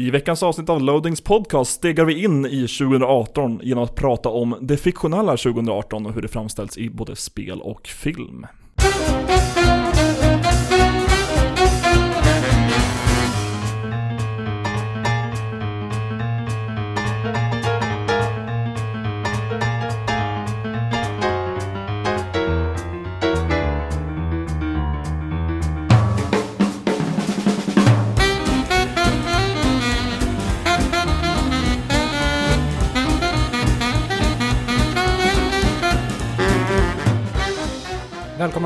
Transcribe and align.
I 0.00 0.10
veckans 0.10 0.42
avsnitt 0.42 0.68
av 0.68 0.80
Loadings 0.80 1.20
podcast 1.20 1.70
stegar 1.70 2.04
vi 2.04 2.24
in 2.24 2.46
i 2.46 2.68
2018 2.68 3.60
genom 3.62 3.84
att 3.84 3.94
prata 3.94 4.28
om 4.28 4.56
det 4.60 4.76
fiktionella 4.76 5.36
2018 5.36 6.06
och 6.06 6.14
hur 6.14 6.22
det 6.22 6.28
framställs 6.28 6.78
i 6.78 6.90
både 6.90 7.16
spel 7.16 7.60
och 7.60 7.86
film. 7.86 8.46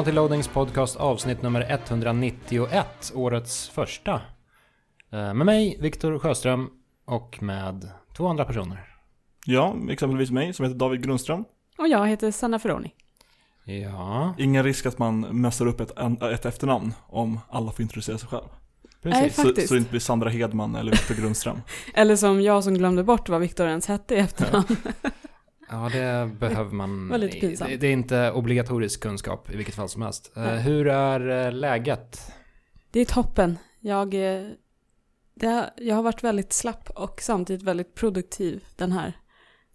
Välkomna 0.05 0.21
till 0.29 0.31
Loadings 0.31 0.49
podcast 0.49 0.97
avsnitt 0.97 1.43
nummer 1.43 1.67
191, 1.71 3.13
årets 3.15 3.69
första. 3.69 4.13
Eh, 5.13 5.35
Med 5.35 5.47
mig, 5.47 5.79
Viktor 5.81 6.19
Sjöström, 6.19 6.71
och 7.05 7.43
med 7.43 7.91
två 8.17 8.27
andra 8.27 8.45
personer. 8.45 8.87
Ja, 9.47 9.77
exempelvis 9.91 10.31
mig 10.31 10.53
som 10.53 10.65
heter 10.65 10.79
David 10.79 11.03
Grundström. 11.05 11.45
Och 11.79 11.89
jag 11.89 12.09
heter 12.09 12.31
Sanna 12.31 12.59
Ferroni. 12.59 12.95
Ja, 13.65 14.35
Ingen 14.39 14.65
risk 14.65 14.87
att 14.87 14.99
man 14.99 15.21
mässar 15.21 15.67
upp 15.67 15.81
ett, 15.81 15.93
ett 16.23 16.45
efternamn 16.45 16.95
om 17.07 17.41
alla 17.49 17.71
får 17.73 17.83
introducera 17.83 18.19
sig 18.19 18.29
själv. 18.29 18.47
Nej, 19.03 19.13
precis. 19.13 19.37
Så, 19.37 19.43
Faktiskt. 19.43 19.69
så 19.69 19.75
det 19.75 19.79
inte 19.79 19.91
blir 19.91 20.01
Sandra 20.01 20.31
Hedman 20.31 20.75
eller 20.75 20.91
Viktor 20.91 21.15
Grundström. 21.15 21.61
Eller 21.95 22.17
som 22.17 22.43
jag 22.43 22.65
som 22.65 22.75
glömde 22.75 23.05
bort 23.05 23.29
vad 23.29 23.41
Viktor 23.41 23.67
ens 23.67 23.87
hette 23.87 24.15
i 24.15 24.19
efternamn. 24.19 24.77
Ja, 24.85 25.11
det 25.93 26.31
behöver 26.39 26.71
man. 26.71 27.11
pinsamt. 27.41 27.71
Det, 27.71 27.77
det 27.77 27.87
är 27.87 27.93
inte 27.93 28.33
obligatorisk 28.33 29.01
kunskap 29.01 29.51
i 29.51 29.57
vilket 29.57 29.75
fall 29.75 29.89
som 29.89 30.03
helst. 30.03 30.33
Eh, 30.37 30.43
Nej. 30.43 30.61
Hur 30.61 30.87
är 30.87 31.47
eh, 31.47 31.53
läget? 31.53 32.21
Det 32.91 33.01
är 33.01 33.05
toppen. 33.05 33.59
Jag, 33.81 34.15
eh, 34.15 34.49
det 35.35 35.71
jag 35.77 35.95
har 35.95 36.03
varit 36.03 36.25
väldigt 36.25 36.53
slapp 36.53 36.91
och 36.91 37.21
samtidigt 37.23 37.63
väldigt 37.63 37.95
produktiv 37.95 38.65
den 38.77 38.93
här, 38.93 39.13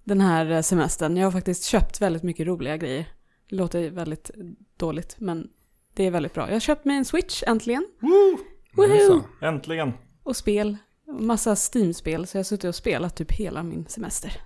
den 0.03 0.21
här 0.21 0.61
semestern. 0.61 1.17
Jag 1.17 1.25
har 1.25 1.31
faktiskt 1.31 1.63
köpt 1.63 2.01
väldigt 2.01 2.23
mycket 2.23 2.47
roliga 2.47 2.77
grejer. 2.77 3.05
Det 3.49 3.55
låter 3.55 3.89
väldigt 3.89 4.31
dåligt, 4.77 5.15
men 5.19 5.49
det 5.93 6.03
är 6.03 6.11
väldigt 6.11 6.33
bra. 6.33 6.47
Jag 6.47 6.55
har 6.55 6.59
köpt 6.59 6.85
mig 6.85 6.97
en 6.97 7.05
Switch 7.05 7.43
äntligen. 7.47 7.87
Woo! 7.99 8.37
Woohoo! 8.73 9.23
Äntligen! 9.41 9.93
Och 10.23 10.35
spel. 10.35 10.77
Massa 11.19 11.55
Steam-spel, 11.55 12.27
så 12.27 12.37
jag 12.37 12.39
har 12.39 12.43
suttit 12.43 12.63
och 12.69 12.75
spelat 12.75 13.15
typ 13.15 13.31
hela 13.31 13.63
min 13.63 13.85
semester. 13.85 14.41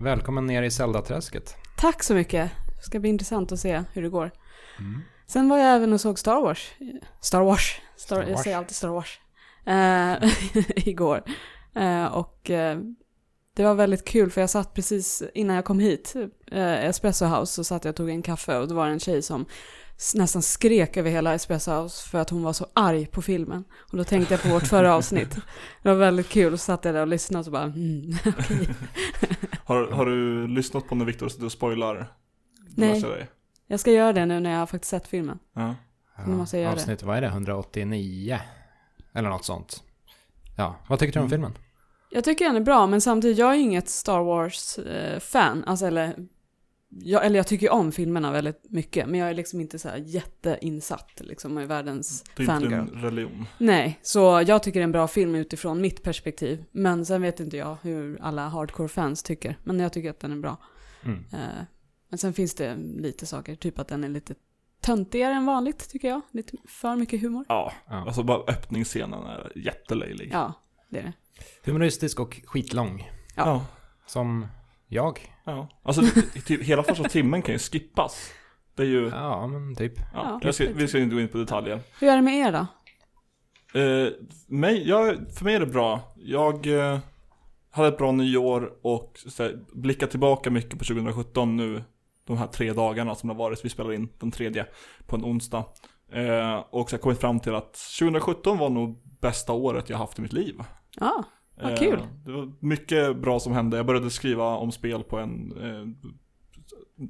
Välkommen 0.00 0.46
ner 0.46 0.62
i 0.62 0.70
Zelda-träsket. 0.70 1.56
Tack 1.76 2.02
så 2.02 2.14
mycket. 2.14 2.50
Det 2.76 2.82
ska 2.82 3.00
bli 3.00 3.10
intressant 3.10 3.52
att 3.52 3.60
se 3.60 3.82
hur 3.92 4.02
det 4.02 4.08
går. 4.08 4.30
Mm. 4.78 5.00
Sen 5.26 5.48
var 5.48 5.58
jag 5.58 5.74
även 5.76 5.92
och 5.92 6.00
såg 6.00 6.18
Star 6.18 6.42
Wars. 6.42 6.70
Star 7.20 7.42
Wars. 7.42 7.80
Star, 7.96 8.16
Star 8.16 8.22
Jag 8.22 8.32
Wars. 8.32 8.44
säger 8.44 8.56
alltid 8.56 8.76
Star 8.76 8.88
Wars. 8.88 9.20
Eh, 9.66 10.30
igår. 10.88 11.22
Eh, 11.74 12.04
och 12.04 12.50
eh, 12.50 12.78
det 13.54 13.64
var 13.64 13.74
väldigt 13.74 14.04
kul 14.04 14.30
för 14.30 14.40
jag 14.40 14.50
satt 14.50 14.74
precis 14.74 15.22
innan 15.34 15.56
jag 15.56 15.64
kom 15.64 15.78
hit, 15.80 16.14
Espresso 16.52 17.24
House, 17.26 17.52
så 17.52 17.64
satt 17.64 17.84
jag 17.84 17.92
och 17.92 17.96
tog 17.96 18.10
en 18.10 18.22
kaffe 18.22 18.58
och 18.58 18.68
det 18.68 18.74
var 18.74 18.86
en 18.86 19.00
tjej 19.00 19.22
som 19.22 19.46
nästan 20.14 20.42
skrek 20.42 20.96
över 20.96 21.10
hela 21.10 21.34
Espresso 21.34 21.70
House 21.72 22.08
för 22.08 22.18
att 22.18 22.30
hon 22.30 22.42
var 22.42 22.52
så 22.52 22.66
arg 22.74 23.06
på 23.06 23.22
filmen. 23.22 23.64
Och 23.92 23.96
då 23.96 24.04
tänkte 24.04 24.34
jag 24.34 24.42
på 24.42 24.48
vårt 24.48 24.66
förra 24.66 24.94
avsnitt. 24.94 25.34
Det 25.82 25.88
var 25.88 25.94
väldigt 25.96 26.28
kul 26.28 26.52
och 26.52 26.60
satt 26.60 26.84
jag 26.84 26.94
där 26.94 27.00
och 27.00 27.06
lyssnade 27.08 27.38
och 27.38 27.44
så 27.44 27.50
bara 27.50 27.62
mm, 27.62 28.10
okej. 28.26 28.68
Har, 29.64 29.90
har 29.90 30.06
du 30.06 30.46
lyssnat 30.48 30.88
på 30.88 30.94
när 30.94 31.04
Viktor 31.04 31.28
sitter 31.28 31.44
och 31.44 31.52
spoilar? 31.52 32.12
Nej. 32.76 33.28
Jag 33.66 33.80
ska 33.80 33.92
göra 33.92 34.12
det 34.12 34.26
nu 34.26 34.40
när 34.40 34.50
jag 34.50 34.58
har 34.58 34.66
faktiskt 34.66 34.90
sett 34.90 35.06
filmen. 35.08 35.38
Ja. 35.54 35.74
Nu 36.26 36.34
måste 36.36 36.56
jag 36.56 36.62
göra 36.62 36.74
det. 36.74 36.80
Avsnitt, 36.80 37.02
vad 37.02 37.16
är 37.16 37.20
det? 37.20 37.26
189? 37.26 38.38
Eller 39.14 39.28
något 39.28 39.44
sånt. 39.44 39.82
Ja, 40.56 40.76
vad 40.88 40.98
tycker 40.98 41.12
du 41.12 41.18
om 41.18 41.22
Mm. 41.26 41.30
filmen? 41.30 41.52
Jag 42.10 42.24
tycker 42.24 42.44
den 42.44 42.56
är 42.56 42.60
bra, 42.60 42.86
men 42.86 43.00
samtidigt, 43.00 43.38
jag 43.38 43.50
är 43.50 43.58
inget 43.58 43.88
Star 43.88 44.20
Wars-fan. 44.20 45.64
alltså, 45.66 45.86
eller, 45.86 46.14
jag, 46.90 47.26
eller 47.26 47.36
jag 47.36 47.46
tycker 47.46 47.70
om 47.70 47.92
filmerna 47.92 48.32
väldigt 48.32 48.64
mycket, 48.70 49.08
men 49.08 49.20
jag 49.20 49.30
är 49.30 49.34
liksom 49.34 49.60
inte 49.60 49.78
så 49.78 49.88
här 49.88 49.96
jätteinsatt 49.96 51.20
liksom, 51.20 51.58
är 51.58 51.66
världens 51.66 52.22
Det 52.36 52.42
är 52.42 52.42
inte 52.42 52.52
fangirl. 52.68 52.72
en 52.72 53.02
religion. 53.02 53.46
Nej, 53.58 53.98
så 54.02 54.44
jag 54.46 54.62
tycker 54.62 54.80
det 54.80 54.82
är 54.82 54.84
en 54.84 54.92
bra 54.92 55.08
film 55.08 55.34
utifrån 55.34 55.80
mitt 55.80 56.02
perspektiv. 56.02 56.64
Men 56.72 57.06
sen 57.06 57.22
vet 57.22 57.40
inte 57.40 57.56
jag 57.56 57.76
hur 57.82 58.18
alla 58.22 58.48
hardcore-fans 58.48 59.22
tycker. 59.22 59.58
Men 59.64 59.80
jag 59.80 59.92
tycker 59.92 60.10
att 60.10 60.20
den 60.20 60.32
är 60.32 60.36
bra. 60.36 60.56
Mm. 61.04 61.24
Eh, 61.32 61.38
men 62.10 62.18
sen 62.18 62.32
finns 62.32 62.54
det 62.54 62.76
lite 62.76 63.26
saker, 63.26 63.54
typ 63.54 63.78
att 63.78 63.88
den 63.88 64.04
är 64.04 64.08
lite 64.08 64.34
töntigare 64.80 65.34
än 65.34 65.46
vanligt, 65.46 65.88
tycker 65.90 66.08
jag. 66.08 66.20
Lite 66.30 66.56
för 66.68 66.96
mycket 66.96 67.20
humor. 67.20 67.44
Ja, 67.48 67.72
Ja. 67.88 67.94
alltså 68.06 68.22
bara 68.22 68.38
öppningsscenen 68.38 69.22
är 69.22 69.52
jättelöjlig. 69.58 70.30
Ja, 70.32 70.52
det 70.90 70.98
är 70.98 71.02
det. 71.02 71.12
Humoristisk 71.70 72.20
och 72.20 72.40
skitlång. 72.46 73.10
Ja. 73.36 73.42
ja. 73.46 73.66
Som 74.06 74.46
jag. 74.88 75.32
ja. 75.44 75.68
Alltså 75.82 76.02
typ, 76.46 76.62
hela 76.62 76.82
första 76.82 77.04
timmen 77.04 77.42
kan 77.42 77.52
ju 77.54 77.58
skippas. 77.58 78.30
Det 78.74 78.82
är 78.82 78.86
ju, 78.86 79.08
Ja, 79.08 79.46
men 79.46 79.74
typ. 79.74 79.92
ja, 80.14 80.40
Ja, 80.42 80.52
ska, 80.52 80.66
vi 80.74 80.88
ska 80.88 80.98
inte 80.98 81.14
gå 81.14 81.20
in 81.20 81.28
på 81.28 81.38
detaljer. 81.38 81.80
Hur 82.00 82.08
är 82.08 82.16
det 82.16 82.22
med 82.22 82.34
er 82.34 82.52
då? 82.52 82.66
Eh, 83.80 84.08
mig, 84.46 84.88
jag, 84.88 85.16
för 85.34 85.44
mig 85.44 85.54
är 85.54 85.60
det 85.60 85.66
bra. 85.66 86.00
Jag 86.16 86.66
eh, 86.66 86.98
hade 87.70 87.88
ett 87.88 87.98
bra 87.98 88.12
nyår 88.12 88.72
och 88.82 89.18
här, 89.38 89.58
blickar 89.72 90.06
tillbaka 90.06 90.50
mycket 90.50 90.78
på 90.78 90.84
2017 90.84 91.56
nu. 91.56 91.84
De 92.26 92.38
här 92.38 92.46
tre 92.46 92.72
dagarna 92.72 93.14
som 93.14 93.28
det 93.28 93.34
har 93.34 93.38
varit. 93.38 93.64
Vi 93.64 93.68
spelar 93.68 93.92
in 93.92 94.08
den 94.18 94.30
tredje 94.30 94.66
på 95.06 95.16
en 95.16 95.24
onsdag. 95.24 95.64
Eh, 96.12 96.56
och 96.70 96.90
så 96.90 96.94
har 96.94 96.98
jag 96.98 97.00
kommit 97.00 97.20
fram 97.20 97.40
till 97.40 97.54
att 97.54 97.72
2017 97.98 98.58
var 98.58 98.70
nog 98.70 99.02
bästa 99.20 99.52
året 99.52 99.90
jag 99.90 99.98
haft 99.98 100.18
i 100.18 100.22
mitt 100.22 100.32
liv. 100.32 100.54
Ja, 101.00 101.24
Vad 101.62 101.72
Eh, 101.72 101.78
kul. 101.78 101.98
Det 102.24 102.32
var 102.32 102.52
mycket 102.60 103.16
bra 103.16 103.40
som 103.40 103.52
hände. 103.52 103.76
Jag 103.76 103.86
började 103.86 104.10
skriva 104.10 104.44
om 104.56 104.72
spel 104.72 105.02
på 105.02 105.18
en 105.18 105.52
eh, 105.62 106.14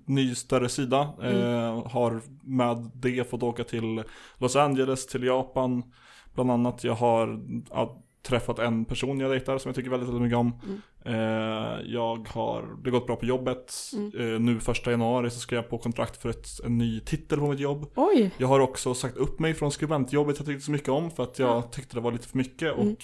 ny 0.07 0.35
större 0.35 0.69
sida. 0.69 1.09
Mm. 1.23 1.37
Eh, 1.43 1.87
har 1.87 2.21
med 2.43 2.91
det 2.95 3.31
fått 3.31 3.43
åka 3.43 3.65
till 3.65 4.03
Los 4.39 4.57
Angeles, 4.57 5.07
till 5.07 5.23
Japan. 5.25 5.83
Bland 6.35 6.51
annat. 6.51 6.85
Jag 6.85 6.95
har 6.95 7.41
ja, 7.71 8.03
träffat 8.23 8.59
en 8.59 8.85
person 8.85 9.21
jag 9.21 9.31
dejtar 9.31 9.59
som 9.59 9.69
jag 9.69 9.77
tycker 9.77 9.91
väldigt, 9.91 10.09
väldigt 10.09 10.23
mycket 10.23 10.39
om. 10.39 10.61
Mm. 10.67 10.81
Eh, 11.05 11.81
jag 11.85 12.29
har, 12.29 12.63
det 12.83 12.91
har 12.91 12.99
gått 12.99 13.07
bra 13.07 13.17
på 13.17 13.27
jobbet. 13.27 13.75
Mm. 13.97 14.35
Eh, 14.35 14.41
nu 14.41 14.61
första 14.61 14.91
januari 14.91 15.31
så 15.31 15.41
ska 15.41 15.55
jag 15.55 15.71
på 15.71 15.79
kontrakt 15.79 16.23
för 16.23 16.29
ett, 16.29 16.47
en 16.65 16.79
ny 16.79 17.01
titel 17.01 17.39
på 17.39 17.47
mitt 17.49 17.61
jobb. 17.61 17.87
oj. 17.95 18.31
Jag 18.39 18.49
har 18.49 18.61
också 18.61 18.95
sagt 18.95 19.17
upp 19.17 19.39
mig 19.39 19.55
från 19.55 19.73
skribentjobbet 19.73 20.39
jag 20.39 20.47
tyckte 20.47 20.65
så 20.65 20.71
mycket 20.71 20.89
om 20.89 21.11
för 21.11 21.23
att 21.23 21.39
jag 21.39 21.73
tyckte 21.73 21.97
det 21.97 22.01
var 22.01 22.13
lite 22.13 22.29
för 22.29 22.39
mycket 22.39 22.73
och 22.73 22.83
Mm. 22.83 22.97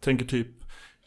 tänker 0.00 0.24
typ 0.24 0.48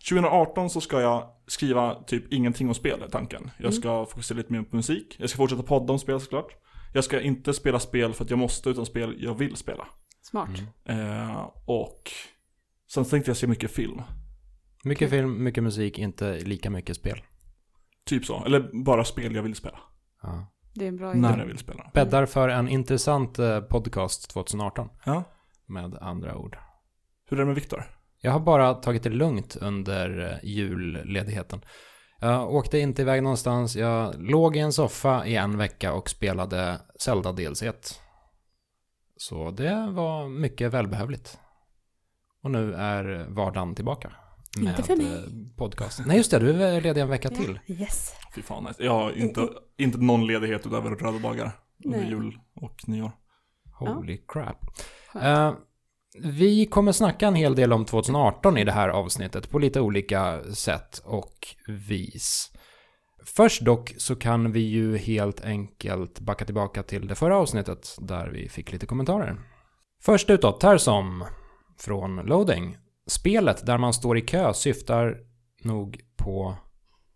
2018 0.10 0.70
så 0.70 0.82
ska 0.82 1.02
jag 1.02 1.30
skriva 1.48 2.04
typ 2.04 2.34
ingenting 2.34 2.68
om 2.68 2.74
spel 2.74 3.02
är 3.02 3.08
tanken. 3.08 3.52
Jag 3.58 3.74
ska 3.74 4.06
fokusera 4.06 4.38
lite 4.38 4.54
mer 4.54 4.62
på 4.64 4.76
musik. 4.76 5.16
Jag 5.20 5.30
ska 5.30 5.38
fortsätta 5.38 5.64
podda 5.64 5.94
om 5.94 6.00
spel 6.00 6.20
såklart. 6.20 6.48
Jag 6.94 7.04
ska 7.04 7.22
inte 7.22 7.54
spela 7.54 7.80
spel 7.80 8.14
för 8.14 8.24
att 8.24 8.30
jag 8.30 8.40
måste 8.40 8.70
utan 8.70 8.86
spel 8.86 9.16
jag 9.20 9.36
vill 9.36 9.56
spela. 9.56 9.88
Smart. 10.22 10.50
Mm. 10.86 11.22
Eh, 11.30 11.50
och 11.66 12.02
sen 12.92 13.06
tänkte 13.06 13.30
jag 13.30 13.38
se 13.38 13.48
mycket 13.48 13.72
film. 13.72 14.02
Mycket 14.84 15.10
film, 15.10 15.44
mycket 15.44 15.64
musik, 15.64 16.00
inte 16.00 16.34
lika 16.40 16.70
mycket 16.70 16.96
spel. 16.96 17.22
Typ 18.06 18.26
så. 18.26 18.46
Eller 18.46 18.84
bara 18.84 19.04
spel 19.04 19.36
jag 19.36 19.44
vill 19.44 19.56
spela. 19.56 19.80
Ja. 20.22 20.48
Det 20.74 20.86
är 20.86 20.90
en 20.90 20.98
bra 20.98 21.14
När 21.14 21.30
idé. 21.34 21.40
jag 21.40 21.48
vill 21.48 21.58
spela. 21.58 21.92
Bäddar 21.94 22.26
för 22.26 22.50
en 22.50 22.70
intressant 22.70 23.40
eh, 23.40 23.62
podcast 23.62 24.30
2018, 24.30 24.90
Ja. 25.06 25.24
med 25.66 25.96
andra 26.02 26.36
ord. 26.38 26.58
Hur 27.30 27.38
är 27.38 27.42
det 27.42 27.46
med 27.46 27.56
Viktor? 27.56 27.84
Jag 28.26 28.32
har 28.32 28.40
bara 28.40 28.74
tagit 28.74 29.04
det 29.04 29.10
lugnt 29.10 29.56
under 29.56 30.32
eh, 30.32 30.50
julledigheten. 30.50 31.62
Jag 32.20 32.54
åkte 32.54 32.80
inte 32.80 33.02
iväg 33.02 33.24
någonstans. 33.24 33.76
Jag 33.76 34.16
låg 34.22 34.56
i 34.56 34.60
en 34.60 34.74
soffa 34.74 35.26
i 35.26 35.36
en 35.36 35.58
vecka 35.58 35.94
och 35.94 36.10
spelade 36.10 36.82
Zelda 37.00 37.32
DLC 37.32 37.64
1. 37.64 38.02
Så 39.18 39.52
det 39.52 39.92
var 39.92 40.30
mycket 40.30 40.74
välbehövligt. 40.74 41.40
Och 42.44 42.52
nu 42.52 42.74
är 42.74 43.26
vardagen 43.30 43.76
tillbaka. 43.76 44.12
Inte 44.58 44.72
Med 44.72 44.86
för 44.86 44.96
mig. 44.96 45.14
eh, 45.14 45.58
podcast. 45.58 46.02
Nej 46.06 46.18
just 46.18 46.32
det, 46.32 46.40
du 46.40 46.64
är 46.64 46.82
ledig 46.82 47.02
en 47.02 47.10
vecka 47.10 47.30
till. 47.30 47.60
Yes. 47.68 48.14
Fy 48.36 48.42
fan, 48.42 48.64
nice. 48.64 48.84
jag 48.84 48.92
har 48.92 49.12
inte, 49.12 49.50
inte 49.78 49.98
någon 49.98 50.28
ledighet 50.28 50.66
utöver 50.66 50.90
röda 50.90 51.20
dagar. 51.20 51.52
Under 51.86 52.00
Nej. 52.00 52.10
jul 52.10 52.40
och 52.56 52.88
nyår. 52.88 53.12
Holy 53.80 54.18
crap. 54.28 54.58
Skönt. 55.14 55.58
Vi 56.24 56.66
kommer 56.66 56.92
snacka 56.92 57.28
en 57.28 57.36
hel 57.36 57.56
del 57.56 57.74
om 57.74 57.86
2018 57.86 58.58
i 58.58 58.64
det 58.64 58.72
här 58.72 58.90
avsnittet 58.90 59.50
på 59.50 59.60
lite 59.60 59.82
olika 59.82 60.44
sätt 60.44 61.02
och 61.06 61.48
vis. 61.68 62.52
Först 63.26 63.62
dock 63.62 63.94
så 63.98 64.16
kan 64.16 64.52
vi 64.52 64.60
ju 64.60 64.98
helt 64.98 65.46
enkelt 65.46 66.20
backa 66.20 66.46
tillbaka 66.46 66.84
till 66.84 67.08
det 67.08 67.16
förra 67.16 67.38
avsnittet 67.38 67.96
där 68.00 68.28
vi 68.28 68.50
fick 68.50 68.72
lite 68.72 68.86
kommentarer. 68.86 69.38
Först 70.02 70.30
ut 70.30 70.42
då, 70.42 70.52
Tersom 70.52 71.26
från 71.78 72.16
Loading 72.16 72.78
spelet 73.08 73.66
där 73.66 73.78
man 73.78 73.94
står 73.94 74.18
i 74.18 74.22
kö 74.22 74.54
syftar 74.54 75.18
nog 75.64 76.02
på 76.18 76.56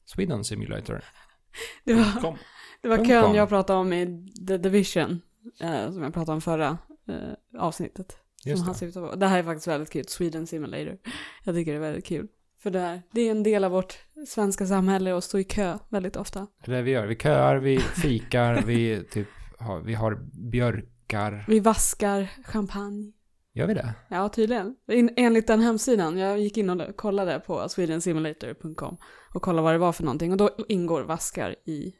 Sweden 0.05 0.43
Simulator. 0.43 1.03
Det 1.83 1.93
var, 1.93 2.37
det 2.81 2.87
var 2.87 3.05
kön 3.05 3.35
jag 3.35 3.49
pratade 3.49 3.79
om 3.79 3.93
i 3.93 4.25
The 4.47 4.57
Division, 4.57 5.21
eh, 5.61 5.91
som 5.91 6.03
jag 6.03 6.13
pratade 6.13 6.35
om 6.35 6.41
förra 6.41 6.77
eh, 7.07 7.61
avsnittet. 7.61 8.17
Som 8.43 8.49
Just 8.51 8.63
han 8.63 8.73
det. 8.73 8.79
syftar 8.79 9.09
på. 9.09 9.15
Det 9.15 9.27
här 9.27 9.39
är 9.39 9.43
faktiskt 9.43 9.67
väldigt 9.67 9.89
kul, 9.89 10.07
Sweden 10.07 10.47
Simulator. 10.47 10.97
Jag 11.43 11.55
tycker 11.55 11.71
det 11.71 11.77
är 11.77 11.81
väldigt 11.81 12.05
kul. 12.05 12.27
För 12.63 12.71
det, 12.71 12.79
här, 12.79 13.01
det 13.11 13.21
är 13.21 13.31
en 13.31 13.43
del 13.43 13.63
av 13.63 13.71
vårt 13.71 13.97
svenska 14.27 14.65
samhälle 14.65 15.17
att 15.17 15.23
stå 15.23 15.39
i 15.39 15.43
kö 15.43 15.77
väldigt 15.89 16.15
ofta. 16.15 16.47
Det 16.65 16.71
är 16.71 16.75
det 16.75 16.81
vi 16.81 16.91
gör. 16.91 17.05
Vi 17.07 17.15
köar, 17.15 17.55
vi 17.57 17.79
fikar, 18.01 18.61
vi 18.61 19.03
typ 19.11 19.27
har, 19.59 19.79
vi 19.81 19.93
har 19.93 20.15
björkar. 20.51 21.45
Vi 21.47 21.59
vaskar 21.59 22.27
champagne. 22.45 23.11
Gör 23.53 23.67
vi 23.67 23.73
det? 23.73 23.93
Ja, 24.09 24.29
tydligen. 24.29 24.75
En- 24.87 25.09
Enligt 25.17 25.47
den 25.47 25.59
hemsidan, 25.59 26.17
jag 26.17 26.39
gick 26.39 26.57
in 26.57 26.69
och 26.69 26.95
kollade 26.95 27.39
på 27.39 27.69
swedensimulator.com 27.69 28.97
och 29.33 29.41
kollade 29.41 29.63
vad 29.63 29.73
det 29.73 29.77
var 29.77 29.91
för 29.93 30.03
någonting 30.03 30.31
och 30.31 30.37
då 30.37 30.49
ingår 30.67 31.01
vaskar 31.01 31.55
i 31.65 31.93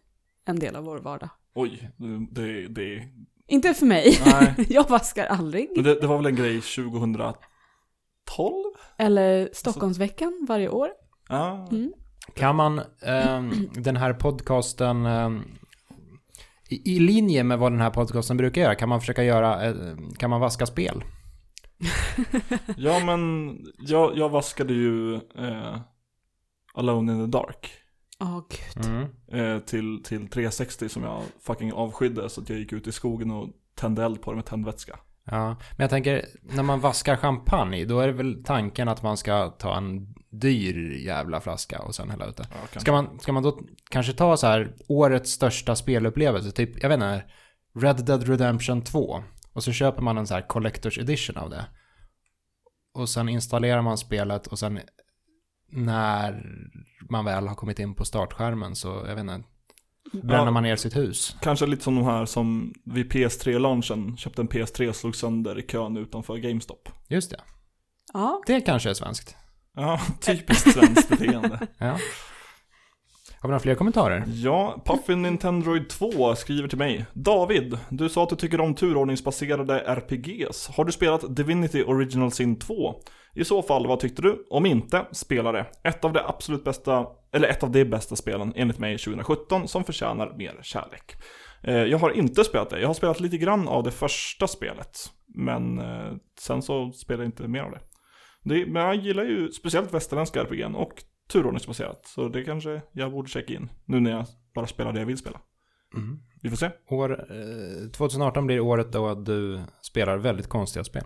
en 0.45 0.59
del 0.59 0.75
av 0.75 0.83
vår 0.83 0.97
vardag. 1.00 1.30
Oj, 1.53 1.89
det, 1.97 2.27
det, 2.42 2.68
det, 2.68 3.03
Inte 3.50 3.74
för 3.74 3.86
mig, 3.86 4.19
nej. 4.25 4.56
jag 4.69 4.90
vaskar 4.90 5.25
aldrig. 5.25 5.69
Men 5.75 5.84
det, 5.84 6.01
det 6.01 6.07
var 6.07 6.18
väl 6.18 6.25
en 6.25 6.36
grej 6.36 6.62
2012? 6.62 7.36
Eller 8.98 9.50
Stockholmsveckan 9.54 10.46
varje 10.50 10.69
år. 10.69 10.90
Ja. 11.30 11.68
Mm. 11.72 11.94
Kan 12.36 12.56
man 12.56 12.81
ehm, 13.01 13.51
den 13.74 13.96
här 13.98 14.13
podcasten 14.13 15.06
ehm, 15.06 15.44
i, 16.69 16.96
i 16.96 17.00
linje 17.00 17.44
med 17.44 17.60
vad 17.60 17.72
den 17.72 17.81
här 17.81 17.90
podcasten 17.90 18.38
brukar 18.38 18.62
göra, 18.62 18.75
kan 18.75 18.90
man 18.90 19.00
försöka 19.00 19.24
göra, 19.24 19.66
eh, 19.66 19.75
kan 20.18 20.30
man 20.30 20.42
vaska 20.42 20.66
spel? 20.66 21.04
Ja 22.78 23.00
men, 23.06 23.56
jag, 23.80 24.18
jag 24.18 24.30
vaskade 24.30 24.74
ju 24.74 25.16
eh, 25.16 25.80
Alone 26.74 27.12
in 27.12 27.25
the 27.25 27.38
Dark 27.38 27.72
Åh 28.19 28.42
gud. 28.50 28.86
Mm. 28.86 29.07
eh, 29.31 29.60
till, 29.60 30.04
till 30.04 30.27
360 30.27 30.89
som 30.89 31.04
jag 31.04 31.24
fucking 31.42 31.74
avskydde 31.74 32.30
så 32.30 32.42
att 32.42 32.50
jag 32.50 32.60
gick 32.60 32.74
ut 32.74 32.88
i 32.88 32.92
skogen 32.92 33.31
och 33.31 33.50
tände 33.75 34.04
eld 34.04 34.21
på 34.21 34.31
det 34.31 34.36
med 34.36 34.45
tändvätska. 34.45 35.00
Ja, 35.31 35.48
men 35.48 35.83
jag 35.83 35.89
tänker, 35.89 36.25
när 36.42 36.63
man 36.63 36.80
vaskar 36.80 37.16
champagne, 37.16 37.86
då 37.86 38.00
är 38.00 38.07
det 38.07 38.13
väl 38.13 38.44
tanken 38.44 38.88
att 38.88 39.04
man 39.04 39.18
ska 39.18 39.50
ta 39.50 39.77
en 39.77 40.13
dyr 40.30 41.06
jävla 41.06 41.42
flaska 41.42 41.80
och 41.80 41.95
sen 41.95 42.10
hälla 42.10 42.25
ut 42.25 42.38
det. 42.38 42.48
Ja, 42.50 42.56
kanske. 42.57 42.80
Ska 42.80 42.92
man, 42.92 43.19
ska 43.19 43.33
man 43.33 43.44
då 43.44 43.60
kanske 43.89 44.13
ta 44.13 44.38
så 44.38 44.48
här 44.48 44.75
årets 44.88 45.31
största 45.31 45.75
spelupplevelse, 45.75 46.51
typ, 46.51 46.83
jag 46.83 46.89
vet 46.89 46.95
inte, 46.95 47.24
Red 47.75 48.06
Dead 48.06 48.27
Redemption 48.27 48.81
2. 48.81 49.24
Och 49.54 49.63
så 49.63 49.71
köper 49.71 50.01
man 50.01 50.18
en 50.18 50.27
så 50.27 50.33
här 50.33 50.42
Collector's 50.42 51.00
Edition 51.00 51.38
av 51.38 51.50
det. 51.50 51.66
Och 52.94 53.10
sen 53.10 53.30
installerar 53.30 53.81
man 53.81 53.98
spelet 53.98 54.48
och 54.48 54.60
sen 54.60 54.80
när 55.71 56.45
man 57.09 57.25
väl 57.25 57.47
har 57.47 57.56
kommit 57.56 57.79
in 57.79 57.95
på 57.95 58.06
startskärmen 58.06 58.75
så, 58.75 58.88
jag 58.88 59.15
vet 59.15 59.19
inte, 59.19 59.41
bränner 60.11 60.45
Ja. 60.45 60.51
man 60.51 60.63
ner 60.63 60.75
sitt 60.75 60.95
hus. 60.95 61.35
Kanske 61.41 61.65
lite 61.65 61.83
som 61.83 61.95
de 61.95 62.06
här 62.06 62.25
som 62.25 62.73
vid 62.85 63.11
PS3-launchen 63.11 64.17
köpte 64.17 64.41
en 64.41 64.47
PS3 64.50 64.89
och 64.89 64.95
slog 64.95 65.15
sönder 65.15 65.59
i 65.59 65.61
kön 65.61 65.97
utanför 65.97 66.38
GameStop. 66.38 66.89
Just 67.07 67.31
det. 67.31 67.41
Ja, 68.13 68.41
Det 68.47 68.61
kanske 68.61 68.89
är 68.89 68.94
svenskt. 68.94 69.35
Ja, 69.75 70.00
typiskt 70.21 70.73
svenskt 70.73 71.09
beteende. 71.09 71.67
Ja. 71.77 71.97
Har 73.41 73.50
vi 73.50 73.51
några 73.51 73.59
fler 73.59 73.75
kommentarer? 73.75 74.24
Ja, 74.27 74.81
Puffin 74.86 75.21
Nintendroid 75.21 75.89
2 75.89 76.36
skriver 76.36 76.68
till 76.68 76.77
mig. 76.77 77.06
David, 77.13 77.77
du 77.89 78.09
sa 78.09 78.24
att 78.24 78.30
du 78.30 78.36
tycker 78.36 78.62
om 78.62 78.75
turordningsbaserade 78.75 79.80
RPGs. 79.80 80.68
Har 80.68 80.86
du 80.86 80.91
spelat 80.91 81.36
Divinity 81.36 81.83
Original 81.83 82.31
Sin 82.31 82.59
2? 82.59 82.95
I 83.36 83.44
så 83.44 83.62
fall, 83.62 83.88
vad 83.88 84.00
tyckte 84.00 84.21
du? 84.21 84.45
Om 84.50 84.65
inte, 84.65 85.06
spela 85.12 85.51
det. 85.51 85.65
Ett 85.83 86.06
av 86.06 86.13
de 86.13 86.19
absolut 86.19 86.63
bästa, 86.63 87.06
eller 87.33 87.47
ett 87.47 87.63
av 87.63 87.71
de 87.71 87.86
bästa 87.86 88.15
spelen 88.15 88.53
enligt 88.56 88.80
mig 88.80 88.97
2017 88.97 89.68
som 89.68 89.83
förtjänar 89.83 90.38
mer 90.38 90.59
kärlek. 90.62 91.15
Eh, 91.63 91.83
jag 91.83 91.97
har 91.97 92.12
inte 92.12 92.44
spelat 92.44 92.69
det. 92.69 92.80
Jag 92.80 92.88
har 92.88 92.94
spelat 92.94 93.19
lite 93.19 93.38
grann 93.38 93.68
av 93.68 93.83
det 93.83 93.92
första 93.92 94.47
spelet. 94.47 94.97
Men 95.35 95.80
eh, 95.80 96.13
sen 96.39 96.62
så 96.62 96.92
spelar 96.92 97.24
jag 97.24 97.27
inte 97.27 97.47
mer 97.47 97.62
av 97.62 97.71
det. 97.71 97.80
det 98.44 98.65
men 98.65 98.81
jag 98.81 98.95
gillar 98.95 99.24
ju 99.24 99.51
speciellt 99.51 99.94
västerländska 99.94 100.42
RPG 100.42 100.75
och 100.75 101.03
turordningsbaserat. 101.31 102.06
Så 102.06 102.30
det 102.30 102.44
kanske 102.44 102.81
jag 102.92 103.12
borde 103.12 103.30
checka 103.30 103.54
in. 103.54 103.70
Nu 103.86 104.00
när 104.00 104.12
jag 104.12 104.26
bara 104.56 104.68
spelar 104.68 104.94
det 104.94 105.00
jag 105.00 105.06
vill 105.06 105.18
spela. 105.18 105.42
Mm. 105.96 106.20
Vi 106.42 106.50
får 106.50 106.58
se. 106.58 106.72
År, 106.90 107.12
eh, 107.12 107.90
2018 107.92 108.46
blir 108.46 108.60
året 108.60 108.92
då 108.92 109.16
du 109.16 109.62
spelar 109.81 110.18
väldigt 110.18 110.48
konstiga 110.48 110.84
spel. 110.84 111.04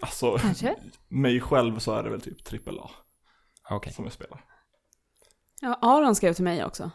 Alltså, 0.00 0.38
kanske. 0.38 0.76
mig 1.08 1.40
själv 1.40 1.78
så 1.78 1.92
är 1.92 2.02
det 2.02 2.10
väl 2.10 2.20
typ 2.20 2.44
trippel 2.44 2.78
A 2.78 2.90
Okej. 3.70 3.92
som 3.92 4.04
jag 4.04 4.12
spelar. 4.12 4.44
Ja, 5.60 5.78
Aron 5.82 6.14
skrev 6.14 6.32
till 6.32 6.44
mig 6.44 6.64
också. 6.64 6.90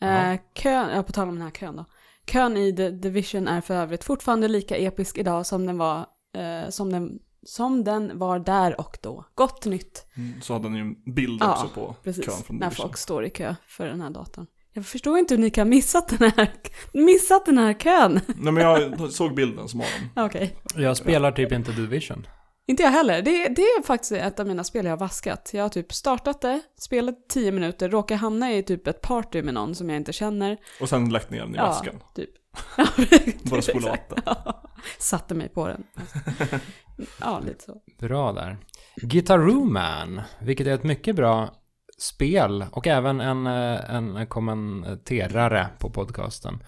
Eh, 0.00 0.40
kön, 0.54 0.90
ja, 0.96 1.02
på 1.02 1.12
tal 1.12 1.28
om 1.28 1.34
den 1.34 1.42
här 1.42 1.50
kön 1.50 1.76
då. 1.76 1.84
Kön 2.26 2.56
i 2.56 2.76
The 2.76 2.90
Division 2.90 3.48
är 3.48 3.60
för 3.60 3.74
övrigt 3.74 4.04
fortfarande 4.04 4.48
lika 4.48 4.76
episk 4.76 5.18
idag 5.18 5.46
som 5.46 5.66
den 5.66 5.78
var, 5.78 6.06
eh, 6.36 6.68
som 6.68 6.92
den, 6.92 7.18
som 7.42 7.84
den 7.84 8.18
var 8.18 8.38
där 8.38 8.80
och 8.80 8.98
då. 9.02 9.24
Gott 9.34 9.64
nytt. 9.64 10.06
Så 10.42 10.52
hade 10.52 10.68
ni 10.68 10.78
en 10.78 11.14
bild 11.14 11.42
Ja, 11.42 11.52
också 11.52 11.68
på 11.68 11.86
kön 11.86 11.94
Precis, 12.04 12.42
från 12.42 12.56
när 12.56 12.70
folk 12.70 12.96
står 12.96 13.24
i 13.24 13.30
kö 13.30 13.54
för 13.66 13.86
den 13.86 14.00
här 14.00 14.10
datorn. 14.10 14.46
Jag 14.72 14.86
förstår 14.86 15.18
inte 15.18 15.34
hur 15.34 15.42
ni 15.42 15.50
kan 15.50 15.68
missat 15.68 16.08
den 16.08 16.32
här, 16.36 16.52
missat 16.92 17.46
den 17.46 17.58
här 17.58 17.72
kön. 17.74 18.20
Nej 18.26 18.52
men 18.52 18.62
jag 18.64 19.12
såg 19.12 19.34
bilden 19.34 19.68
som 19.68 19.80
Aron. 19.80 20.26
Okej. 20.26 20.56
Jag 20.76 20.96
spelar 20.96 21.32
typ 21.32 21.52
inte 21.52 21.72
Division. 21.72 22.26
Inte 22.66 22.82
jag 22.82 22.90
heller. 22.90 23.22
Det, 23.22 23.48
det 23.48 23.62
är 23.62 23.82
faktiskt 23.82 24.12
ett 24.12 24.40
av 24.40 24.46
mina 24.46 24.64
spel 24.64 24.84
jag 24.84 24.92
har 24.92 24.98
vaskat. 24.98 25.50
Jag 25.54 25.62
har 25.64 25.68
typ 25.68 25.92
startat 25.92 26.40
det, 26.40 26.60
spelat 26.78 27.14
10 27.28 27.52
minuter, 27.52 27.88
råkar 27.88 28.16
hamna 28.16 28.52
i 28.52 28.62
typ 28.62 28.86
ett 28.86 29.00
party 29.00 29.42
med 29.42 29.54
någon 29.54 29.74
som 29.74 29.90
jag 29.90 29.96
inte 29.96 30.12
känner. 30.12 30.56
Och 30.80 30.88
sen 30.88 31.08
lagt 31.10 31.30
ner 31.30 31.40
den 31.40 31.54
i 31.54 31.58
Ja. 31.58 31.66
vasken. 31.66 31.94
Typ. 32.14 32.30
Bara 33.50 33.62
spola. 33.62 33.96
Ja. 34.26 34.62
Satte 34.98 35.34
mig 35.34 35.48
på 35.48 35.66
den. 35.66 35.84
Ja, 37.20 37.40
lite 37.46 37.64
så. 37.64 37.76
Bra 37.98 38.32
där. 38.32 38.58
Guitaroo 38.96 39.64
Man, 39.64 40.20
vilket 40.40 40.66
är 40.66 40.74
ett 40.74 40.84
mycket 40.84 41.16
bra 41.16 41.54
spel 41.98 42.66
och 42.72 42.86
även 42.86 43.20
en, 43.20 43.46
eh, 43.46 43.94
en 43.94 44.26
kommenterare 44.26 45.68
på 45.78 45.90
podcasten. 45.90 46.62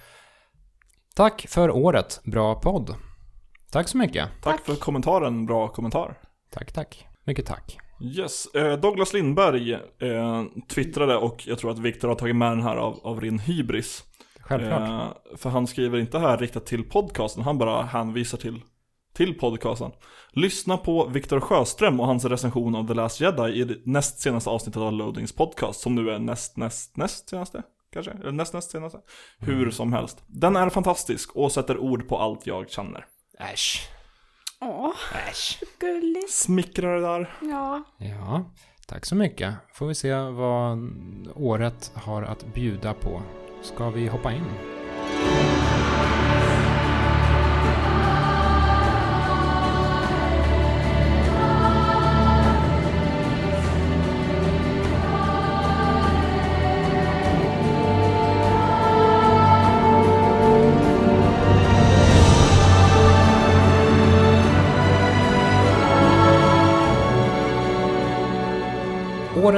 Tack 1.14 1.46
för 1.48 1.70
året, 1.70 2.20
bra 2.24 2.54
podd. 2.54 2.94
Tack 3.72 3.88
så 3.88 3.96
mycket. 3.96 4.28
Tack, 4.42 4.56
Tack. 4.56 4.66
för 4.66 4.74
kommentaren, 4.74 5.46
bra 5.46 5.68
kommentar. 5.68 6.18
Tack, 6.50 6.72
tack. 6.72 7.06
Mycket 7.24 7.46
tack. 7.46 7.78
Yes, 8.00 8.46
eh, 8.54 8.72
Douglas 8.76 9.12
Lindberg 9.12 9.72
eh, 9.72 10.44
twittrade 10.74 11.16
och 11.16 11.46
jag 11.46 11.58
tror 11.58 11.70
att 11.70 11.78
Viktor 11.78 12.08
har 12.08 12.14
tagit 12.14 12.36
med 12.36 12.50
den 12.52 12.62
här 12.62 12.76
av, 12.76 13.00
av 13.02 13.20
ren 13.20 13.38
hybris. 13.38 14.04
Självklart. 14.50 14.88
Eh, 15.32 15.36
för 15.36 15.50
han 15.50 15.66
skriver 15.66 15.98
inte 15.98 16.18
här 16.18 16.38
riktat 16.38 16.66
till 16.66 16.84
podcasten, 16.84 17.42
han 17.42 17.58
bara 17.58 17.82
hänvisar 17.82 18.38
till, 18.38 18.62
till 19.14 19.34
podcasten. 19.38 19.90
Lyssna 20.32 20.76
på 20.76 21.06
Viktor 21.06 21.40
Sjöström 21.40 22.00
och 22.00 22.06
hans 22.06 22.24
recension 22.24 22.74
av 22.74 22.86
The 22.86 22.94
Last 22.94 23.20
Jedi 23.20 23.60
i 23.60 23.64
det 23.64 23.76
näst 23.84 24.20
senaste 24.20 24.50
avsnittet 24.50 24.82
av 24.82 24.92
Loadings 24.92 25.32
podcast, 25.32 25.80
som 25.80 25.94
nu 25.94 26.10
är 26.10 26.18
näst, 26.18 26.56
näst, 26.56 26.96
näst 26.96 27.28
senaste? 27.28 27.62
Kanske? 27.92 28.12
Eller 28.12 28.32
näst, 28.32 28.54
näst 28.54 28.70
senaste? 28.70 28.98
Hur 29.38 29.70
som 29.70 29.92
helst. 29.92 30.22
Den 30.26 30.56
är 30.56 30.70
fantastisk 30.70 31.36
och 31.36 31.52
sätter 31.52 31.78
ord 31.78 32.08
på 32.08 32.18
allt 32.18 32.46
jag 32.46 32.70
känner. 32.70 33.04
Äsch. 33.38 33.88
Åh, 34.60 34.94
Äsch. 35.30 35.62
gulligt. 35.80 36.30
Smickrar 36.30 36.94
det 36.94 37.00
där? 37.00 37.34
Ja. 37.40 37.82
Ja, 37.98 38.44
tack 38.86 39.06
så 39.06 39.14
mycket. 39.14 39.54
Får 39.74 39.86
vi 39.86 39.94
se 39.94 40.14
vad 40.14 40.78
året 41.34 41.92
har 41.94 42.22
att 42.22 42.54
bjuda 42.54 42.94
på. 42.94 43.22
Ska 43.62 43.90
vi 43.90 44.06
hoppa 44.06 44.32
in? 44.32 44.44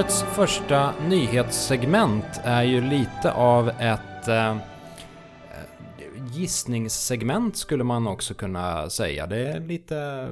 Årets 0.02 0.22
första 0.22 0.92
nyhetssegment 1.08 2.24
är 2.44 2.62
ju 2.62 2.80
lite 2.80 3.32
av 3.32 3.68
ett 3.68 4.28
eh, 4.28 4.56
gissningssegment 6.32 7.56
skulle 7.56 7.84
man 7.84 8.06
också 8.06 8.34
kunna 8.34 8.90
säga. 8.90 9.26
Det 9.26 9.36
är 9.48 9.60
lite 9.60 10.28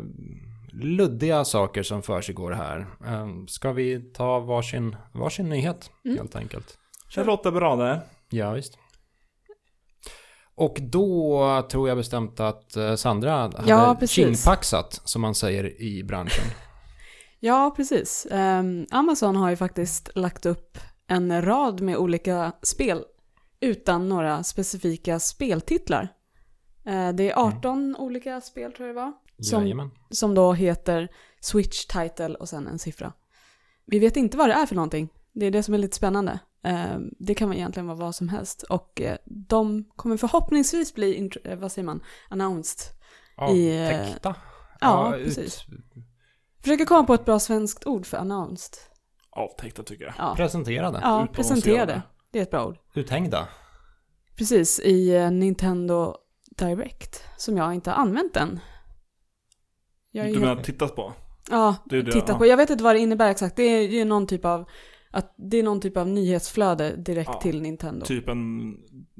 luddiga 0.72 1.44
saker 1.44 1.82
som 1.82 2.02
försiggår 2.02 2.52
här. 2.52 2.86
Eh, 3.06 3.28
ska 3.48 3.72
vi 3.72 4.00
ta 4.00 4.40
varsin, 4.40 4.96
varsin 5.12 5.48
nyhet 5.48 5.90
Mm. 6.04 6.16
helt 6.18 6.36
enkelt? 6.36 6.78
Det 7.14 7.24
låter 7.24 7.50
bra 7.50 7.76
det. 7.76 8.00
Ja, 8.30 8.52
visst. 8.52 8.78
Och 10.54 10.76
då 10.80 11.66
tror 11.70 11.88
jag 11.88 11.96
bestämt 11.96 12.40
att 12.40 12.76
eh, 12.76 12.94
Sandra 12.94 13.32
hade 13.32 13.62
Ja, 13.66 13.96
precis. 14.00 14.44
som 15.04 15.22
man 15.22 15.34
säger 15.34 15.82
i 15.82 16.02
branschen. 16.04 16.44
Ja, 17.40 17.72
precis. 17.76 18.26
Ehm, 18.30 18.86
Amazon 18.90 19.36
har 19.36 19.50
ju 19.50 19.56
faktiskt 19.56 20.10
lagt 20.14 20.46
upp 20.46 20.78
en 21.06 21.42
rad 21.42 21.80
med 21.80 21.96
olika 21.96 22.52
spel 22.62 23.04
utan 23.60 24.08
några 24.08 24.42
specifika 24.42 25.18
speltitlar. 25.18 26.08
Eh, 26.86 27.08
det 27.12 27.30
är 27.30 27.38
18 27.46 27.96
olika 27.96 28.40
spel 28.40 28.72
tror 28.72 28.88
jag 28.88 28.96
det 28.96 29.00
var. 29.00 29.12
Som, 29.38 29.62
Jajamän. 29.62 29.90
som 30.10 30.34
då 30.34 30.52
heter 30.52 31.08
Switch 31.40 31.86
Title 31.86 32.34
och 32.34 32.48
sen 32.48 32.66
en 32.66 32.78
siffra. 32.78 33.12
Vi 33.86 33.98
vet 33.98 34.16
inte 34.16 34.36
vad 34.36 34.48
det 34.48 34.52
är 34.54 34.66
för 34.66 34.74
någonting. 34.74 35.08
Det 35.32 35.46
är 35.46 35.50
det 35.50 35.62
som 35.62 35.74
är 35.74 35.78
lite 35.78 35.96
spännande. 35.96 36.38
Eh, 36.64 36.98
Det 37.18 37.34
kan 37.34 37.52
egentligen 37.52 37.86
vara 37.86 37.96
vad 37.98 38.14
som 38.14 38.28
helst. 38.28 38.62
Och 38.62 39.00
eh, 39.00 39.16
de 39.24 39.84
kommer 39.96 40.16
förhoppningsvis 40.16 40.94
bli, 40.94 41.30
eh, 41.44 41.58
vad 41.58 41.72
säger 41.72 41.86
man, 41.86 42.02
announced. 42.28 42.94
I, 43.54 43.76
eh, 43.78 44.00
Avtäckta. 44.00 44.34
ja, 44.80 45.16
ut- 45.16 45.24
precis. 45.24 45.64
Försöker 46.62 46.84
komma 46.84 47.04
på 47.04 47.14
ett 47.14 47.24
bra 47.24 47.38
svenskt 47.38 47.86
ord 47.86 48.06
för 48.06 48.16
announced. 48.16 48.74
Avtäckta 49.30 49.82
tycker 49.82 50.04
jag. 50.04 50.14
Ja, 50.18 50.34
Presenterade. 50.36 50.98
ja 51.02 51.28
presenterade. 51.32 52.02
Det 52.30 52.38
är 52.38 52.42
ett 52.42 52.50
bra 52.50 52.66
ord. 52.66 52.76
Uthängda. 52.94 53.48
Precis, 54.36 54.80
i 54.80 55.16
eh, 55.16 55.30
Nintendo 55.30 56.14
Direct. 56.58 57.24
Som 57.36 57.56
jag 57.56 57.74
inte 57.74 57.90
har 57.90 57.96
använt 57.96 58.36
än. 58.36 58.60
Jag 60.10 60.24
Du 60.26 60.28
helt- 60.30 60.40
menar 60.40 60.62
tittat 60.62 60.96
på? 60.96 61.12
Ja, 61.50 61.76
Det 61.84 62.02
det, 62.02 62.12
titta 62.12 62.32
ja. 62.32 62.38
på. 62.38 62.46
Jag 62.46 62.56
vet 62.56 62.70
inte 62.70 62.84
vad 62.84 62.94
det 62.94 62.98
innebär 62.98 63.30
exakt. 63.30 63.56
Det 63.56 63.62
är 63.62 63.88
ju 63.88 64.04
någon 64.04 64.26
typ 64.26 64.44
av, 64.44 64.68
att 65.10 65.34
det 65.36 65.56
är 65.58 65.62
någon 65.62 65.80
typ 65.80 65.96
av 65.96 66.08
nyhetsflöde 66.08 66.96
direkt 66.96 67.30
Ja, 67.32 67.40
till 67.40 67.62
Nintendo. 67.62 68.06
Typ 68.06 68.28
en, 68.28 68.74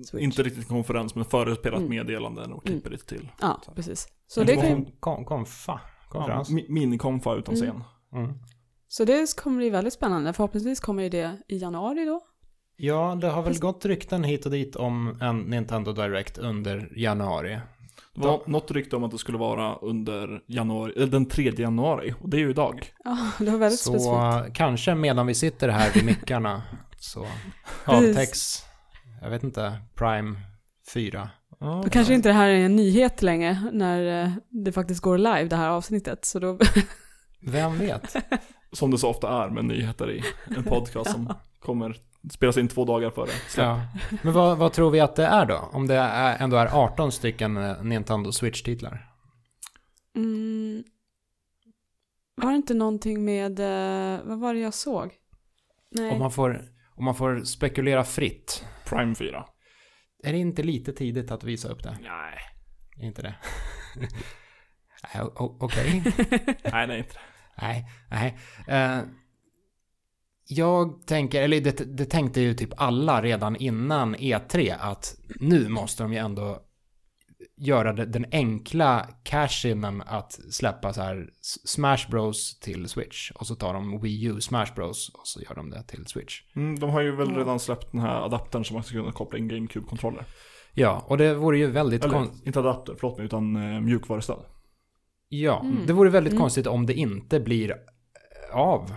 Switch. 0.06 0.22
inte 0.24 0.42
riktigt 0.42 0.68
konferens 0.68 1.14
men 1.14 1.24
förespelat 1.24 1.78
Mm. 1.78 1.90
meddelanden 1.90 2.52
och 2.52 2.64
klipper 2.66 2.90
lite 2.90 3.06
till. 3.06 3.28
Ja, 3.40 3.60
Så. 3.64 3.72
precis. 3.72 4.08
Så 4.26 4.44
det, 4.44 4.56
kan, 4.56 4.66
ju- 4.68 4.74
kon- 4.84 4.92
kon- 5.00 5.24
konfa. 5.24 5.80
Ja, 6.12 6.18
Konferens. 6.20 6.50
mi- 6.50 6.66
Minikonfa 6.68 7.34
utan 7.34 7.54
Mm. 7.54 7.66
scen. 7.70 7.84
Mm. 8.20 8.32
så 8.88 9.04
det 9.04 9.36
kommer 9.36 9.56
bli 9.56 9.70
väldigt 9.70 9.92
spännande. 9.94 10.32
Förhoppningsvis 10.32 10.80
kommer 10.80 11.02
ju 11.02 11.08
det 11.08 11.36
i 11.48 11.58
januari 11.58 12.04
då. 12.04 12.20
Ja, 12.76 13.18
det 13.20 13.28
har 13.28 13.42
väl 13.42 13.50
Fast- 13.52 13.60
gått 13.62 13.84
rykten 13.86 14.24
hit 14.24 14.44
och 14.46 14.52
dit 14.52 14.76
om 14.76 15.18
en 15.22 15.38
Nintendo 15.38 15.92
Direct 15.92 16.38
under 16.38 16.92
januari. 16.96 17.58
Det 18.14 18.20
var 18.26 18.40
något 18.46 18.70
rykte 18.70 18.96
om 18.96 19.04
att 19.04 19.10
det 19.10 19.18
skulle 19.18 19.38
vara 19.38 19.74
under 19.74 20.42
januari, 20.46 20.92
eller 20.96 21.06
den 21.06 21.26
3 21.26 21.60
januari. 21.60 22.14
Och 22.20 22.28
det 22.28 22.36
är 22.36 22.38
ju 22.38 22.50
idag. 22.50 22.92
Ja, 23.04 23.18
det 23.38 23.50
var 23.50 23.58
väldigt 23.58 23.80
Så 23.80 23.90
specifikt. 23.90 24.46
uh, 24.48 24.52
kanske 24.54 24.94
medan 24.94 25.26
vi 25.26 25.34
sitter 25.34 25.68
här 25.68 25.92
vid 25.94 26.04
mickarna 26.04 26.62
så 26.98 27.26
avtäcks, 27.84 28.64
jag 29.22 29.30
vet 29.30 29.42
inte, 29.42 29.78
Prime 29.94 30.40
4. 30.94 31.30
Ja, 31.60 31.80
Då 31.84 31.90
kanske 31.90 32.14
inte 32.14 32.28
det 32.28 32.32
här 32.32 32.48
är 32.48 32.64
en 32.64 32.76
nyhet 32.76 33.22
längre 33.22 33.70
när 33.72 34.24
eh, 34.24 34.32
det 34.48 34.72
faktiskt 34.72 35.00
går 35.00 35.18
live 35.18 35.44
det 35.44 35.56
här 35.56 35.68
avsnittet. 35.68 36.24
Så 36.24 36.38
då, 36.38 36.58
Vem 37.40 37.78
vet? 37.78 38.16
Som 38.72 38.90
det 38.90 38.98
så 38.98 39.08
ofta 39.08 39.28
är 39.44 39.48
med 39.48 39.64
nyheter 39.64 40.10
i 40.10 40.22
en 40.56 40.64
podcast 40.64 41.10
som 41.10 41.34
kommer 41.60 41.96
spelas 42.30 42.56
in 42.56 42.68
två 42.68 42.84
dagar 42.84 43.10
före. 43.10 43.30
Ja. 43.56 43.80
Men 44.22 44.32
vad, 44.32 44.58
vad 44.58 44.72
tror 44.72 44.90
vi 44.90 45.00
att 45.00 45.16
det 45.16 45.26
är 45.26 45.46
då? 45.46 45.68
Om 45.72 45.86
det 45.86 45.94
är, 45.94 46.42
ändå 46.42 46.56
är 46.56 46.66
18 46.66 47.12
stycken 47.12 47.56
eh, 47.56 47.82
Nintendo 47.82 48.32
Switch-titlar. 48.32 49.06
mm, 50.16 50.84
var 52.34 52.50
det 52.50 52.56
inte 52.56 52.74
någonting 52.74 53.24
med, 53.24 53.60
eh, 53.60 54.20
vad 54.24 54.38
var 54.38 54.54
det 54.54 54.60
jag 54.60 54.74
såg? 54.74 55.14
Nej. 55.90 56.12
Om 56.12 56.18
man, 56.18 56.30
får, 56.30 56.62
om 56.94 57.04
man 57.04 57.14
får 57.14 57.44
spekulera 57.44 58.04
fritt. 58.04 58.64
Prime 58.84 59.14
4. 59.14 59.44
Är 60.22 60.32
det 60.32 60.38
inte 60.38 60.62
lite 60.62 60.92
tidigt 60.92 61.30
att 61.30 61.44
visa 61.44 61.68
upp 61.68 61.82
det? 61.82 61.98
Nej. 62.02 62.38
Är 62.96 63.06
inte 63.06 63.22
det? 63.22 63.34
Okej. 65.36 66.02
Nej, 66.72 66.86
nej 66.86 66.98
inte. 66.98 67.18
Nej, 67.62 67.86
nej. 68.10 68.38
Eh, 68.68 69.00
jag 70.46 71.06
tänker, 71.06 71.42
eller 71.42 71.60
det, 71.60 71.96
det 71.96 72.04
tänkte 72.04 72.40
ju 72.40 72.54
typ 72.54 72.72
alla 72.76 73.22
redan 73.22 73.56
innan 73.56 74.16
E3 74.16 74.76
att 74.80 75.16
nu 75.40 75.68
måste 75.68 76.02
de 76.02 76.12
ju 76.12 76.18
ändå 76.18 76.62
göra 77.56 77.92
den 77.92 78.26
enkla 78.32 79.08
cash-inen 79.24 80.02
att 80.06 80.32
släppa 80.50 80.92
så 80.92 81.02
här 81.02 81.30
Smash 81.64 82.10
Bros 82.10 82.58
till 82.60 82.88
Switch 82.88 83.30
och 83.30 83.46
så 83.46 83.54
tar 83.54 83.74
de 83.74 84.00
Wii 84.00 84.24
U 84.24 84.40
Smash 84.40 84.74
Bros 84.76 85.08
och 85.14 85.26
så 85.26 85.40
gör 85.40 85.54
de 85.54 85.70
det 85.70 85.82
till 85.82 86.06
Switch. 86.06 86.42
Mm, 86.56 86.78
de 86.78 86.90
har 86.90 87.00
ju 87.00 87.16
väl 87.16 87.34
redan 87.36 87.60
släppt 87.60 87.92
den 87.92 88.00
här 88.00 88.24
adaptern 88.24 88.64
som 88.64 88.74
man 88.74 88.82
ska 88.82 88.92
kunna 88.98 89.12
koppla 89.12 89.38
in 89.38 89.48
GameCube-kontroller. 89.48 90.24
Ja, 90.74 91.04
och 91.06 91.18
det 91.18 91.34
vore 91.34 91.58
ju 91.58 91.66
väldigt 91.70 92.02
konstigt. 92.10 92.46
inte 92.46 92.58
adapter, 92.58 92.94
förlåt 93.00 93.16
mig, 93.16 93.26
utan 93.26 93.56
eh, 93.74 93.80
mjukvarustöd. 93.80 94.44
Ja, 95.28 95.60
Mm. 95.60 95.86
det 95.86 95.92
vore 95.92 96.10
väldigt 96.10 96.32
Mm. 96.32 96.40
konstigt 96.42 96.66
om 96.66 96.86
det 96.86 96.94
inte 96.94 97.40
blir 97.40 97.74
av 98.52 98.94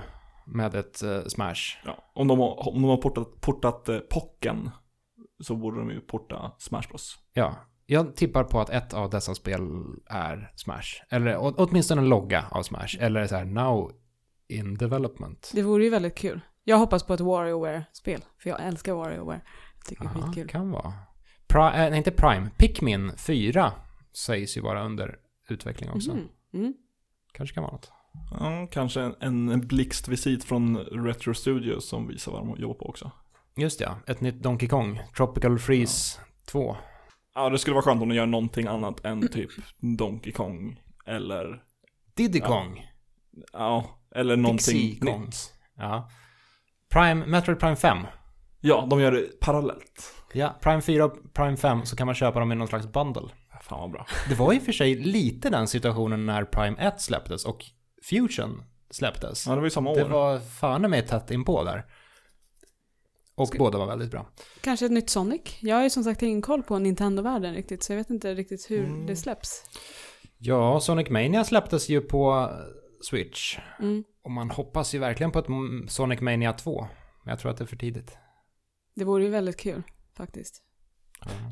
med 0.47 0.75
ett 0.75 1.03
eh, 1.03 1.21
Smash. 1.27 1.77
Ja. 1.85 2.11
Om 2.15 2.27
de 2.27 2.39
har, 2.39 2.67
om 2.69 2.81
de 2.81 2.83
har 2.89 2.97
portat, 2.97 3.41
portat 3.41 3.89
eh, 3.89 3.97
Pocken 3.99 4.69
så 5.43 5.55
borde 5.55 5.79
de 5.79 5.89
ju 5.89 5.99
porta 6.01 6.51
Smash 6.59 6.83
Bros. 6.89 7.17
Ja, 7.33 7.55
jag 7.85 8.15
tippar 8.15 8.43
på 8.43 8.59
att 8.61 8.69
ett 8.69 8.93
av 8.93 9.09
dessa 9.09 9.35
spel 9.35 9.61
är 10.09 10.51
Smash. 10.55 11.01
Eller 11.09 11.35
åtminstone 11.39 12.01
en 12.01 12.09
logga 12.09 12.45
av 12.51 12.63
Smash. 12.63 12.97
Eller 12.99 13.27
så 13.27 13.35
här, 13.35 13.45
now 13.45 13.91
in 14.47 14.75
development. 14.77 15.51
Det 15.55 15.61
vore 15.61 15.83
ju 15.83 15.89
väldigt 15.89 16.15
kul. 16.15 16.41
Jag 16.63 16.77
hoppas 16.77 17.03
på 17.03 17.13
ett 17.13 17.19
WarioWare-spel, 17.21 18.21
för 18.39 18.49
jag 18.49 18.61
älskar 18.65 18.93
WarioWare. 18.93 19.41
Jag 19.77 19.85
tycker 19.85 20.03
det 20.03 20.09
är 20.09 20.15
Ja, 20.19 20.25
skitkul. 20.25 20.47
kan 20.49 20.71
vara. 20.71 20.93
Pri- 21.47 21.83
äh, 21.83 21.89
nej, 21.89 21.97
inte 21.97 22.11
Prime. 22.11 22.49
Pikmin 22.57 23.11
4 23.17 23.71
sägs 24.13 24.57
ju 24.57 24.61
vara 24.61 24.85
under 24.85 25.15
utveckling 25.49 25.89
också. 25.89 26.11
Mhm. 26.11 26.27
Mm. 26.53 26.73
Kanske 27.33 27.53
kan 27.53 27.63
vara 27.63 27.73
något. 27.73 27.91
Ja, 28.39 28.67
kanske 28.71 29.01
en, 29.19 29.49
en 29.49 29.67
blixtvisit 29.67 30.43
från 30.43 30.77
Retro 30.77 31.33
Studios 31.33 31.87
som 31.89 32.07
visar 32.07 32.31
vad 32.31 32.41
de 32.47 32.61
jobbar 32.61 32.75
på 32.75 32.85
också. 32.85 33.11
Just 33.55 33.81
ja, 33.81 33.95
ett 34.07 34.21
nytt 34.21 34.43
Donkey 34.43 34.69
Kong. 34.69 35.01
Tropical 35.17 35.59
Freeze 35.59 36.19
2. 36.45 36.75
Ja, 37.35 37.49
det 37.49 37.57
skulle 37.59 37.73
vara 37.73 37.83
skönt 37.85 38.01
om 38.01 38.09
de 38.09 38.15
gör 38.15 38.25
någonting 38.25 38.67
annat 38.67 39.05
än 39.05 39.27
typ 39.27 39.49
Donkey 39.79 40.33
Kong. 40.33 40.81
Eller, 41.05 41.63
Diddy 42.15 42.39
Ja. 42.39 42.45
Kong. 42.47 42.87
ja, 43.53 43.85
eller 44.15 44.35
någonting 44.37 44.99
nytt. 45.01 45.53
Ja. 45.77 46.09
Prime, 46.89 47.25
Metroid 47.25 47.59
Prime 47.59 47.75
5. 47.75 47.97
Ja, 48.59 48.87
de 48.89 48.99
gör 49.01 49.11
det 49.11 49.39
parallellt. 49.39 50.13
Ja, 50.33 50.55
Prime 50.61 50.81
4 50.81 51.05
och 51.05 51.33
Prime 51.33 51.57
5 51.57 51.85
så 51.85 51.95
kan 51.95 52.05
man 52.07 52.15
köpa 52.15 52.39
dem 52.39 52.51
i 52.51 52.55
någon 52.55 52.67
slags 52.67 52.87
bundle. 52.87 53.29
Fan 53.61 53.79
vad 53.79 53.91
bra. 53.91 54.05
Det 54.29 54.35
var 54.35 54.53
i 54.53 54.59
och 54.59 54.63
för 54.63 54.71
sig 54.71 54.95
lite 54.95 55.49
den 55.49 55.67
situationen 55.67 56.25
när 56.25 56.43
Prime 56.45 56.77
1 56.79 57.01
släpptes 57.01 57.45
och 57.45 57.65
Fusion 58.09 58.63
släpptes. 58.91 59.47
Ja, 59.47 59.51
det 59.51 59.57
var 59.57 59.65
ju 59.65 59.69
samma 59.69 59.89
år. 59.89 59.95
Det 59.95 60.03
var 60.05 60.39
fan 60.39 60.81
med 60.89 61.07
tätt 61.07 61.31
inpå 61.31 61.63
där. 61.63 61.85
Och 63.35 63.55
båda 63.57 63.77
var 63.77 63.85
väldigt 63.85 64.11
bra. 64.11 64.29
Kanske 64.61 64.85
ett 64.85 64.91
nytt 64.91 65.09
Sonic? 65.09 65.41
Jag 65.61 65.75
har 65.75 65.83
ju 65.83 65.89
som 65.89 66.03
sagt 66.03 66.21
ingen 66.21 66.41
koll 66.41 66.63
på 66.63 66.79
Nintendo-världen 66.79 67.53
riktigt, 67.53 67.83
så 67.83 67.91
jag 67.93 67.97
vet 67.97 68.09
inte 68.09 68.33
riktigt 68.33 68.71
hur 68.71 68.83
Mm. 68.85 69.05
det 69.05 69.15
släpps. 69.15 69.63
Ja, 70.37 70.79
Sonic 70.79 71.09
Mania 71.09 71.43
släpptes 71.43 71.89
ju 71.89 72.01
på 72.01 72.49
Switch. 73.09 73.57
Mm. 73.79 74.03
Och 74.23 74.31
man 74.31 74.49
hoppas 74.49 74.95
ju 74.95 74.99
verkligen 74.99 75.31
på 75.31 75.39
ett 75.39 75.47
Sonic 75.87 76.21
Mania 76.21 76.53
2. 76.53 76.87
Men 77.23 77.31
jag 77.31 77.39
tror 77.39 77.51
att 77.51 77.57
det 77.57 77.63
är 77.63 77.67
för 77.67 77.75
tidigt. 77.75 78.17
Det 78.95 79.05
vore 79.05 79.23
ju 79.23 79.29
väldigt 79.29 79.57
kul, 79.57 79.83
faktiskt. 80.17 80.62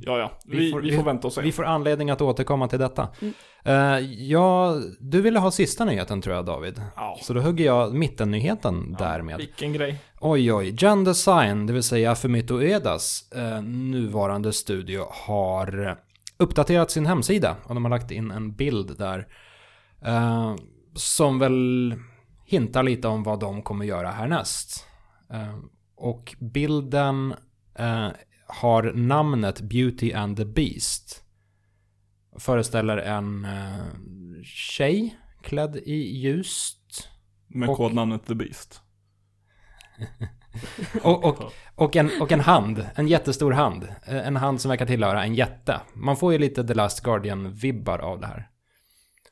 Ja, 0.01 0.18
ja. 0.20 0.32
Vi 0.46 0.58
Vi, 0.58 0.72
får- 0.72 0.82
vi, 0.82 0.96
får 0.96 1.04
vänta 1.04 1.28
och 1.28 1.34
se. 1.34 1.42
Vi 1.42 1.51
får 1.51 1.66
anledning 1.66 2.10
att 2.10 2.22
återkomma 2.22 2.68
till 2.68 2.80
detta. 2.80 3.10
Mm. 3.22 3.34
Eh, 3.66 4.00
ja, 4.24 4.75
du 5.00 5.22
ville 5.22 5.40
ha 5.40 5.51
sista 5.51 5.86
nyheten 5.86 6.22
tror 6.22 6.36
jag 6.36 6.46
David. 6.46 6.82
Ja. 6.96 7.18
Så 7.22 7.34
då 7.34 7.42
hugger 7.42 7.66
jag 7.66 7.94
mittennyheten 7.94 8.96
därmed. 9.00 9.38
Vilken 9.38 9.74
grej. 9.74 10.00
Oj, 10.20 10.54
oj. 10.54 10.75
Gen 10.80 11.04
Design, 11.04 11.66
det 11.66 11.74
vill 11.74 11.84
säga 11.84 12.16
Fumito 12.16 12.54
Uedas 12.56 13.32
eh, 13.36 13.62
nuvarande 13.63 14.54
studio, 14.54 15.06
har 15.10 15.98
uppdaterat 16.38 16.92
sin 16.92 17.06
hemsida. 17.06 17.56
Och 17.63 17.74
de 17.75 17.86
har 17.86 17.90
lagt 17.90 18.12
in 18.12 18.32
en 18.32 18.56
bild 18.56 18.98
där. 18.98 19.28
Eh, 20.06 20.56
som 20.96 21.40
väl 21.40 21.96
hintar 22.46 22.84
lite 22.84 23.08
om 23.08 23.24
vad 23.24 23.40
de 23.40 23.62
kommer 23.62 23.86
göra 23.86 24.12
härnäst. 24.12 24.88
Och 25.96 26.36
bilden 26.40 27.34
har 28.51 28.84
namnet 28.93 29.62
Beauty 29.62 30.13
and 30.13 30.38
the 30.38 30.46
Beast. 30.46 31.24
Föreställer 32.39 32.98
en 32.98 33.46
eh, 33.46 33.86
tjej 34.43 35.17
klädd 35.43 35.75
i 35.75 36.17
ljust. 36.20 37.10
Med 37.48 37.70
Och- 37.70 37.77
kodnamnet 37.77 38.25
The 38.25 38.36
Beast. 38.36 38.81
Och, 41.03 41.24
och, 41.25 41.51
och, 41.75 41.96
en, 41.96 42.10
och 42.22 42.31
en 42.31 42.39
hand, 42.39 42.86
en 42.96 43.08
jättestor 43.08 43.51
hand. 43.51 43.84
Eh, 44.08 44.27
En 44.27 44.36
hand 44.36 44.62
som 44.62 44.70
verkar 44.70 44.86
tillhöra 44.86 45.24
en 45.24 45.36
jätte. 45.36 45.81
Man 45.93 46.17
får 46.17 46.34
ju 46.34 46.39
lite 46.39 46.63
The 46.67 46.74
Last 46.74 47.03
Guardian-vibbar 47.05 48.00
av 48.00 48.20
det 48.20 48.27
här. 48.27 48.50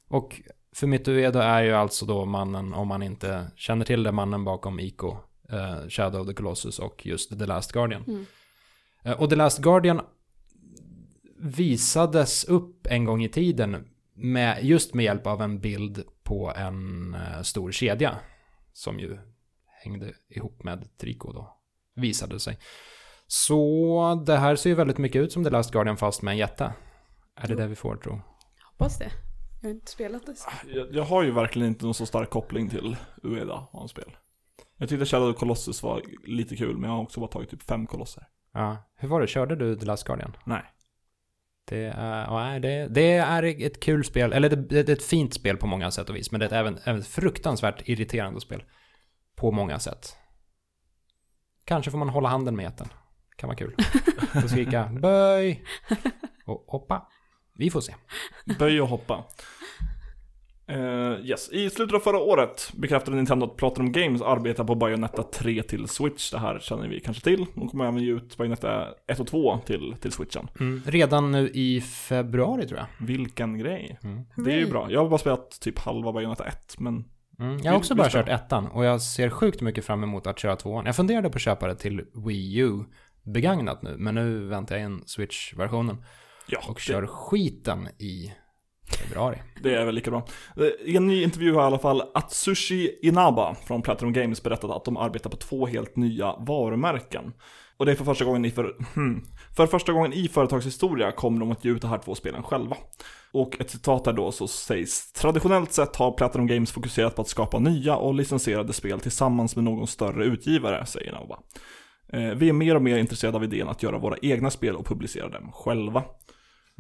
Och 0.10 0.42
Fumito 0.76 1.12
Ueda 1.12 1.44
är 1.44 1.64
ju 1.64 1.74
alltså 1.74 2.06
då 2.06 2.26
mannen, 2.26 2.74
om 2.74 2.88
man 2.88 3.04
inte 3.04 3.52
känner 3.56 3.86
till 3.86 4.04
det, 4.04 4.12
mannen 4.12 4.44
bakom 4.44 4.80
Ico, 4.80 5.18
eh, 5.52 5.88
Shadow 5.90 6.22
of 6.22 6.28
the 6.28 6.34
Colossus 6.34 6.80
och 6.80 7.06
just 7.06 7.40
The 7.40 7.46
Last 7.46 7.72
Guardian. 7.72 8.04
Mm. 8.08 8.26
Eh, 9.04 9.22
och 9.22 9.30
The 9.30 9.36
Last 9.36 9.60
Guardian 9.60 10.02
visades 11.38 12.44
upp 12.44 12.88
en 12.90 13.06
gång 13.06 13.24
i 13.24 13.30
tiden 13.30 13.88
med, 14.14 14.64
just 14.66 14.94
med 14.94 15.06
hjälp 15.06 15.28
av 15.28 15.42
en 15.42 15.60
bild 15.60 16.04
på 16.24 16.54
en 16.56 17.14
eh, 17.14 17.42
stor 17.42 17.72
kedja 17.72 18.16
som 18.74 19.00
ju 19.00 19.18
hängde 19.84 20.14
ihop 20.30 20.64
med 20.64 20.98
Trico 20.98 21.32
då, 21.34 21.58
visade 21.96 22.40
sig. 22.40 22.60
Så 23.28 24.24
det 24.26 24.38
här 24.38 24.56
ser 24.56 24.70
ju 24.70 24.76
väldigt 24.76 24.98
mycket 24.98 25.22
ut 25.22 25.32
som 25.32 25.44
The 25.44 25.50
Last 25.50 25.72
Guardian 25.72 25.98
fast 25.98 26.22
med 26.22 26.32
en 26.32 26.38
jätte. 26.38 26.74
Är 27.36 27.48
det 27.48 27.54
Jo. 27.54 27.60
det 27.60 27.68
vi 27.68 27.76
får 27.76 27.96
tro? 27.96 28.22
Hoppas 28.72 28.98
det. 28.98 29.12
Jag 29.62 29.70
har 29.70 29.74
inte 29.74 29.92
spelat 29.92 30.26
det. 30.26 30.36
Jag, 30.74 30.88
jag 30.96 31.04
har 31.04 31.24
ju 31.24 31.32
verkligen 31.32 31.68
inte 31.68 31.86
någon 31.86 31.94
så 31.94 32.06
stark 32.06 32.30
koppling 32.30 32.70
till 32.70 32.96
Ueda 33.24 33.68
och 33.72 33.80
hans 33.80 33.92
spel. 33.92 34.16
Jag 34.78 34.90
tyckte 34.90 35.06
Shadow 35.06 35.34
Colossus 35.34 35.84
var 35.84 36.02
lite 36.28 36.56
kul, 36.56 36.78
men 36.78 36.90
jag 36.90 36.98
har 36.98 37.04
också 37.04 37.20
bara 37.20 37.30
tagit 37.32 37.50
typ 37.50 37.62
fem 37.64 37.88
kolosser. 37.88 38.28
Ja. 38.54 38.78
Hur 38.96 39.08
var 39.08 39.22
det, 39.22 39.28
körde 39.28 39.56
du 39.56 39.76
The 39.76 39.86
Last 39.86 40.04
Guardian? 40.04 40.38
Nej. 40.44 40.64
Det 41.66 41.86
är, 41.86 42.24
ja, 42.24 42.60
det, 42.60 42.88
det 42.88 43.14
är 43.14 43.44
ett 43.44 43.80
kul 43.80 44.06
spel, 44.06 44.34
eller 44.34 44.50
det, 44.50 44.56
det 44.56 44.90
är 44.90 44.94
ett 44.94 45.04
fint 45.04 45.34
spel 45.34 45.58
på 45.58 45.68
många 45.68 45.92
sätt 45.92 46.10
och 46.10 46.16
vis, 46.16 46.32
men 46.32 46.40
det 46.40 46.46
är 46.46 46.48
ett 46.48 46.54
även, 46.54 46.78
även 46.84 47.02
ett 47.02 47.08
fruktansvärt 47.08 47.88
irriterande 47.90 48.42
spel. 48.42 48.64
På 49.36 49.52
många 49.52 49.80
sätt. 49.80 50.18
Kanske 51.66 51.92
får 51.92 51.98
man 51.98 52.10
hålla 52.10 52.30
handen 52.30 52.56
med 52.56 52.64
jätten. 52.64 52.88
Kan 53.36 53.48
vara 53.48 53.58
kul. 53.58 53.76
Och 54.44 54.50
skrika 54.50 54.86
böj 55.02 55.64
och 56.46 56.66
hoppa. 56.68 57.08
Vi 57.54 57.70
får 57.70 57.82
se. 57.82 57.96
Böj 58.60 58.82
och 58.82 58.88
hoppa. 58.88 59.24
Eh, 60.70 61.26
yes. 61.26 61.50
I 61.50 61.70
slutet 61.70 61.96
av 61.96 62.00
förra 62.00 62.20
året 62.20 62.72
bekräftade 62.74 63.18
Nintendo 63.18 63.46
att 63.46 63.58
Platinum 63.58 63.92
Games 63.92 64.22
arbetar 64.22 64.64
på 64.64 64.76
Bayonetta 64.76 65.24
3 65.24 65.64
till 65.64 65.88
Switch. 65.88 66.32
Det 66.32 66.40
här 66.40 66.60
känner 66.60 66.88
vi 66.88 67.00
kanske 67.00 67.24
till. 67.24 67.46
De 67.56 67.70
kommer 67.70 67.88
även 67.88 68.04
ge 68.04 68.12
ut 68.12 68.38
Bayonetta 68.38 68.88
1 69.08 69.20
och 69.20 69.28
2 69.28 69.60
till, 69.66 69.96
till 70.02 70.12
Switchen. 70.12 70.48
Mm. 70.60 70.82
Redan 70.86 71.32
nu 71.32 71.50
i 71.54 71.82
februari 71.82 72.68
tror 72.68 72.80
jag. 72.80 73.08
Vilken 73.08 73.58
grej. 73.58 74.00
Mm. 74.04 74.26
Det 74.36 74.52
är 74.52 74.58
ju 74.58 74.70
bra. 74.70 74.92
Jag 74.92 75.02
har 75.02 75.10
bara 75.10 75.18
spelat 75.18 75.60
typ 75.62 75.80
halva 75.80 76.14
Bayonetta 76.14 76.46
1, 76.46 76.80
men 76.80 77.06
Mm. 77.40 77.58
Jag 77.64 77.72
har 77.72 77.78
också 77.78 77.96
bara 77.96 78.10
kört 78.10 78.30
ettan 78.30 78.68
och 78.68 78.86
jag 78.86 79.02
ser 79.02 79.30
sjukt 79.30 79.62
mycket 79.62 79.86
fram 79.86 80.04
emot 80.04 80.28
att 80.28 80.40
köra 80.40 80.56
tvåan. 80.56 80.86
Jag 80.86 80.96
funderade 80.96 81.30
på 81.30 81.36
att 81.36 81.42
köpa 81.42 81.68
det 81.68 81.76
till 81.76 82.06
Wii 82.26 82.58
U 82.58 82.84
begagnat 83.24 83.82
nu, 83.82 83.96
men 83.98 84.16
nu 84.16 84.48
väntar 84.48 84.76
jag 84.76 84.86
in 84.86 85.04
Switch-versionen 85.06 86.04
ja, 86.48 86.60
och 86.68 86.76
det, 86.76 86.82
kör 86.82 87.08
skiten 87.08 87.88
i 87.88 88.34
februari. 88.98 89.38
det 89.64 89.76
är 89.76 89.86
väl 89.86 89.96
lika 89.96 90.12
bra. 90.12 90.28
Eh, 90.58 90.66
I 90.86 90.96
en 90.96 91.08
ny 91.08 91.24
intervju 91.24 91.54
har 91.54 91.62
i 91.62 91.66
alla 91.66 91.80
fall 91.80 92.04
Atsushi 92.14 93.00
Inaba 93.02 93.56
från 93.56 93.82
Platinum 93.82 94.14
Games 94.14 94.44
berättat 94.44 94.72
att 94.72 94.86
de 94.86 94.98
arbetar 94.98 95.30
på 95.30 95.38
två 95.38 95.68
helt 95.68 95.96
nya 95.96 96.36
varumärken. 96.40 97.34
Och 97.78 97.86
det 97.86 97.92
är 97.92 97.96
för 97.96 98.06
första 98.06 98.26
gången 98.26 98.46
i 98.46 98.52
för, 98.52 98.76
hmm, 98.96 99.26
för 99.56 99.68
första 99.68 99.92
gången 99.92 100.14
i 100.14 100.28
företagshistoria 100.28 101.12
kommer 101.12 101.40
de 101.40 101.52
att 101.52 101.66
ge 101.66 101.72
ut 101.72 101.82
de 101.82 101.88
här 101.88 101.98
två 101.98 102.16
spelen 102.16 102.44
själva. 102.44 102.78
Och 103.32 103.62
ett 103.62 103.70
citat 103.70 104.04
där 104.06 104.14
då 104.14 104.32
så 104.32 104.48
sägs 104.48 105.12
Traditionellt 105.12 105.74
sett 105.74 105.96
har 105.96 106.12
Platinum 106.12 106.48
Games 106.48 106.72
fokuserat 106.72 107.16
på 107.16 107.22
att 107.22 107.28
skapa 107.28 107.60
nya 107.60 107.96
och 107.96 108.14
licensierade 108.14 108.74
spel 108.74 109.00
tillsammans 109.00 109.56
med 109.56 109.66
någon 109.66 109.88
större 109.88 110.26
utgivare, 110.26 110.86
säger 110.86 111.12
Nova. 111.12 111.40
Eh, 112.14 112.36
Vi 112.38 112.50
är 112.50 112.54
mer 112.54 112.76
och 112.76 112.82
mer 112.82 112.98
intresserade 112.98 113.38
av 113.38 113.44
idén 113.44 113.68
att 113.68 113.84
göra 113.84 113.98
våra 113.98 114.16
egna 114.22 114.50
spel 114.50 114.76
och 114.76 114.86
publicera 114.86 115.30
dem 115.30 115.52
själva. 115.52 116.04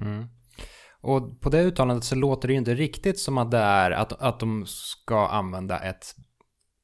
Mm. 0.01 0.25
Och 1.01 1.41
på 1.41 1.49
det 1.49 1.61
uttalandet 1.63 2.03
så 2.03 2.15
låter 2.15 2.47
det 2.47 2.51
ju 2.53 2.57
inte 2.59 2.75
riktigt 2.75 3.19
som 3.19 3.37
att 3.37 3.51
det 3.51 3.57
är 3.57 3.91
att, 3.91 4.13
att 4.21 4.39
de 4.39 4.63
ska 4.67 5.27
använda 5.27 5.79
ett, 5.79 6.15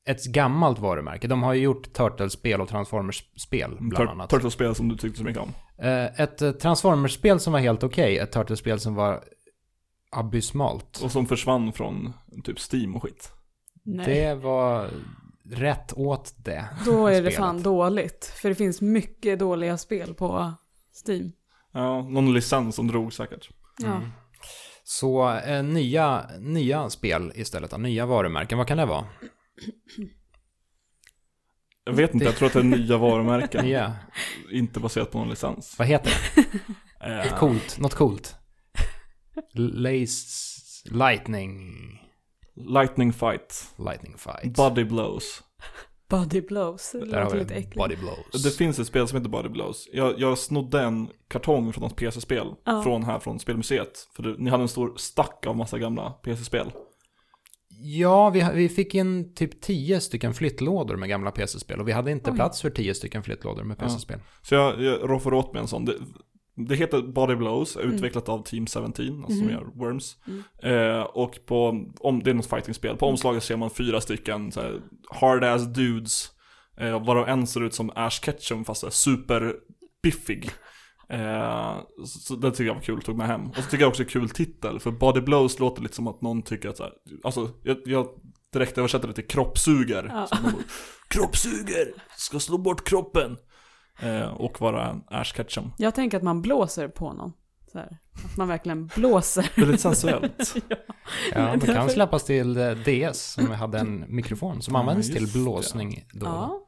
ett 0.08 0.26
gammalt 0.26 0.80
varumärke. 0.80 1.28
De 1.28 1.44
har 1.44 1.54
ju 1.54 1.62
gjort 1.62 1.94
Turtles-spel 1.94 2.62
och 2.62 2.68
Transformers-spel 2.70 3.78
bland 3.80 3.96
Tur- 3.96 4.12
annat. 4.12 4.30
Turtles-spel 4.30 4.76
som 4.76 4.90
du 4.90 4.98
tyckte 4.98 5.18
så 5.18 5.24
mycket 5.24 5.42
om. 5.42 5.50
Eh, 5.78 6.22
Ett 6.22 6.42
eh, 6.42 6.52
Transformers-spel 6.52 7.40
som 7.40 7.54
var 7.54 7.60
helt 7.60 7.84
okej, 7.84 8.18
ett 8.18 8.32
Turtles-spel 8.32 8.80
som 8.80 8.96
var 8.96 9.24
abysmalt. 10.12 11.02
Och 11.04 11.12
som 11.12 11.26
försvann 11.26 11.74
från 11.74 12.14
typ 12.44 12.58
Steam 12.74 12.96
och 12.96 13.04
skit. 13.04 13.32
Nej. 13.84 14.06
Det 14.06 14.36
var 14.36 14.90
rätt 15.50 15.94
åt 15.94 16.34
det. 16.38 16.66
Då 16.86 17.08
är 17.08 17.12
det 17.12 17.18
spelet. 17.18 17.36
fan 17.36 17.64
dåligt. 17.64 18.26
För 18.42 18.50
det 18.50 18.56
finns 18.56 18.82
mycket 18.82 19.40
dåliga 19.40 19.78
spel 19.78 20.14
på 20.14 20.54
Steam. 21.08 21.32
Ja, 21.72 22.02
någon 22.02 22.34
licens 22.34 22.76
som 22.76 22.88
drog 22.88 23.14
säkert. 23.14 23.50
Ja. 23.82 23.96
Mm. 23.96 24.10
Så 24.84 25.34
eh, 25.38 25.64
nya, 25.64 26.30
nya 26.40 26.90
spel 26.90 27.32
istället, 27.36 27.80
nya 27.80 28.06
varumärken, 28.06 28.58
vad 28.58 28.68
kan 28.68 28.78
det 28.78 28.86
vara? 28.86 29.06
Jag 31.84 31.94
vet 31.94 32.14
inte, 32.14 32.26
jag 32.26 32.36
tror 32.36 32.48
att 32.48 32.54
det 32.54 32.60
är 32.60 32.64
nya 32.64 32.98
varumärken. 32.98 33.66
Nya, 33.66 33.96
Inte 34.52 34.80
baserat 34.80 35.12
på 35.12 35.18
någon 35.18 35.30
licens. 35.30 35.76
vad 35.80 35.88
heter 35.88 36.12
det? 36.36 36.46
Eh, 37.06 37.38
Coolt, 37.40 37.80
något 37.80 37.94
coolt. 37.94 38.36
Lace, 39.54 40.26
lightning, 40.92 41.72
Lightning 42.56 43.14
Fight. 43.14 43.74
lightning 43.78 44.18
fight. 44.18 44.56
Body 44.58 44.84
Blows. 44.84 45.44
Body 46.10 46.42
blows. 46.42 46.92
Det 46.92 47.06
Där 47.06 47.18
har 47.18 47.24
låter 47.24 47.38
vi 47.38 47.44
lite 47.44 47.54
äckligt. 47.56 47.76
body 47.78 47.96
blows. 47.96 48.44
Det 48.44 48.52
finns 48.52 48.80
ett 48.80 48.88
spel 48.88 49.08
som 49.08 49.18
heter 49.18 49.30
Body 49.30 49.50
Blows. 49.50 49.90
Jag, 49.94 50.20
jag 50.20 50.38
snodde 50.38 50.82
en 50.82 51.10
kartong 51.28 51.74
från 51.74 51.84
något 51.84 51.96
PC-spel. 51.96 52.48
Ja. 52.66 52.84
Från 52.84 53.04
här 53.04 53.20
från 53.20 53.40
spelmuseet. 53.40 54.08
För 54.16 54.24
det, 54.24 54.36
ni 54.38 54.50
hade 54.50 54.64
en 54.64 54.68
stor 54.68 54.94
stack 54.98 55.46
av 55.48 55.58
massa 55.58 55.80
gamla 55.80 56.10
PC-spel. 56.10 56.72
Ja, 57.82 58.30
vi, 58.30 58.48
vi 58.54 58.70
fick 58.70 58.96
in 58.96 59.34
typ 59.34 59.62
10 59.62 60.00
stycken 60.02 60.34
flyttlådor 60.34 60.96
med 60.96 61.10
gamla 61.10 61.32
PC-spel 61.32 61.80
och 61.80 61.88
vi 61.88 61.92
hade 61.92 62.12
inte 62.12 62.30
Oj. 62.32 62.36
plats 62.36 62.62
för 62.62 62.70
10 62.70 62.94
stycken 62.96 63.24
flyttlådor 63.24 63.64
med 63.64 63.78
Ja. 63.80 63.84
PC-spel. 63.86 64.20
Så 64.42 64.56
jag, 64.56 64.82
jag 64.84 65.10
roffade 65.10 65.36
åt 65.36 65.54
mig 65.54 65.62
en 65.62 65.68
sån. 65.68 65.86
Det, 65.86 65.94
det 66.56 66.76
heter 66.76 67.02
Body 67.02 67.36
Blows, 67.36 67.76
Mm. 67.78 67.94
utvecklat 67.94 68.30
av 68.30 68.44
Team 68.44 68.66
17, 68.68 68.86
alltså 69.24 69.38
som 69.38 69.46
Mhm. 69.46 69.50
gör 69.56 69.66
Worms. 69.76 70.18
Mm. 70.28 70.44
Eh, 70.98 71.02
och 71.02 71.40
på, 71.46 71.86
om 72.00 72.24
det 72.24 72.30
är 72.30 72.34
något 72.34 72.50
fightingspel, 72.50 72.98
på 72.98 73.06
omslaget 73.08 73.44
ser 73.44 73.58
man 73.58 73.70
fyra 73.70 74.02
stycken 74.02 74.52
hard-ass 75.22 75.74
dudes. 75.74 76.32
Eh, 76.78 77.06
varav 77.06 77.28
en 77.30 77.48
ser 77.48 77.64
ut 77.64 77.74
som 77.74 77.92
Ash 77.96 78.20
Ketchum 78.22 78.66
fast 78.66 78.84
här 78.84 78.90
superbiffig. 78.90 80.52
Eh, 81.10 81.78
så, 82.06 82.20
så 82.20 82.36
det 82.36 82.52
tycker 82.52 82.64
jag 82.66 82.74
var 82.76 82.82
kul, 82.82 83.02
tog 83.02 83.18
med 83.18 83.28
hem. 83.28 83.48
Och 83.50 83.56
så 83.56 83.62
tycker 83.62 83.80
jag 83.84 83.90
också 83.90 84.04
det 84.04 84.08
är 84.10 84.12
kul 84.12 84.30
titel, 84.30 84.80
för 84.80 84.92
Body 84.92 85.22
Blows 85.22 85.60
låter 85.60 85.82
lite 85.82 85.96
som 85.96 86.08
att 86.08 86.22
någon 86.22 86.42
tycker 86.42 86.70
att 86.70 86.78
så 86.78 86.84
här, 86.84 86.92
alltså 87.24 87.50
jag, 87.64 87.78
jag 87.86 88.08
direkt 88.54 88.78
översätter 88.78 89.08
det 89.08 89.14
till 89.14 89.28
kroppsuger. 89.28 90.10
Ja. 90.14 90.28
Kroppsuger, 91.08 91.94
ska 92.18 92.40
slå 92.40 92.58
bort 92.58 92.88
kroppen. 92.88 93.38
Eh, 94.00 94.28
och 94.28 94.62
vara 94.62 94.90
en 94.90 95.04
Ash 95.08 95.34
Ketchum. 95.36 95.72
Jag 95.78 95.96
tänker 95.96 96.18
att 96.18 96.24
man 96.24 96.42
blåser 96.42 96.88
på 96.88 97.14
någon. 97.14 97.34
Så 97.72 97.78
här. 97.78 97.98
Att 98.26 98.38
man 98.38 98.48
verkligen 98.48 98.88
blåser. 98.88 99.52
Väldigt 99.58 99.82
sensuellt. 99.82 100.56
Ja, 101.34 101.56
det 101.56 101.68
kan 101.68 101.90
släppas 101.90 102.24
till 102.24 102.58
eh, 102.58 102.72
DS 102.72 103.20
som 103.34 103.52
hade 103.52 103.80
en 103.80 104.06
mikrofon 104.08 104.62
som 104.62 104.76
Ja, 104.76 105.02
till 105.02 105.26
det. 105.26 105.34
blåsning 105.34 106.06
då. 106.14 106.26
Ja. 106.26 106.62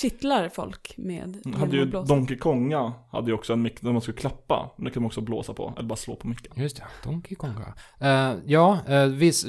Kittlar 0.00 0.48
folk 0.48 0.94
med 0.96 1.40
De 1.44 1.54
hade 1.54 1.76
ju. 1.76 1.84
Donkey 1.84 2.36
Konga 2.38 2.92
hade 3.12 3.26
ju 3.26 3.34
också 3.34 3.52
en 3.52 3.62
mick 3.62 3.80
där 3.80 3.92
man 3.92 4.00
skulle 4.02 4.16
klappa. 4.16 4.70
Men 4.76 4.84
det 4.84 4.90
kan 4.90 5.02
man 5.02 5.06
också 5.06 5.20
blåsa 5.20 5.54
på, 5.54 5.74
eller 5.76 5.88
bara 5.88 5.96
slå 5.96 6.16
på 6.16 6.28
micken. 6.28 6.52
Just 6.56 6.76
det, 6.76 6.84
Donkey 7.04 7.34
Konga. 7.34 7.74
Eh, 8.00 8.34
ja, 8.46 8.78
uh, 8.88 9.04
vis, 9.04 9.46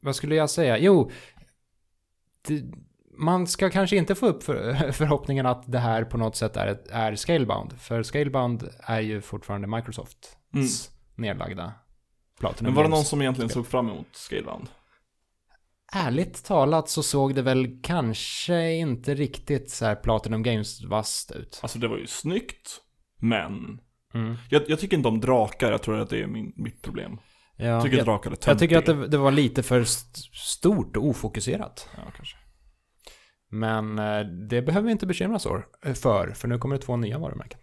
vad 0.00 0.16
skulle 0.16 0.34
jag 0.34 0.50
säga? 0.50 0.78
Jo, 0.78 1.10
det, 2.48 2.62
man 3.18 3.46
ska 3.46 3.70
kanske 3.70 3.96
inte 3.96 4.14
få 4.14 4.26
upp 4.26 4.42
för, 4.42 4.74
förhoppningen 4.92 5.46
att 5.46 5.72
det 5.72 5.78
här 5.78 6.04
på 6.04 6.18
något 6.18 6.36
sätt 6.36 6.56
är, 6.56 6.78
är 6.90 7.16
Scalebound. 7.16 7.72
För 7.80 8.02
Scalebound 8.02 8.68
är 8.82 9.00
ju 9.00 9.20
fortfarande 9.20 9.66
Microsofts 9.68 10.28
Mm. 10.54 10.66
nedlagda 11.14 11.72
Platinum 12.40 12.64
Men 12.72 12.74
var 12.76 12.82
det 12.82 12.88
någon 12.90 13.04
som 13.04 13.20
egentligen 13.22 13.48
såg 13.50 13.66
fram 13.66 13.88
emot 13.88 14.06
Scalebound? 14.12 14.68
Ärligt 15.92 16.44
talat 16.44 16.88
så 16.88 17.02
såg 17.02 17.34
det 17.34 17.42
väl 17.42 17.80
kanske 17.82 18.72
inte 18.72 19.14
riktigt 19.14 19.70
så 19.70 19.84
här 19.86 19.94
Platinum 19.94 20.42
Games 20.42 20.84
vast 20.84 21.30
ut. 21.32 21.58
Alltså 21.62 21.78
det 21.78 21.88
var 21.88 21.96
ju 21.98 22.06
snyggt, 22.06 22.80
men 23.20 23.80
Mm. 24.14 24.36
jag, 24.50 24.62
jag 24.68 24.78
tycker 24.80 24.96
inte 24.96 25.08
om 25.08 25.20
drakar, 25.20 25.70
jag 25.70 25.82
tror 25.82 26.00
att 26.00 26.10
det 26.10 26.22
är 26.22 26.26
min, 26.26 26.52
mitt 26.56 26.82
problem. 26.82 27.18
Ja, 27.56 27.66
Jag 27.66 27.82
tycker 27.82 27.96
jag, 27.96 28.06
drakar 28.06 28.30
är 28.30 28.36
jag 28.46 28.58
tycker 28.58 28.78
att 28.78 28.84
töntiga. 28.86 29.02
det, 29.04 29.08
det 29.10 29.18
var 29.18 29.30
lite 29.30 29.62
för 29.62 29.80
st- 29.80 30.20
stort 30.32 30.96
och 30.96 31.06
ofokuserat. 31.06 31.88
Ja, 31.96 32.02
kanske. 32.16 32.36
Men 33.48 33.98
eh, 33.98 34.20
det 34.20 34.62
behöver 34.62 34.86
vi 34.86 34.92
inte 34.92 35.06
bekymra 35.06 35.36
oss 35.36 35.46
för, 35.94 36.32
för 36.34 36.48
nu 36.48 36.58
kommer 36.58 36.76
det 36.76 36.82
två 36.82 36.96
nya 36.96 37.18
varumärken. 37.18 37.58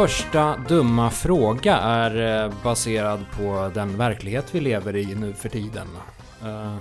Första 0.00 0.56
dumma 0.68 1.10
fråga 1.10 1.76
är 1.76 2.44
eh, 2.44 2.52
baserad 2.64 3.20
på 3.36 3.70
den 3.74 3.96
verklighet 3.96 4.54
vi 4.54 4.60
lever 4.60 4.96
i 4.96 5.14
nu 5.14 5.32
för 5.32 5.48
tiden. 5.48 5.86
Eh, 6.44 6.76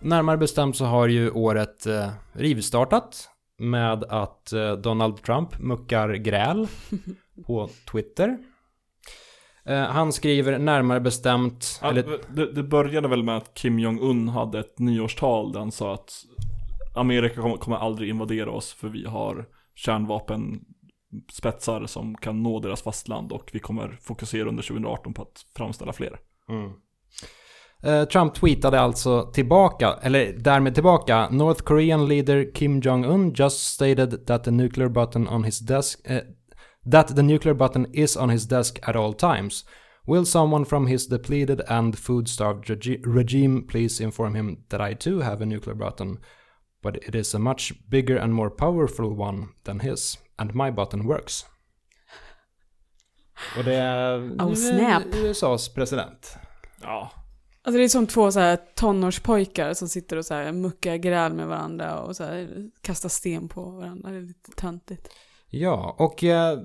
närmare 0.00 0.36
bestämt 0.36 0.76
så 0.76 0.84
har 0.84 1.08
ju 1.08 1.30
året 1.30 1.86
uh, 1.86 2.08
rivstartat 2.32 3.28
med 3.58 4.04
att 4.04 4.52
eh, 4.52 4.72
Donald 4.72 5.22
Trump 5.22 5.58
muckar 5.58 6.14
gräl 6.14 6.68
på 7.46 7.68
Twitter. 7.92 8.38
Eh, 9.64 9.82
han 9.82 10.12
skriver 10.12 10.58
närmare 10.58 11.00
bestämt... 11.00 11.78
Ja, 11.82 11.90
eller, 11.90 12.18
det, 12.28 12.52
det 12.52 12.62
började 12.62 13.08
väl 13.08 13.22
med 13.22 13.36
att 13.36 13.54
Kim 13.54 13.78
Jong-Un 13.78 14.28
hade 14.28 14.58
ett 14.58 14.78
nyårstal 14.78 15.52
där 15.52 15.58
han 15.58 15.72
sa 15.72 15.94
att 15.94 16.12
Amerika 16.96 17.58
kommer, 17.58 17.76
aldrig 17.76 18.10
invadera 18.10 18.50
oss 18.50 18.72
för 18.72 18.88
vi 18.88 19.06
har 19.06 19.46
kärnvapenspetsar 21.12 21.86
som 21.86 22.14
kan 22.14 22.42
nå 22.42 22.60
deras 22.60 22.82
fastland 22.82 23.32
och 23.32 23.50
vi 23.52 23.58
kommer 23.58 23.98
fokusera 24.02 24.48
under 24.48 24.62
2018 24.62 25.14
på 25.14 25.22
att 25.22 25.46
framställa 25.56 25.92
fler. 25.92 26.20
Mm. 26.48 26.72
Eh, 27.82 28.08
Trump 28.08 28.34
tweetade 28.34 28.80
alltså 28.80 29.22
tillbaka, 29.22 29.98
eller 30.02 30.32
därmed 30.32 30.74
tillbaka, 30.74 31.28
North 31.30 31.62
Korean 31.62 32.08
leader 32.08 32.54
Kim 32.54 32.80
Jong-Un 32.80 33.34
just 33.34 33.58
stated 33.58 34.26
that 34.26 34.44
the 34.44 34.50
nuclear 34.50 34.88
button 34.88 35.28
on 35.28 35.44
his 35.44 35.58
desk, 35.58 36.00
uh, 36.10 36.20
that 36.90 37.16
the 37.16 37.22
nuclear 37.22 37.54
button 37.54 37.86
is 37.94 38.16
on 38.16 38.30
his 38.30 38.48
desk 38.48 38.78
at 38.82 38.96
all 38.96 39.12
times. 39.12 39.64
Will 40.06 40.24
someone 40.24 40.64
from 40.64 40.86
his 40.86 41.08
depleted 41.08 41.60
and 41.68 41.98
food-starved 41.98 42.70
regi 42.70 43.00
regime 43.04 43.66
please 43.68 44.04
inform 44.04 44.34
him 44.34 44.64
that 44.68 44.80
I 44.80 44.94
too 44.94 45.20
have 45.20 45.42
a 45.42 45.46
nuclear 45.46 45.76
button, 45.76 46.18
but 46.82 46.96
it 46.96 47.14
is 47.14 47.34
a 47.34 47.38
much 47.38 47.72
bigger 47.88 48.16
and 48.16 48.32
more 48.32 48.50
powerful 48.50 49.16
one 49.16 49.48
than 49.64 49.80
his, 49.80 50.18
and 50.36 50.54
my 50.54 50.70
button 50.70 51.06
works. 51.06 51.46
Och 53.58 53.64
det 53.64 53.74
är 53.74 54.18
Oh, 54.18 54.54
snap. 54.54 55.14
USAs 55.14 55.74
president. 55.74 56.36
Ja, 56.82 57.10
Alltså 57.66 57.78
det 57.78 57.84
är 57.84 57.88
som 57.88 58.06
två 58.06 58.32
så 58.32 58.40
här 58.40 58.58
tonårspojkar 58.74 59.74
som 59.74 59.88
sitter 59.88 60.16
och 60.16 60.26
så 60.26 60.34
här 60.34 60.52
muckar 60.52 60.96
gräl 60.96 61.34
med 61.34 61.46
varandra 61.46 61.98
och 61.98 62.16
så 62.16 62.24
här 62.24 62.70
kastar 62.80 63.08
sten 63.08 63.48
på 63.48 63.70
varandra. 63.70 64.10
Det 64.10 64.16
är 64.16 64.20
lite 64.22 64.50
töntigt. 64.56 65.08
Ja, 65.50 65.96
och 65.98 66.24
eh, 66.24 66.58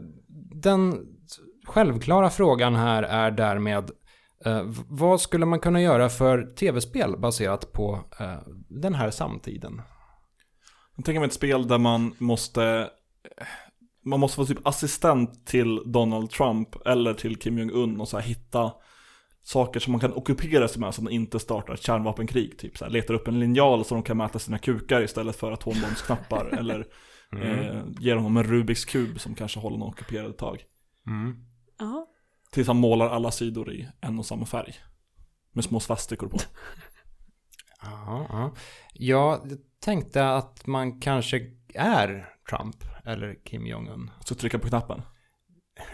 den 0.62 1.08
självklara 1.66 2.30
frågan 2.30 2.76
här 2.76 3.04
är 3.04 3.32
därmed 3.32 3.92
eh, 4.46 4.64
vad 4.88 5.22
skulle 5.22 5.46
man 5.46 5.60
kunna 5.60 5.82
göra 5.82 6.10
för 6.10 6.54
tv-spel 6.56 7.18
baserat 7.18 7.74
på 7.74 8.00
eh, 8.20 8.40
den 8.70 8.96
här 8.96 9.12
samtiden? 9.12 9.82
jag 10.96 11.06
tänker 11.06 11.20
mig 11.20 11.28
ett 11.28 11.34
spel 11.34 11.68
där 11.68 11.78
man 11.78 12.16
måste 12.18 12.90
man 14.04 14.20
måste 14.20 14.40
vara 14.40 14.48
typ 14.48 14.68
assistent 14.68 15.48
till 15.48 15.82
Donald 15.86 16.30
Trump 16.30 16.88
eller 16.88 17.14
till 17.14 17.40
Kim 17.40 17.58
Jong-Un 17.58 18.02
och 18.02 18.08
så 18.08 18.18
här 18.18 18.28
hitta 18.28 18.72
saker 19.44 19.80
som 19.80 19.92
man 19.92 20.00
kan 20.00 20.14
ockupera 20.14 20.68
sig 20.68 20.80
med 20.80 20.94
så 20.94 21.02
att 21.02 21.04
man 21.04 21.14
inte 21.14 21.40
startar 21.40 21.74
ett 21.74 21.82
kärnvapenkrig. 21.82 22.60
Typ 22.60 22.78
så 22.78 22.86
här, 22.86 22.92
letar 22.92 23.14
upp 23.14 23.28
en 23.28 23.40
linjal 23.40 23.86
så 23.86 23.96
de 23.96 24.04
kan 24.04 24.18
mäta 24.18 24.40
sina 24.40 24.58
kukar 24.58 25.02
istället 25.02 25.36
för 25.36 25.52
atombombsknappar. 25.52 26.46
eller 26.60 26.88
eh, 27.42 27.84
ger 28.00 28.16
honom 28.16 28.38
en 28.38 28.44
Rubiks 28.44 28.86
kub 28.86 29.20
som 29.20 29.36
kanske 29.36 29.60
håller 29.60 29.78
honom 29.78 29.90
ockuperad 29.90 30.32
ett 30.32 30.38
tag. 30.38 30.64
Mm. 31.08 31.46
Ja. 31.80 32.08
Tills 32.52 32.68
han 32.68 32.78
målar 32.78 33.10
alla 33.10 33.32
sidor 33.32 33.74
i 33.74 33.88
en 34.02 34.20
och 34.20 34.26
samma 34.26 34.46
färg. 34.46 34.74
Med 35.54 35.64
små 35.64 35.80
svastikor 35.80 36.28
på. 36.28 36.38
Ja, 37.82 38.26
ja. 38.30 38.54
Jag 38.94 39.58
tänkte 39.80 40.30
att 40.30 40.68
man 40.68 41.00
kanske 41.00 41.42
är 41.74 42.30
Trump 42.50 42.76
eller 43.06 43.36
Kim 43.44 43.68
Jong-Un. 43.68 44.12
Så 44.20 44.36
trycka 44.36 44.60
på 44.60 44.68
knappen. 44.68 45.02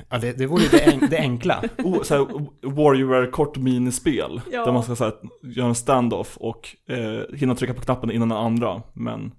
Ja, 0.10 0.18
det, 0.18 0.34
det 0.34 0.46
vore 0.46 0.64
ju 0.64 0.70
det, 0.70 0.80
en, 0.80 1.10
det 1.10 1.18
enkla. 1.18 1.64
Oh, 1.78 2.04
så 2.04 2.16
här, 2.16 2.48
Warrior 2.70 3.32
kort 3.32 3.58
minispel. 3.58 4.42
Ja. 4.52 4.66
Där 4.66 4.72
man 4.72 4.84
ska 4.84 4.96
så 4.96 5.04
här, 5.04 5.14
göra 5.42 5.68
en 5.68 5.76
standoff 5.76 6.38
och 6.38 6.76
eh, 6.88 7.36
hinna 7.36 7.56
trycka 7.56 7.74
på 7.74 7.82
knappen 7.82 8.12
innan 8.12 8.30
den 8.30 8.38
andra. 8.38 8.82
Men 8.94 9.32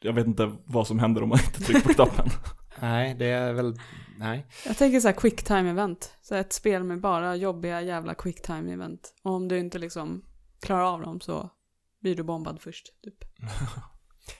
jag 0.00 0.12
vet 0.12 0.26
inte 0.26 0.52
vad 0.64 0.86
som 0.86 0.98
händer 0.98 1.22
om 1.22 1.28
man 1.28 1.38
inte 1.38 1.62
trycker 1.62 1.88
på 1.88 1.94
knappen. 1.94 2.28
Nej, 2.80 3.14
det 3.14 3.26
är 3.26 3.52
väl... 3.52 3.74
Nej. 4.18 4.46
Jag 4.66 4.76
tänker 4.76 5.00
så 5.00 5.08
här 5.08 5.14
quick 5.14 5.42
time 5.42 5.70
event. 5.70 6.16
Så 6.22 6.34
ett 6.34 6.52
spel 6.52 6.84
med 6.84 7.00
bara 7.00 7.36
jobbiga 7.36 7.82
jävla 7.82 8.14
quick 8.14 8.42
time 8.42 8.72
event. 8.72 9.14
Och 9.22 9.32
om 9.32 9.48
du 9.48 9.58
inte 9.58 9.78
liksom 9.78 10.24
klarar 10.60 10.84
av 10.94 11.00
dem 11.00 11.20
så 11.20 11.50
blir 12.00 12.16
du 12.16 12.22
bombad 12.22 12.60
först. 12.60 12.86
Typ. 13.04 13.24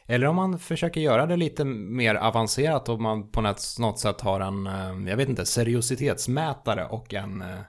Eller 0.07 0.27
om 0.27 0.37
man 0.37 0.59
försöker 0.59 1.01
göra 1.01 1.27
det 1.27 1.37
lite 1.37 1.64
mer 1.64 2.14
avancerat 2.14 2.88
och 2.88 3.01
man 3.01 3.31
på 3.31 3.40
något, 3.40 3.99
sätt 3.99 4.20
har 4.20 4.40
en, 4.40 4.66
eh, 4.66 5.11
jag 5.11 5.16
vet 5.16 5.29
inte, 5.29 5.46
seriositetsmätare 5.46 6.87
och 6.87 7.14
en 7.14 7.42
eh, 7.42 7.61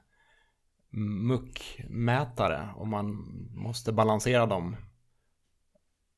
muckmätare. 1.00 2.70
Och 2.76 2.88
man 2.88 3.16
måste 3.56 3.94
balansera 3.94 4.46
dem 4.46 4.76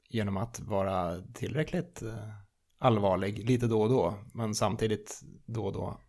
genom 0.10 0.38
att 0.38 0.60
vara 0.60 1.22
tillräckligt 1.34 2.02
eh, 2.02 2.30
allvarlig 2.78 3.50
lite 3.50 3.68
då 3.68 3.82
och 3.82 3.90
då. 3.90 4.14
Men 4.34 4.56
samtidigt 4.56 5.22
då 5.46 5.66
och 5.66 5.74
då 5.74 6.00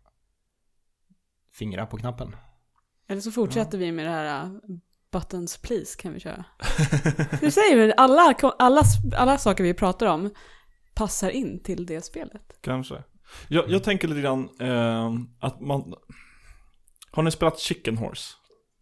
fingra 1.51 1.85
på 1.85 1.97
knappen. 1.97 2.35
Eller 3.07 3.21
så 3.21 3.31
fortsätter 3.31 3.77
vi 3.77 3.91
med 3.91 4.05
det 4.05 4.11
här 4.11 4.59
buttons 5.11 5.57
please 5.57 6.01
kan 6.01 6.13
vi 6.13 6.19
köra. 6.19 6.45
Hur 7.41 7.49
säger 7.49 7.75
vi? 7.75 7.93
Alla, 7.97 8.35
alla, 8.59 8.81
alla 9.15 9.37
saker 9.37 9.63
vi 9.63 9.73
pratar 9.73 10.07
om 10.07 10.29
passar 10.93 11.29
in 11.29 11.63
till 11.63 11.85
det 11.85 12.01
spelet. 12.01 12.57
Kanske. 12.61 13.03
Jag, 13.47 13.69
jag 13.69 13.83
tänker 13.83 14.07
lite 14.07 14.21
grann 14.21 14.49
eh, 14.59 15.11
att 15.39 15.61
man... 15.61 15.93
Har 17.11 17.23
ni 17.23 17.31
spelat 17.31 17.59
Chicken 17.59 17.97
Horse? 17.97 18.33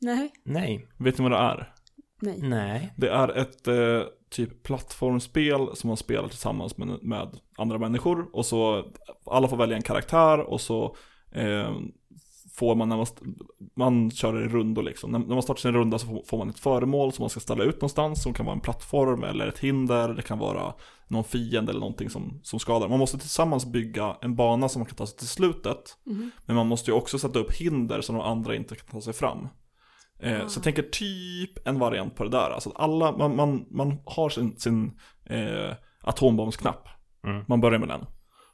Nej. 0.01 0.31
Nej. 0.43 0.87
Vet 0.97 1.17
ni 1.17 1.23
vad 1.23 1.31
det 1.31 1.37
är? 1.37 1.73
Nej. 2.21 2.39
Nej. 2.41 2.93
Det 2.97 3.09
är 3.09 3.37
ett 3.37 3.67
eh, 3.67 4.01
typ 4.29 4.63
plattformsspel 4.63 5.75
som 5.75 5.87
man 5.87 5.97
spelar 5.97 6.27
tillsammans 6.27 6.77
med, 6.77 7.03
med 7.03 7.39
andra 7.57 7.77
människor. 7.77 8.35
Och 8.35 8.45
så, 8.45 8.91
alla 9.25 9.47
får 9.47 9.57
välja 9.57 9.75
en 9.75 9.81
karaktär 9.81 10.39
och 10.39 10.61
så 10.61 10.95
eh, 11.31 11.71
får 12.53 12.75
man 12.75 12.89
när 12.89 12.97
man, 12.97 13.05
man 13.75 14.11
kör 14.11 14.45
i 14.45 14.47
rundor 14.47 14.83
liksom. 14.83 15.11
När, 15.11 15.19
när 15.19 15.33
man 15.33 15.43
startar 15.43 15.61
sin 15.61 15.73
runda 15.73 15.99
så 15.99 16.07
får, 16.07 16.23
får 16.25 16.37
man 16.37 16.49
ett 16.49 16.59
föremål 16.59 17.13
som 17.13 17.23
man 17.23 17.29
ska 17.29 17.39
ställa 17.39 17.63
ut 17.63 17.75
någonstans. 17.75 18.23
Som 18.23 18.33
kan 18.33 18.45
vara 18.45 18.55
en 18.55 18.61
plattform 18.61 19.23
eller 19.23 19.47
ett 19.47 19.59
hinder. 19.59 20.13
Det 20.13 20.21
kan 20.21 20.39
vara 20.39 20.73
någon 21.07 21.23
fiende 21.23 21.71
eller 21.71 21.79
någonting 21.79 22.09
som, 22.09 22.39
som 22.43 22.59
skadar. 22.59 22.89
Man 22.89 22.99
måste 22.99 23.17
tillsammans 23.17 23.65
bygga 23.65 24.17
en 24.21 24.35
bana 24.35 24.69
som 24.69 24.79
man 24.79 24.87
kan 24.87 24.95
ta 24.95 25.07
sig 25.07 25.17
till 25.17 25.27
slutet. 25.27 25.97
Mhm. 26.05 26.31
Men 26.45 26.55
man 26.55 26.67
måste 26.67 26.91
ju 26.91 26.97
också 26.97 27.19
sätta 27.19 27.39
upp 27.39 27.51
hinder 27.51 28.01
som 28.01 28.15
de 28.15 28.21
andra 28.21 28.55
inte 28.55 28.75
kan 28.75 28.87
ta 28.87 29.01
sig 29.01 29.13
fram. 29.13 29.47
Eh, 30.19 30.47
Så 30.47 30.57
jag 30.57 30.63
tänker 30.63 30.83
typ 30.83 31.67
en 31.67 31.79
variant 31.79 32.15
på 32.15 32.23
det 32.23 32.29
där. 32.29 32.49
Alltså 32.49 32.69
att 32.69 32.79
alla, 32.79 33.17
man, 33.17 33.35
man, 33.35 33.65
man 33.71 33.99
har 34.05 34.29
sin, 34.29 34.57
sin 34.57 34.91
eh, 35.25 35.73
atombombsknapp. 36.01 36.87
Mm. 37.27 37.43
Man 37.47 37.61
börjar 37.61 37.79
med 37.79 37.89
den. 37.89 38.05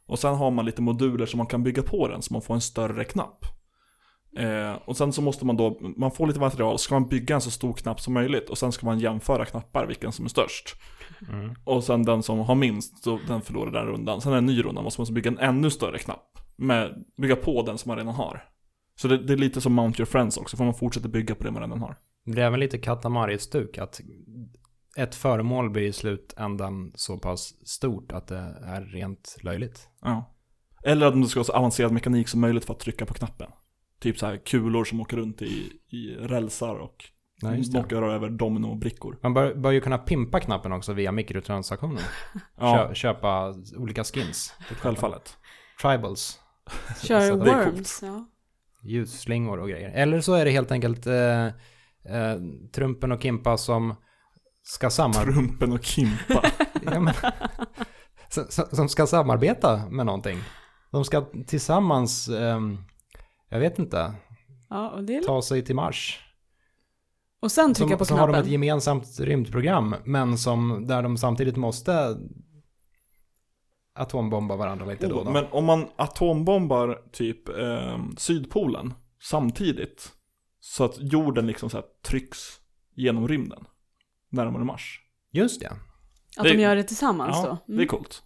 Och 0.07 0.19
sen 0.19 0.35
har 0.35 0.51
man 0.51 0.65
lite 0.65 0.81
moduler 0.81 1.25
som 1.25 1.37
man 1.37 1.47
kan 1.47 1.63
bygga 1.63 1.83
på 1.83 2.07
den 2.07 2.21
så 2.21 2.33
man 2.33 2.41
får 2.41 2.53
en 2.53 2.61
större 2.61 3.03
knapp. 3.03 3.45
Eh, 4.35 4.73
och 4.85 4.97
sen 4.97 5.13
så 5.13 5.21
måste 5.21 5.45
man 5.45 5.57
då, 5.57 5.77
man 5.97 6.11
får 6.11 6.27
lite 6.27 6.39
material, 6.39 6.79
ska 6.79 6.95
man 6.95 7.07
bygga 7.07 7.35
en 7.35 7.41
så 7.41 7.51
stor 7.51 7.73
knapp 7.73 8.01
som 8.01 8.13
möjligt. 8.13 8.49
Och 8.49 8.57
sen 8.57 8.71
ska 8.71 8.85
man 8.85 8.99
jämföra 8.99 9.45
knappar, 9.45 9.85
vilken 9.85 10.11
som 10.11 10.25
är 10.25 10.29
störst. 10.29 10.75
Mm. 11.29 11.55
Och 11.63 11.83
sen 11.83 12.03
den 12.03 12.23
som 12.23 12.39
har 12.39 12.55
minst, 12.55 13.03
så 13.03 13.19
den 13.27 13.41
förlorar 13.41 13.71
den 13.71 13.85
rundan. 13.85 14.21
Sen 14.21 14.31
är 14.31 14.35
det 14.35 14.39
en 14.39 14.45
ny 14.45 14.63
runda, 14.63 14.81
måste 14.81 15.01
man 15.01 15.05
så 15.05 15.13
bygga 15.13 15.31
en 15.31 15.39
ännu 15.39 15.69
större 15.69 15.97
knapp. 15.97 16.39
Med, 16.55 17.05
bygga 17.17 17.35
på 17.35 17.61
den 17.61 17.77
som 17.77 17.89
man 17.89 17.97
redan 17.97 18.13
har. 18.15 18.43
Så 18.95 19.07
det, 19.07 19.17
det 19.17 19.33
är 19.33 19.37
lite 19.37 19.61
som 19.61 19.73
Mount 19.73 20.01
Your 20.01 20.05
Friends 20.05 20.37
också, 20.37 20.57
får 20.57 20.65
man 20.65 20.73
fortsätta 20.73 21.07
bygga 21.07 21.35
på 21.35 21.43
det 21.43 21.51
man 21.51 21.61
redan 21.61 21.81
har. 21.81 21.97
Det 22.25 22.41
är 22.41 22.49
väl 22.49 22.59
lite 22.59 22.77
katamari-stuk 22.77 23.77
att 23.77 24.01
ett 24.97 25.15
föremål 25.15 25.69
blir 25.69 25.83
i 25.83 25.93
slutändan 25.93 26.91
så 26.95 27.17
pass 27.17 27.67
stort 27.67 28.11
att 28.11 28.27
det 28.27 28.55
är 28.63 28.81
rent 28.81 29.37
löjligt. 29.41 29.89
Ja. 30.01 30.35
Eller 30.83 31.05
att 31.05 31.21
det 31.21 31.27
ska 31.27 31.39
vara 31.39 31.45
så 31.45 31.53
avancerad 31.53 31.91
mekanik 31.91 32.27
som 32.27 32.41
möjligt 32.41 32.65
för 32.65 32.73
att 32.73 32.79
trycka 32.79 33.05
på 33.05 33.13
knappen. 33.13 33.51
Typ 33.99 34.19
så 34.19 34.25
här 34.25 34.37
kulor 34.37 34.83
som 34.83 35.01
åker 35.01 35.17
runt 35.17 35.41
i, 35.41 35.71
i 35.89 36.15
rälsar 36.19 36.75
och 36.75 37.05
det. 37.41 37.71
knockar 37.71 38.01
över 38.03 38.29
dominobrickor. 38.29 39.19
Man 39.23 39.33
bör, 39.33 39.53
bör 39.55 39.71
ju 39.71 39.81
kunna 39.81 39.97
pimpa 39.97 40.39
knappen 40.39 40.71
också 40.71 40.93
via 40.93 41.11
mikrotransaktioner. 41.11 42.01
Ja, 42.57 42.87
Kö, 42.87 42.93
köpa 42.95 43.53
olika 43.77 44.03
skins. 44.03 44.53
självfallet. 44.59 45.37
Tribals. 45.81 46.39
Kör 47.03 47.31
worms. 47.31 47.99
Ja. 48.03 48.25
Ljusslingor 48.83 49.59
och 49.59 49.69
grejer. 49.69 49.89
Eller 49.89 50.21
så 50.21 50.33
är 50.33 50.45
det 50.45 50.51
helt 50.51 50.71
enkelt 50.71 51.07
eh, 51.07 51.45
eh, 51.45 51.51
Trumpen 52.75 53.11
och 53.11 53.21
Kimpa 53.21 53.57
som 53.57 53.95
ska 54.63 54.89
samarbeta. 54.89 55.31
Trumpen 55.33 55.71
och 55.73 55.83
Kimpa. 55.83 56.43
ja, 56.85 56.99
men, 56.99 57.13
som, 58.49 58.65
som- 58.71 58.89
ska 58.89 59.07
samarbeta 59.07 59.89
med 59.89 60.05
någonting. 60.05 60.39
De 60.91 61.05
ska 61.05 61.25
tillsammans, 61.47 62.27
ehm, 62.29 62.77
jag 63.55 63.59
vet 63.69 63.79
inte, 63.79 64.13
ja, 64.69 64.89
och, 64.89 65.03
det 65.03 65.15
är... 65.15 65.21
ta 65.23 65.41
sig 65.41 65.65
till 65.65 65.75
Mars. 65.75 66.19
och 67.39 67.51
sen 67.51 67.73
trycka 67.73 67.89
Som, 67.89 67.97
på 67.97 68.05
som 68.05 68.19
har 68.19 68.27
de 68.27 68.33
knappen. 68.33 68.45
ett 68.45 68.51
gemensamt 68.51 69.19
rymdprogram, 69.19 69.95
men 70.05 70.37
som, 70.37 70.87
där 70.87 71.03
de 71.03 71.17
samtidigt 71.17 71.55
måste 71.55 72.17
atombomba 73.93 74.55
varandra 74.55 74.85
lite 74.85 75.07
då 75.07 75.15
Oh, 75.19 75.25
då. 75.25 75.31
men 75.31 75.45
om 75.51 75.65
man 75.65 75.85
atombombar 75.95 77.01
typ 77.11 77.49
eh, 77.49 77.99
Sydpolen 78.17 78.93
samtidigt. 79.21 80.11
Så 80.59 80.83
att 80.83 80.95
jorden 80.99 81.47
liksom 81.47 81.69
så 81.69 81.77
här 81.77 81.85
trycks 82.05 82.39
genom 82.95 83.27
rymden. 83.27 83.65
Närmare 84.29 84.63
Mars. 84.63 85.01
Just 85.31 85.59
det. 85.61 85.67
Att 86.37 86.43
Det- 86.43 86.53
de 86.53 86.61
gör 86.61 86.75
det 86.75 86.83
tillsammans 86.83 87.37
Ja, 87.37 87.45
då? 87.49 87.57
det 87.67 87.73
är 87.73 87.75
Mm. 87.75 87.87
coolt. 87.87 88.23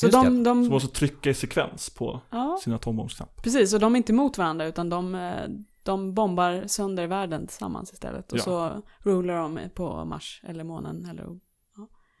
Så 0.00 0.06
de. 0.06 0.12
Så 0.12 0.30
de, 0.30 0.60
man 0.60 0.68
måste 0.68 0.88
trycka 0.88 1.30
i 1.30 1.34
sekvens 1.34 1.90
på 1.90 2.20
ja, 2.30 2.58
sin 2.64 2.72
atombombsknapp. 2.72 3.42
precis. 3.42 3.74
Och 3.74 3.80
de 3.80 3.94
är 3.94 3.96
inte 3.96 4.12
emot 4.12 4.38
varandra 4.38 4.66
utan 4.66 4.88
de, 4.88 5.14
eh, 5.14 5.48
de 5.82 6.14
bombar 6.14 6.64
sönder 6.66 7.06
världen 7.06 7.46
tillsammans 7.46 7.92
istället. 7.92 8.32
Och 8.32 8.38
Ja. 8.38 8.42
så 8.42 8.82
rular 8.98 9.34
de 9.34 9.58
på 9.74 10.04
Mars 10.04 10.40
eller 10.44 10.64
månen 10.64 11.06
eller... 11.10 11.24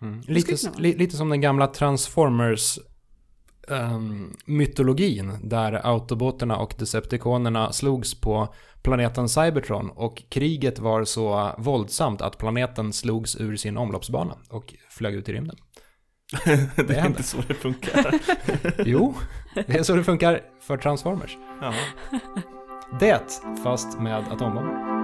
Mm. 0.02 0.22
skulle 0.22 0.34
Lite, 0.38 0.70
li, 0.78 0.96
lite 0.96 1.16
som 1.16 1.28
den 1.28 1.40
gamla 1.40 1.66
Transformers 1.66 2.78
ehm, 3.68 4.36
mytologin 4.46 5.48
där 5.48 5.86
Autoboterna 5.86 6.56
och 6.56 6.74
Decepticonerna 6.78 7.72
slogs 7.72 8.20
på 8.20 8.54
planeten 8.82 9.28
Cybertron 9.28 9.90
och 9.90 10.22
kriget 10.28 10.78
var 10.78 11.04
så 11.04 11.54
våldsamt 11.58 12.20
att 12.20 12.38
planeten 12.38 12.92
slogs 12.92 13.36
ur 13.40 13.56
sin 13.56 13.76
omloppsbana 13.76 14.38
och 14.50 14.74
flög 14.90 15.14
ut 15.14 15.28
i 15.28 15.32
rymden. 15.32 15.56
Det 16.76 16.90
är 16.96 17.06
inte 17.06 17.22
så 17.22 17.38
det 17.48 17.54
funkar. 17.54 18.14
Jo, 18.84 19.14
det 19.54 19.74
är 19.74 19.82
så 19.82 19.94
det 19.96 20.04
funkar 20.04 20.40
för 20.60 20.76
Transformers. 20.76 21.36
Jaha. 21.60 21.74
Det, 23.00 23.40
fast 23.64 24.00
med 24.00 24.18
atombomber. 24.18 24.97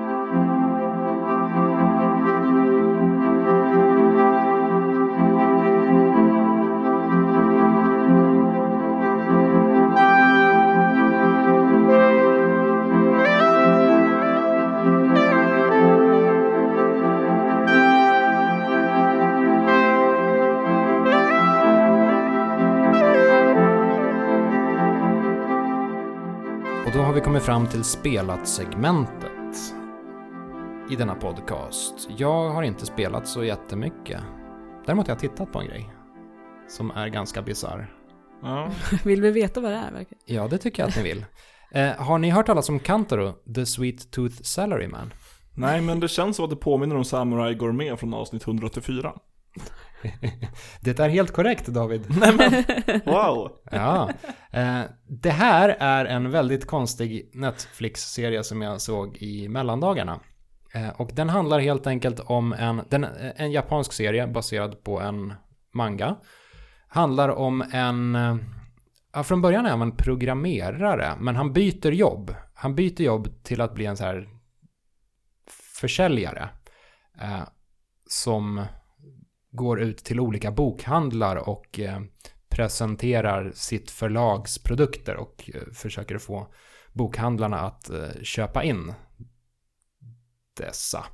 Kommit 27.25 27.43
fram 27.43 27.67
till 27.67 27.85
spelat-segmentet 27.85 29.75
i 30.91 30.97
denna 30.97 31.15
podcast. 31.15 32.09
Jag 32.17 32.51
har 32.51 32.63
inte 32.63 32.87
spelat 32.87 33.29
så 33.29 33.45
jättemycket. 33.45 34.21
Däremot 34.87 35.07
har 35.07 35.13
jag 35.13 35.21
tittat 35.21 35.53
på 35.53 35.61
en 35.61 35.67
grej 35.67 35.91
som 36.69 36.91
är 36.91 37.09
ganska 37.09 37.43
bisarr. 37.43 37.95
Ja. 38.43 38.71
Vill 39.05 39.21
vi 39.21 39.31
veta 39.31 39.61
vad 39.61 39.73
det 39.73 39.77
är 39.77 39.93
verkligen? 39.93 40.23
Ja, 40.27 40.49
det 40.49 40.59
tycker 40.59 40.83
jag 40.83 40.89
att 40.89 40.97
ni 40.97 41.03
vill. 41.03 41.25
Eh, 41.73 41.93
har 41.93 42.19
ni 42.19 42.31
hört 42.31 42.47
talas 42.47 42.69
om 42.69 42.79
Kantaro, 42.79 43.33
The 43.55 43.67
Sweet 43.67 44.11
Tooth 44.11 44.43
Salaryman? 44.43 45.13
Nej, 45.55 45.81
men 45.81 46.01
det 46.01 46.09
känns 46.09 46.37
som 46.37 46.45
att 46.45 46.51
det 46.51 46.57
påminner 46.57 46.97
om 46.97 47.05
Samurai 47.05 47.55
Gourmet 47.55 48.01
från 48.01 48.15
avsnitt 48.15 48.47
184. 48.47 49.13
Det 50.81 50.99
är 50.99 51.09
helt 51.09 51.33
korrekt, 51.33 51.67
David. 51.67 52.07
Nej 52.21 52.35
men, 52.37 52.65
wow! 53.05 53.51
Ja. 53.71 54.11
Eh, 54.51 54.81
det 55.09 55.31
här 55.31 55.69
är 55.69 56.05
en 56.05 56.31
väldigt 56.31 56.67
konstig 56.67 57.31
Netflix-serie 57.35 58.45
som 58.45 58.63
jag 58.63 58.81
såg 58.81 59.17
i 59.17 59.49
mellandagarna. 59.49 60.21
Eh, 60.75 60.89
och 60.89 61.11
den 61.15 61.29
handlar 61.29 61.59
helt 61.61 61.87
enkelt 61.87 62.21
om 62.21 62.53
en, 62.53 62.83
den, 62.91 63.07
en 63.37 63.53
japansk 63.53 63.93
serie 63.93 64.27
baserad 64.27 64.85
på 64.85 65.01
en 65.01 65.35
manga. 65.75 66.17
Handlar 66.89 67.29
om 67.29 67.65
en, 67.73 68.15
eh, 68.15 68.37
ja, 69.13 69.23
från 69.23 69.43
början 69.43 69.67
är 69.67 69.71
han 69.71 69.83
en 69.83 69.97
programmerare, 69.97 71.13
men 71.19 71.37
han 71.37 71.53
byter 71.53 71.93
jobb. 71.93 72.35
Han 72.55 72.75
byter 72.75 73.01
jobb 73.01 73.43
till 73.43 73.61
att 73.61 73.75
bli 73.75 73.87
en 73.87 73.97
så 73.97 74.05
här 74.05 74.29
försäljare. 75.81 76.49
Eh, 77.21 77.43
som 78.07 78.65
går 79.55 79.81
ut 79.81 79.99
till 79.99 80.21
olika 80.21 80.51
bokhandlar 80.51 81.49
och 81.49 81.81
eh, 81.81 82.01
presenterar 82.49 83.53
sitt 83.55 83.91
förlags 83.91 84.59
produkter 84.59 85.17
och 85.17 85.51
eh, 85.55 85.73
försöker 85.73 86.19
få 86.19 86.47
bokhandlarna 86.93 87.61
att 87.61 87.91
eh, 87.91 88.23
köpa 88.23 88.65
in 88.65 88.95
dessa. 90.57 91.05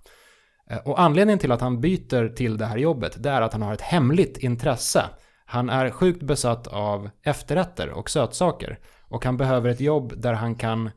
Eh, 0.70 0.79
Och 0.79 1.00
anledningen 1.00 1.38
till 1.38 1.53
att 1.53 1.61
han 1.61 1.81
byter 1.81 2.29
till 2.35 2.59
det 2.59 2.66
här 2.66 2.76
jobbet, 2.76 3.22
det 3.22 3.31
är 3.31 3.42
att 3.42 3.53
han 3.53 3.62
har 3.62 3.74
ett 3.74 3.81
hemligt 3.81 4.38
intresse. 4.38 5.05
Han 5.44 5.70
är 5.70 5.90
sjukt 5.90 6.22
besatt 6.22 6.66
av 6.66 7.11
efterrätter 7.22 7.90
och 7.90 8.11
sötsaker. 8.11 8.79
Och 9.09 9.24
han 9.24 9.37
behöver 9.37 9.70
ett 9.70 9.81
jobb 9.81 10.12
där 10.16 10.33
han 10.33 10.55
kan 10.55 10.90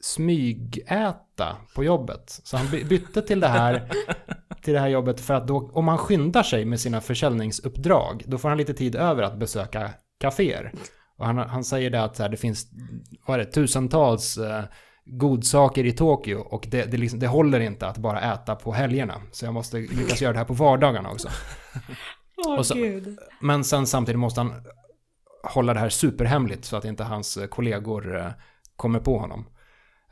smygäta 0.00 1.56
på 1.74 1.84
jobbet. 1.84 2.40
Så 2.44 2.56
han 2.56 2.70
by- 2.70 2.84
bytte 2.84 3.22
till 3.22 3.40
det 3.40 3.48
här, 3.48 3.90
till 4.62 4.74
det 4.74 4.80
här 4.80 4.88
jobbet 4.88 5.20
för 5.20 5.34
att 5.34 5.48
då, 5.48 5.70
om 5.74 5.88
han 5.88 5.98
skyndar 5.98 6.42
sig 6.42 6.64
med 6.64 6.80
sina 6.80 7.00
försäljningsuppdrag, 7.00 8.22
då 8.26 8.38
får 8.38 8.48
han 8.48 8.58
lite 8.58 8.74
tid 8.74 8.94
över 8.94 9.22
att 9.22 9.38
besöka 9.38 9.90
kaféer. 10.20 10.72
Och 11.16 11.26
han, 11.26 11.38
han 11.38 11.64
säger 11.64 11.90
det 11.90 12.02
att 12.02 12.18
här, 12.18 12.28
det 12.28 12.36
finns, 12.36 12.66
vad 13.26 13.40
är 13.40 13.44
det, 13.44 13.52
tusentals 13.52 14.38
eh, 14.38 14.64
godsaker 15.04 15.86
i 15.86 15.92
Tokyo 15.92 16.38
och 16.38 16.66
det, 16.70 16.84
det, 16.84 16.96
liksom, 16.96 17.18
det 17.18 17.26
håller 17.26 17.60
inte 17.60 17.86
att 17.86 17.98
bara 17.98 18.20
äta 18.20 18.54
på 18.54 18.72
helgerna. 18.72 19.22
Så 19.32 19.44
jag 19.44 19.54
måste 19.54 19.76
lyckas 19.76 20.20
göra 20.20 20.32
det 20.32 20.38
här 20.38 20.46
på 20.46 20.54
vardagarna 20.54 21.10
också. 21.10 21.28
Och 22.58 22.66
så-. 22.66 22.76
Men 23.40 23.64
sen 23.64 23.86
samtidigt 23.86 24.18
måste 24.18 24.40
han 24.40 24.52
hålla 25.42 25.74
det 25.74 25.80
här 25.80 25.88
superhemligt 25.88 26.64
så 26.64 26.76
att 26.76 26.84
inte 26.84 27.04
hans 27.04 27.38
kollegor 27.50 28.16
eh, 28.18 28.26
kommer 28.76 29.00
på 29.00 29.18
honom. 29.18 29.46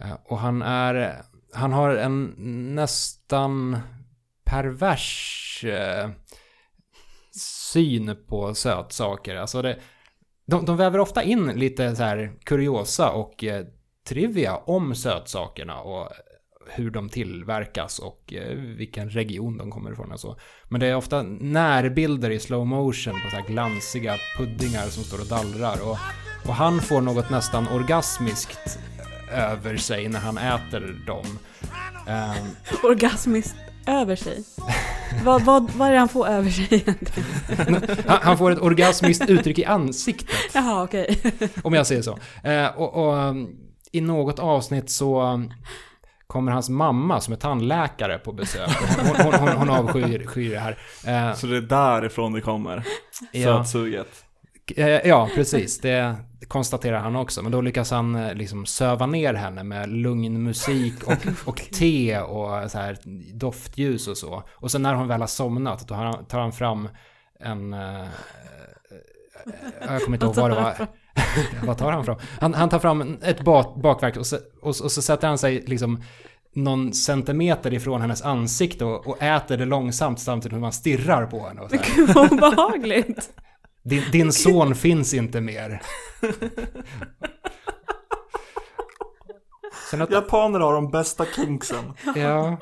Eh, 0.00 0.14
och 0.24 0.38
han 0.38 0.62
är, 0.62 1.22
han 1.52 1.72
har 1.72 1.96
en 1.96 2.34
nästan 2.74 3.78
pervers 4.44 5.64
eh, 5.64 6.10
syn 7.72 8.16
på 8.28 8.54
sötsaker. 8.54 9.36
Alltså 9.36 9.62
det, 9.62 9.78
de, 10.46 10.64
de 10.64 10.76
väver 10.76 10.98
ofta 10.98 11.22
in 11.22 11.46
lite 11.46 11.96
så 11.96 12.02
här 12.02 12.32
kuriosa 12.44 13.10
och 13.10 13.44
eh, 13.44 13.66
trivia 14.08 14.56
om 14.56 14.94
sötsakerna 14.94 15.80
och 15.80 16.02
eh, 16.02 16.08
hur 16.70 16.90
de 16.90 17.08
tillverkas 17.08 17.98
och 17.98 18.34
eh, 18.34 18.56
vilken 18.56 19.10
region 19.10 19.58
de 19.58 19.70
kommer 19.70 19.92
ifrån 19.92 20.12
och 20.12 20.20
så. 20.20 20.38
Men 20.68 20.80
det 20.80 20.86
är 20.86 20.96
ofta 20.96 21.22
närbilder 21.22 22.30
i 22.30 22.38
slow 22.38 22.66
motion 22.66 23.14
på 23.14 23.30
så 23.30 23.36
här 23.36 23.46
glansiga 23.46 24.16
puddingar 24.38 24.86
som 24.86 25.04
står 25.04 25.20
och 25.20 25.26
dallrar 25.26 25.82
och, 25.82 25.98
och 26.48 26.54
han 26.54 26.80
får 26.80 27.00
något 27.00 27.30
nästan 27.30 27.68
orgasmiskt 27.68 28.78
över 29.32 29.76
sig 29.76 30.08
när 30.08 30.20
han 30.20 30.38
äter 30.38 31.04
dem. 31.06 31.38
Ehm, 32.08 32.46
Orgasmiskt 32.82 33.56
över 33.86 34.16
sig. 34.16 34.44
vad, 35.24 35.42
vad, 35.42 35.70
vad 35.70 35.88
är 35.88 35.92
det 35.92 35.98
han 35.98 36.08
får 36.08 36.26
över 36.28 36.50
sig 36.50 36.66
egentligen? 36.70 37.28
han, 38.06 38.18
han 38.22 38.38
får 38.38 38.50
ett 38.50 38.58
orgasmiskt 38.62 39.28
uttryck 39.30 39.58
i 39.58 39.64
ansiktet. 39.64 40.36
Jaha, 40.54 40.82
okej. 40.84 41.18
Om 41.62 41.74
jag 41.74 41.86
säger 41.86 42.02
så. 42.02 42.18
Eh, 42.48 42.66
och, 42.66 42.94
och 43.08 43.14
um, 43.16 43.48
i 43.92 44.00
något 44.00 44.38
avsnitt 44.38 44.90
så 44.90 45.22
um, 45.22 45.52
kommer 46.26 46.52
hans 46.52 46.68
mamma 46.68 47.20
som 47.20 47.32
är 47.34 47.38
tandläkare 47.38 48.18
på 48.18 48.32
besök. 48.32 48.70
Hon, 48.98 49.16
hon, 49.32 49.34
hon, 49.34 49.48
hon 49.48 49.70
avskyr 49.70 50.26
skyr 50.26 50.50
det 50.50 50.58
här. 50.58 50.78
Eh, 51.06 51.34
Så 51.34 51.46
det 51.46 51.56
är 51.56 51.60
därifrån 51.60 52.32
det 52.32 52.40
kommer. 52.40 52.84
ja, 53.32 53.64
Sötsuget. 53.64 54.24
Eh, 54.76 55.08
ja, 55.08 55.28
precis. 55.34 55.80
Det 55.80 56.16
konstaterar 56.48 56.98
han 56.98 57.16
också. 57.16 57.42
Men 57.42 57.52
då 57.52 57.60
lyckas 57.60 57.90
han 57.90 58.14
eh, 58.14 58.34
liksom 58.34 58.66
söva 58.66 59.06
ner 59.06 59.34
henne 59.34 59.64
med 59.64 59.88
lugn 59.88 60.42
musik 60.42 60.94
och, 61.06 61.48
och 61.48 61.56
te 61.56 62.18
och 62.20 62.70
så 62.70 62.78
här 62.78 62.98
doftljus 63.34 64.08
och 64.08 64.16
så. 64.16 64.42
Och 64.50 64.70
sen 64.70 64.82
när 64.82 64.94
hon 64.94 65.08
väl 65.08 65.20
har 65.20 65.28
somnat, 65.28 65.88
då 65.88 65.94
tar 66.28 66.40
han 66.40 66.52
fram 66.52 66.88
en... 67.40 67.72
Eh, 67.72 68.06
jag 69.80 70.02
kommer 70.02 70.16
inte 70.16 70.26
ihåg 70.26 70.36
vad 70.36 70.50
det 70.50 70.54
var. 70.54 70.86
vad 71.66 71.78
tar 71.78 71.92
han 71.92 72.04
fram? 72.04 72.16
Han, 72.40 72.54
han 72.54 72.68
tar 72.68 72.78
fram 72.78 73.18
ett 73.22 73.40
bak, 73.40 73.82
bakverk 73.82 74.16
och 74.16 74.26
så, 74.26 74.36
och, 74.60 74.68
och 74.68 74.92
så 74.92 75.02
sätter 75.02 75.28
han 75.28 75.38
sig 75.38 75.64
liksom 75.66 76.02
någon 76.54 76.92
centimeter 76.92 77.74
ifrån 77.74 78.00
hennes 78.00 78.22
ansikte 78.22 78.84
och, 78.84 79.06
och 79.06 79.22
äter 79.22 79.56
det 79.56 79.64
långsamt 79.64 80.20
samtidigt 80.20 80.52
som 80.52 80.60
man 80.60 80.72
stirrar 80.72 81.26
på 81.26 81.46
henne. 81.46 81.60
Och 81.60 81.70
så 81.70 81.76
här. 81.76 81.96
Gud 81.96 82.14
vad 82.14 82.32
obehagligt. 82.32 83.30
Din, 83.88 84.02
din 84.12 84.32
son 84.44 84.74
finns 84.74 85.14
inte 85.14 85.40
mer. 85.40 85.82
Att, 89.92 90.10
Japaner 90.10 90.60
har 90.60 90.72
de 90.74 90.90
bästa 90.90 91.24
kinksen. 91.36 91.92
ja. 92.16 92.58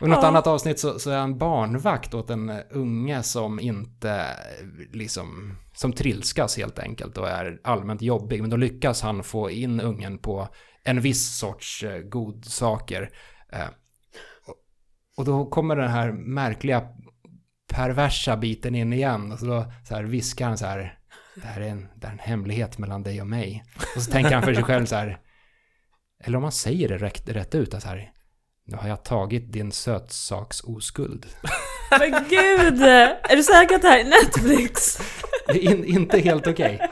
Och 0.00 0.08
något 0.08 0.18
Ja. 0.22 0.28
annat 0.28 0.46
avsnitt 0.46 0.78
så, 0.78 0.98
så 0.98 1.10
är 1.10 1.18
han 1.18 1.38
barnvakt 1.38 2.14
åt 2.14 2.30
en 2.30 2.48
eh, 2.50 2.56
unge 2.70 3.22
som 3.22 3.60
inte 3.60 4.10
eh, 4.10 4.66
liksom, 4.92 5.56
som 5.74 5.92
trilskas 5.92 6.56
helt 6.56 6.78
enkelt 6.78 7.18
och 7.18 7.28
är 7.28 7.60
allmänt 7.64 8.02
jobbig. 8.02 8.40
Men 8.40 8.50
då 8.50 8.56
lyckas 8.56 9.02
han 9.02 9.22
få 9.22 9.50
in 9.50 9.80
ungen 9.80 10.18
på 10.18 10.48
en 10.84 11.00
viss 11.00 11.38
sorts 11.38 11.82
eh, 11.82 11.98
godsaker. 11.98 13.10
Eh, 13.52 13.68
och 15.16 15.24
då 15.24 15.46
kommer 15.46 15.76
den 15.76 15.90
här 15.90 16.12
märkliga 16.12 16.82
perversa 17.74 18.36
biten 18.36 18.74
in 18.74 18.92
igen. 18.92 19.32
Och 19.32 19.38
så 19.38 19.46
då 19.46 19.64
så 19.88 19.94
här 19.94 20.02
viskar 20.02 20.46
han 20.46 20.58
så 20.58 20.66
här. 20.66 20.98
det 21.34 21.46
här, 21.46 21.60
är 21.60 21.68
en, 21.68 21.88
det 21.94 22.06
här 22.06 22.14
är 22.14 22.18
en 22.18 22.30
hemlighet 22.30 22.78
mellan 22.78 23.02
dig 23.02 23.20
och 23.20 23.26
mig. 23.26 23.64
Och 23.96 24.02
så 24.02 24.10
tänker 24.10 24.34
han 24.34 24.42
för 24.42 24.54
sig 24.54 24.64
själv 24.64 24.86
så 24.86 24.96
här, 24.96 25.18
eller 26.24 26.36
om 26.36 26.42
man 26.42 26.52
säger 26.52 26.88
det 26.88 26.98
rätt, 26.98 27.28
rätt 27.28 27.54
ut, 27.54 27.74
att 27.74 27.82
så 27.82 27.88
här, 27.88 28.10
nu 28.66 28.76
har 28.76 28.88
jag 28.88 29.04
tagit 29.04 29.52
din 29.52 29.72
sötsaks 29.72 30.60
oskuld. 30.60 31.26
Men 31.98 32.10
gud! 32.28 32.82
Är 32.82 33.36
du 33.36 33.42
säker 33.42 33.74
att 33.74 33.82
det 33.82 33.88
här 33.88 34.00
är 34.00 34.04
Netflix? 34.04 34.98
Det 35.46 35.66
är 35.66 35.72
in, 35.72 35.84
inte 35.84 36.18
helt 36.18 36.46
okej. 36.46 36.88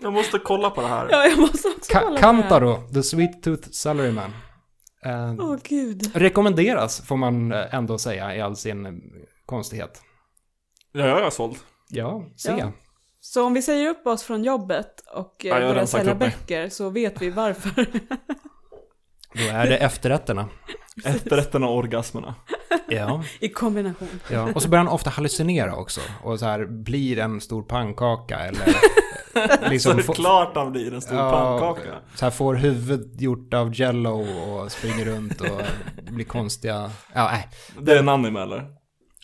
Jag 0.00 0.12
måste 0.12 0.38
kolla 0.38 0.70
på 0.70 0.80
det 0.80 0.88
här. 0.88 1.08
Ja, 1.10 1.26
jag 1.26 1.38
måste 1.38 1.68
också 1.68 1.92
Ka- 1.92 2.00
kolla 2.00 2.06
på 2.06 2.14
det 2.14 2.26
här. 2.26 2.42
Kantaro, 2.42 2.88
The 2.94 3.02
Sweet 3.02 3.42
Tooth 3.42 3.68
Salaryman. 3.70 4.32
Eh, 5.04 5.34
Åh 5.38 5.56
gud. 5.64 6.10
rekommenderas, 6.14 7.00
får 7.06 7.16
man 7.16 7.52
eh, 7.52 7.74
ändå 7.74 7.98
säga, 7.98 8.36
i 8.36 8.40
all 8.40 8.56
sin 8.56 8.86
eh, 8.86 8.92
konstighet. 9.48 10.02
Ja, 10.92 11.06
jag 11.06 11.26
är 11.26 11.30
såld. 11.30 11.56
Ja, 11.88 12.22
se. 12.36 12.52
Ja. 12.58 12.72
Så 13.20 13.44
om 13.46 13.54
vi 13.54 13.62
säger 13.62 13.90
upp 13.90 14.06
oss 14.06 14.22
från 14.22 14.44
jobbet 14.44 15.00
och 15.14 15.44
eh, 15.44 15.48
Ja, 15.50 15.68
börjar 15.68 15.86
sälja 15.86 16.14
böcker 16.14 16.68
så 16.68 16.90
vet 16.90 17.22
vi 17.22 17.30
varför. 17.30 17.86
Då 19.34 19.42
är 19.52 19.66
det 19.66 19.76
efterrätterna. 19.76 20.48
Efterrätterna 21.04 21.66
och 21.68 21.76
orgasmerna. 21.76 22.34
Ja. 22.88 23.22
I 23.40 23.48
kombination. 23.48 24.08
ja. 24.30 24.52
Och 24.54 24.62
så 24.62 24.68
börjar 24.68 24.84
han 24.84 24.92
ofta 24.94 25.10
hallucinera 25.10 25.76
också. 25.76 26.00
Och 26.22 26.38
så 26.38 26.46
här 26.46 26.66
blir 26.66 27.18
en 27.18 27.40
stor 27.40 27.62
pannkaka 27.62 28.38
eller... 28.38 28.68
eh, 29.34 29.70
liksom 29.70 29.96
så 29.96 30.02
få- 30.02 30.12
klart 30.12 30.56
han 30.56 30.72
blir 30.72 30.94
en 30.94 31.00
stor 31.02 31.16
Ja, 31.18 31.30
pannkaka. 31.58 31.94
Så 32.14 32.24
här 32.24 32.30
får 32.30 32.54
huvudet 32.54 33.20
gjort 33.20 33.54
av 33.54 33.80
jello 33.80 34.26
och 34.50 34.72
springer 34.72 35.04
runt 35.04 35.40
och 35.40 35.60
blir 36.12 36.24
konstiga... 36.24 36.90
Ja, 37.14 37.24
nej. 37.32 37.48
Det 37.80 37.92
är 37.92 37.98
en 37.98 38.08
anime 38.08 38.40
eller? 38.42 38.77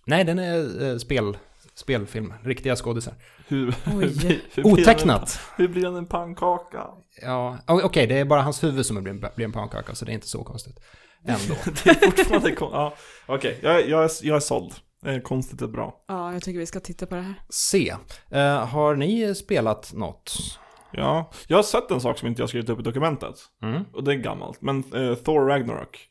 Nej, 0.06 0.24
den 0.24 0.38
är 0.38 0.90
eh, 0.92 0.96
spel, 0.98 1.36
spelfilm. 1.74 2.34
Riktiga 2.42 2.76
skådisar. 2.76 3.14
Hur, 3.48 3.74
hur, 3.84 3.92
blir- 3.98 4.40
hur 4.54 4.62
blir 4.62 4.64
han 4.64 4.66
en- 4.66 4.72
Otecknat. 4.82 5.40
Hur 5.56 5.68
blir 5.68 5.84
han 5.84 5.96
en 5.96 6.06
pannkaka? 6.06 6.86
Ja, 7.22 7.58
okej, 7.66 8.06
det 8.06 8.18
är 8.18 8.24
bara 8.24 8.42
hans 8.42 8.62
huvud 8.64 8.86
som 8.86 9.02
blir 9.02 9.12
en, 9.12 9.24
blir 9.36 9.44
en 9.44 9.52
pannkaka, 9.52 9.94
så 9.94 10.04
det 10.04 10.12
är 10.12 10.14
inte 10.14 10.28
så 10.28 10.44
konstigt. 10.44 10.80
Ändå. 11.26 11.54
Det 11.84 11.90
är 11.90 11.94
fortfarande 12.10 12.50
kon- 12.54 12.70
ja, 12.72 12.94
Okej, 13.26 13.58
jag, 13.62 13.88
jag, 13.88 14.04
är, 14.04 14.10
jag 14.22 14.36
är 14.36 14.40
såld. 14.40 14.72
Konstigt 15.22 15.62
är 15.62 15.66
bra. 15.66 16.04
Ja, 16.08 16.32
jag 16.32 16.42
tycker 16.42 16.58
vi 16.58 16.66
ska 16.66 16.80
titta 16.80 17.06
på 17.06 17.14
det 17.14 17.20
här. 17.20 17.34
C. 17.50 17.94
Eh, 18.30 18.66
har 18.66 18.94
ni 18.96 19.34
spelat 19.34 19.92
något? 19.94 20.32
Ja, 20.92 21.30
jag 21.46 21.56
har 21.58 21.62
sett 21.62 21.90
en 21.90 22.00
sak 22.00 22.18
som 22.18 22.28
inte 22.28 22.42
jag 22.42 22.48
skrivit 22.48 22.68
upp 22.70 22.78
i 22.80 22.82
dokumentet. 22.82 23.34
Mm. 23.62 23.82
Och 23.92 24.04
det 24.04 24.12
är 24.12 24.16
gammalt. 24.16 24.62
Men 24.62 24.78
eh, 24.94 25.14
Thor 25.14 25.46
Ragnarok. 25.46 26.06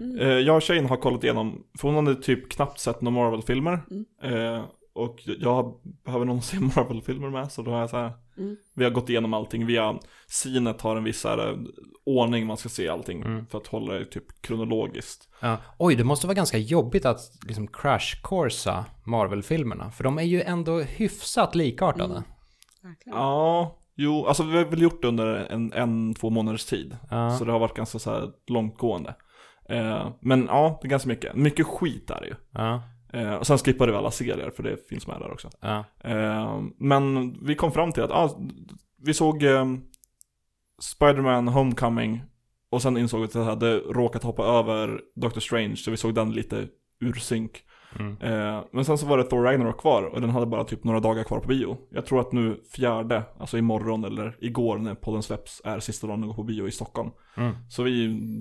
Mm. 0.00 0.18
Eh, 0.18 0.26
jag 0.28 0.56
och 0.56 0.62
tjejen 0.62 0.86
har 0.86 0.96
kollat 0.96 1.24
igenom, 1.24 1.62
för 1.78 1.88
hon 1.88 2.06
hade 2.06 2.22
typ 2.22 2.52
knappt 2.52 2.80
sett 2.80 3.00
några 3.00 3.18
Marvel-filmer. 3.24 3.80
Eh, 4.22 4.64
och 4.94 5.20
jag 5.24 5.80
behöver 6.04 6.24
någon 6.24 6.42
se 6.42 6.60
Marvel-filmer 6.60 7.30
med, 7.30 7.52
så 7.52 7.62
då 7.62 7.70
har 7.70 7.80
jag 7.80 7.90
så 7.90 7.96
här, 7.96 8.12
Mm. 8.38 8.56
Vi 8.74 8.84
har 8.84 8.90
gått 8.90 9.08
igenom 9.08 9.34
allting 9.34 9.66
via, 9.66 9.98
Cinet 10.26 10.80
har 10.80 10.96
en 10.96 11.04
viss 11.04 11.24
här, 11.24 11.50
eh, 11.50 11.56
ordning 12.04 12.46
man 12.46 12.56
ska 12.56 12.68
se 12.68 12.88
allting. 12.88 13.22
Mm. 13.22 13.46
För 13.46 13.58
att 13.58 13.66
hålla 13.66 13.94
det 13.94 14.04
typ 14.04 14.42
kronologiskt. 14.42 15.28
Ja. 15.40 15.56
Oj, 15.78 15.94
det 15.94 16.04
måste 16.04 16.26
vara 16.26 16.34
ganska 16.34 16.58
jobbigt 16.58 17.04
att 17.04 17.20
liksom 17.46 17.68
crash-coursa 17.68 18.84
Marvel-filmerna. 19.04 19.90
För 19.90 20.04
de 20.04 20.18
är 20.18 20.22
ju 20.22 20.42
ändå 20.42 20.80
hyfsat 20.80 21.54
likartade. 21.54 22.14
Mm. 22.84 22.96
Ja, 23.04 23.78
jo, 23.94 24.26
alltså 24.26 24.42
vi 24.42 24.56
har 24.56 24.64
väl 24.64 24.82
gjort 24.82 25.02
det 25.02 25.08
under 25.08 25.26
en, 25.34 25.72
en 25.72 26.14
två 26.14 26.30
månaders 26.30 26.64
tid. 26.64 26.96
Ja. 27.10 27.30
Så 27.38 27.44
det 27.44 27.52
har 27.52 27.58
varit 27.58 27.76
ganska 27.76 27.98
så 27.98 28.10
här 28.10 28.30
långtgående. 28.46 29.14
Eh, 29.68 30.08
men 30.20 30.46
ja, 30.46 30.78
det 30.82 30.86
är 30.86 30.90
ganska 30.90 31.08
mycket. 31.08 31.34
Mycket 31.34 31.66
skit 31.66 32.10
är 32.10 32.20
det 32.20 32.26
ju. 32.26 32.34
Ja. 32.50 32.82
Eh, 33.12 33.34
och 33.34 33.46
sen 33.46 33.58
skippade 33.58 33.92
vi 33.92 33.98
alla 33.98 34.10
serier, 34.10 34.50
för 34.50 34.62
det 34.62 34.88
finns 34.88 35.06
med 35.06 35.20
där 35.20 35.32
också. 35.32 35.50
Ja. 35.60 35.84
Eh, 36.00 36.60
men 36.78 37.36
vi 37.46 37.54
kom 37.54 37.72
fram 37.72 37.92
till 37.92 38.02
att, 38.02 38.10
ah, 38.10 38.40
vi 38.98 39.14
såg 39.14 39.44
Spider-Man 40.82 41.48
Homecoming 41.48 42.22
och 42.70 42.82
sen 42.82 42.96
insåg 42.96 43.20
vi 43.20 43.26
att 43.26 43.34
jag 43.34 43.44
hade 43.44 43.76
råkat 43.78 44.22
hoppa 44.22 44.44
över 44.44 45.00
Doctor 45.14 45.40
Strange, 45.40 45.76
så 45.76 45.90
vi 45.90 45.96
såg 45.96 46.14
den 46.14 46.32
lite 46.32 46.68
ur 47.00 47.12
synk. 47.12 47.64
Mm. 47.98 48.16
Eh, 48.20 48.64
men 48.72 48.84
sen 48.84 48.98
så 48.98 49.06
var 49.06 49.18
det 49.18 49.24
Thor 49.24 49.42
Ragnarok 49.42 49.80
kvar 49.80 50.02
och 50.02 50.20
den 50.20 50.30
hade 50.30 50.46
bara 50.46 50.64
typ 50.64 50.84
några 50.84 51.00
dagar 51.00 51.24
kvar 51.24 51.40
på 51.40 51.48
bio. 51.48 51.76
Jag 51.90 52.06
tror 52.06 52.20
att 52.20 52.32
nu 52.32 52.60
fjärde, 52.76 53.22
alltså 53.38 53.58
imorgon 53.58 54.04
eller 54.04 54.36
igår 54.40 54.78
när 54.78 54.94
podden 54.94 55.22
släpps, 55.22 55.60
är 55.64 55.80
sista 55.80 56.06
dagen 56.06 56.20
den 56.20 56.28
går 56.28 56.36
på 56.36 56.42
bio 56.42 56.68
i 56.68 56.70
Stockholm. 56.70 57.10
Mm. 57.36 57.54
Så 57.70 57.82
vi 57.82 57.90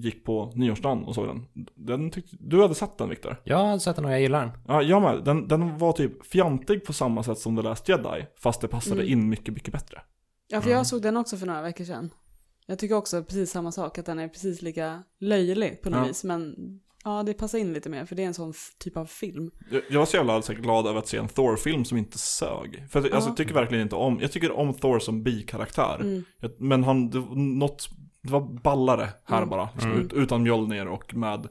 gick 0.04 0.26
på 0.26 0.52
nyårsdagen 0.56 1.04
och 1.04 1.16
såg 1.16 1.28
den. 1.28 1.46
den 1.76 2.12
tyckte, 2.12 2.36
du 2.40 2.62
hade 2.62 2.76
sett 2.76 2.98
den 2.98 3.10
Viktor? 3.10 3.42
Jag 3.44 3.58
har 3.58 3.78
sett 3.80 3.96
den 3.96 4.06
och 4.06 4.12
jag 4.12 4.22
gillar 4.22 4.42
den. 4.42 4.52
Ja, 4.68 4.82
jag 4.82 5.02
med. 5.02 5.24
Den, 5.24 5.48
den 5.48 5.78
var 5.78 5.94
typ 5.94 6.26
fjantig 6.26 6.86
på 6.86 6.94
samma 6.94 7.24
sätt 7.24 7.38
som 7.38 7.56
The 7.56 7.62
Last 7.62 7.90
Jedi, 7.90 8.26
fast 8.40 8.62
det 8.62 8.68
passade 8.68 9.02
Mm. 9.02 9.14
in 9.14 9.30
mycket, 9.30 9.54
mycket 9.54 9.74
bättre. 9.74 10.02
Ja, 10.48 10.62
för 10.62 10.68
Mm. 10.70 10.78
jag 10.78 10.88
såg 10.88 11.02
den 11.02 11.18
också 11.18 11.38
för 11.38 11.46
några 11.48 11.62
veckor 11.62 11.84
sedan. 11.86 12.10
Jag 12.68 12.80
tycker 12.80 12.96
också 12.96 13.24
precis 13.24 13.52
samma 13.52 13.72
sak, 13.72 13.98
att 13.98 14.06
den 14.06 14.20
är 14.20 14.28
precis 14.28 14.62
lika 14.62 15.04
löjlig 15.20 15.82
på 15.82 15.90
något 15.90 16.00
Ja. 16.00 16.06
vis, 16.06 16.24
men 16.24 16.56
ja, 17.04 17.24
det 17.24 17.34
passar 17.34 17.58
in 17.58 17.74
lite 17.74 17.90
mer, 17.90 18.06
för 18.06 18.16
det 18.16 18.24
är 18.24 18.28
en 18.28 18.34
sån 18.34 18.54
typ 18.80 18.98
av 18.98 19.06
film. 19.06 19.52
Jag, 19.72 19.82
jag 19.90 20.00
var 20.00 20.06
så 20.06 20.18
jävla 20.18 20.42
så 20.42 20.54
här 20.54 20.60
glad 20.60 20.88
över 20.88 21.00
att 21.00 21.08
se 21.08 21.18
en 21.18 21.28
Thor-film 21.28 21.86
som 21.86 21.98
inte 21.98 22.18
sög. 22.18 22.84
För 22.90 23.00
att, 23.00 23.06
alltså, 23.06 23.20
Ja. 23.20 23.32
jag 23.32 23.38
tycker 23.38 23.54
verkligen 23.54 23.82
inte 23.82 23.96
om, 23.96 24.20
jag 24.22 24.32
tycker 24.32 24.52
om 24.52 24.74
Thor 24.74 25.00
som 25.00 25.24
bikaraktär. 25.24 25.98
Mm. 26.02 26.24
Jag, 26.40 26.52
men 26.58 26.84
han, 26.84 27.10
det, 27.10 27.20
var 27.20 27.36
något, 27.36 27.90
det 28.24 28.32
var 28.32 28.62
ballare 28.62 29.10
här 29.26 29.38
Mm. 29.38 29.50
bara. 29.50 29.70
Liksom, 29.74 29.92
Mm. 29.92 30.06
ut, 30.06 30.14
utan 30.14 30.44
Mjolnir 30.44 30.86
och 30.88 31.16
med, 31.16 31.48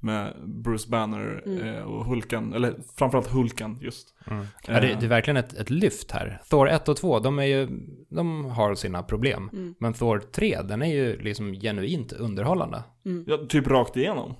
med 0.00 0.34
Bruce 0.64 0.88
Banner 0.90 1.42
Mm. 1.46 1.62
eh, 1.74 1.82
och 1.82 2.04
Hulken, 2.04 2.52
eller 2.52 2.74
framförallt 2.96 3.26
Hulken 3.28 3.78
just. 3.80 4.14
Mm. 4.26 4.46
Ja, 4.66 4.72
det, 4.80 4.96
det 5.00 5.06
är 5.06 5.08
verkligen 5.08 5.36
ett, 5.36 5.52
ett 5.52 5.70
lyft 5.70 6.10
här. 6.10 6.40
Thor 6.50 6.68
1 6.68 6.88
och 6.88 6.96
2, 6.96 7.18
de, 7.18 7.38
är 7.38 7.42
ju, 7.44 7.68
de 8.10 8.44
har 8.44 8.74
sina 8.74 9.02
problem. 9.02 9.50
Mm. 9.52 9.74
Men 9.80 9.92
Thor 9.92 10.18
3, 10.32 10.62
den 10.62 10.82
är 10.82 10.86
ju 10.94 11.18
liksom 11.20 11.52
genuint 11.52 12.12
underhållande. 12.12 12.82
Mm. 13.04 13.24
Ja, 13.28 13.38
typ 13.48 13.66
rakt 13.66 13.96
igenom. 13.96 14.34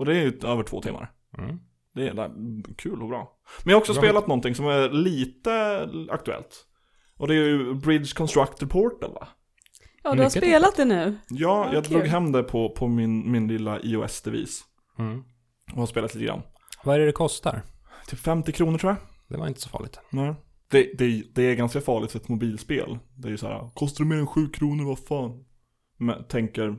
Och 0.00 0.06
det 0.06 0.12
är 0.16 0.22
ju 0.22 0.38
över 0.44 0.62
två 0.62 0.82
timmar. 0.82 1.12
Mm. 1.38 1.58
Det 1.94 2.08
är 2.08 2.14
där, 2.14 2.30
kul 2.76 3.02
och 3.02 3.08
bra. 3.08 3.32
Men 3.64 3.70
jag 3.70 3.76
har 3.76 3.80
också 3.80 3.92
Bra. 3.92 4.02
spelat 4.02 4.26
någonting 4.26 4.54
som 4.54 4.66
är 4.66 4.88
lite 4.88 5.80
aktuellt. 6.10 6.66
Och 7.16 7.28
det 7.28 7.34
är 7.34 7.38
ju 7.38 7.74
Bridge 7.74 8.14
Constructor 8.14 8.66
Portal 8.66 9.12
va? 9.12 9.28
Ja, 10.02 10.02
du 10.02 10.08
har 10.08 10.16
Mycket 10.16 10.32
spelat 10.32 10.76
det 10.76 10.84
nu. 10.84 11.18
Ja, 11.28 11.66
Ja, 11.68 11.74
jag 11.74 11.84
kul. 11.84 11.92
drog 11.92 12.06
hem 12.06 12.32
det 12.32 12.42
på, 12.42 12.68
på 12.70 12.88
min, 12.88 13.32
min 13.32 13.48
lilla 13.48 13.80
iOS-devis. 13.80 14.64
Mm. 14.98 15.24
Och 15.72 15.78
har 15.78 15.86
spelat 15.86 16.14
lite 16.14 16.26
grann. 16.26 16.42
Vad 16.84 16.94
är 16.94 16.98
det 16.98 17.06
det 17.06 17.12
kostar? 17.12 17.62
Typ 18.08 18.18
50 18.18 18.52
kronor 18.52 18.78
tror 18.78 18.92
jag. 18.92 18.98
Det 19.28 19.36
var 19.36 19.46
inte 19.48 19.60
så 19.60 19.68
farligt. 19.68 20.00
Nej. 20.10 20.34
Det, 20.70 20.90
det, 20.98 21.22
det 21.34 21.42
är 21.42 21.54
ganska 21.54 21.80
farligt 21.80 22.12
för 22.12 22.18
ett 22.18 22.28
mobilspel. 22.28 22.98
Det 23.16 23.28
är 23.28 23.32
ju 23.32 23.38
så 23.38 23.46
här, 23.46 23.70
kostar 23.74 24.04
det 24.04 24.08
mer 24.08 24.16
än 24.16 24.26
7 24.26 24.48
kronor, 24.48 24.84
vad 24.84 24.98
fan? 24.98 25.44
Men, 26.00 26.24
tänker 26.24 26.78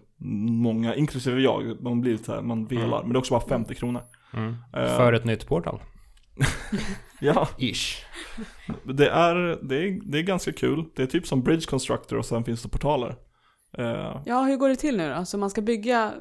många, 0.63 0.95
inklusive 0.95 1.41
jag, 1.41 1.81
man 1.84 2.01
blir 2.01 2.12
lite 2.12 2.23
så 2.23 2.34
här, 2.34 2.41
man 2.41 2.65
velar. 2.65 2.84
Mm. 2.86 2.99
Men 3.01 3.10
det 3.10 3.17
är 3.17 3.19
också 3.19 3.34
bara 3.34 3.47
50 3.47 3.75
kronor. 3.75 4.01
Mm. 4.34 4.55
Eh. 4.73 4.97
För 4.97 5.13
ett 5.13 5.25
nytt 5.25 5.47
portal. 5.47 5.81
Ja, 7.23 7.47
Ish. 7.57 8.05
det 8.84 9.10
är, 9.10 9.36
det, 9.67 9.75
är, 9.75 10.12
det 10.12 10.17
är 10.19 10.23
ganska 10.23 10.51
kul. 10.51 10.86
Det 10.95 11.03
är 11.03 11.07
typ 11.07 11.27
som 11.27 11.41
Bridge 11.41 11.65
Constructor 11.65 12.17
och 12.17 12.25
sen 12.25 12.43
finns 12.43 12.63
det 12.63 12.69
portaler. 12.69 13.15
Eh, 13.77 14.21
Ja, 14.25 14.41
hur 14.41 14.57
går 14.57 14.69
det 14.69 14.75
till 14.75 14.97
nu 14.97 15.13
då? 15.17 15.25
Så 15.25 15.38
man 15.38 15.49
ska 15.49 15.62
bygga, 15.62 16.13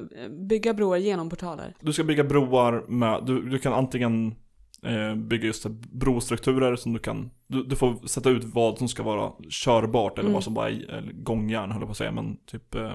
bygga 0.49 0.75
broar 0.75 0.97
genom 0.97 1.31
portaler? 1.31 1.77
Du 1.81 1.93
ska 1.93 2.05
bygga 2.05 2.25
broar 2.25 2.85
med, 2.89 3.23
du, 3.27 3.43
du 3.43 3.59
kan 3.59 3.73
antingen 3.73 4.35
eh, 4.83 5.15
bygga 5.15 5.47
just 5.47 5.67
brostrukturer 5.93 6.77
som 6.77 6.93
du 6.93 6.99
kan, 6.99 7.31
du, 7.47 7.63
du 7.65 7.77
får 7.77 8.07
sätta 8.07 8.31
ut 8.31 8.45
vad 8.45 8.79
som 8.79 8.89
ska 8.89 9.03
vara 9.03 9.33
körbart 9.51 10.13
eller 10.19 10.23
Mm. 10.29 10.33
vad 10.35 10.45
som 10.45 10.55
bara 10.55 10.71
är 10.71 11.13
gångjärn 11.13 11.71
höll 11.71 11.81
jag 11.81 11.89
på 11.89 11.91
att 11.93 11.97
säga, 11.97 12.13
men 12.13 12.37
typ 12.47 12.75
eh, 12.75 12.95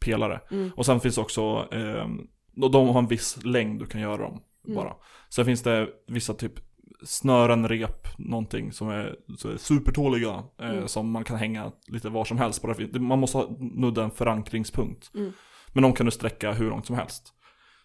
pelare. 0.00 0.40
Mm. 0.50 0.70
Och 0.76 0.86
sen 0.86 1.00
finns 1.00 1.18
också, 1.18 1.68
eh, 1.72 2.06
och 2.62 2.70
de 2.70 2.88
har 2.88 2.98
en 2.98 3.06
viss 3.08 3.44
längd 3.44 3.80
du 3.80 3.86
kan 3.86 4.00
göra 4.00 4.16
dem 4.16 4.40
Mm. 4.64 4.76
bara. 4.76 4.92
Sen 5.30 5.44
finns 5.44 5.62
det 5.62 5.88
vissa 6.08 6.34
typ 6.34 6.52
snören, 7.04 7.68
rep, 7.68 8.18
någonting 8.18 8.72
som 8.72 8.88
är, 8.88 9.16
är 9.44 9.56
supertåliga. 9.56 10.42
Eh, 10.60 10.70
Mm. 10.70 10.88
Som 10.88 11.10
man 11.10 11.24
kan 11.24 11.36
hänga 11.36 11.72
lite 11.88 12.08
var 12.08 12.24
som 12.24 12.38
helst. 12.38 12.62
Bara 12.62 13.00
man 13.00 13.18
måste 13.18 13.38
ha 13.38 13.46
nudda 13.60 14.04
en 14.04 14.10
förankringspunkt. 14.10 15.10
Mm. 15.14 15.32
Men 15.72 15.82
de 15.82 15.92
kan 15.92 16.06
du 16.06 16.12
sträcka 16.12 16.52
hur 16.52 16.70
långt 16.70 16.86
som 16.86 16.96
helst. 16.96 17.32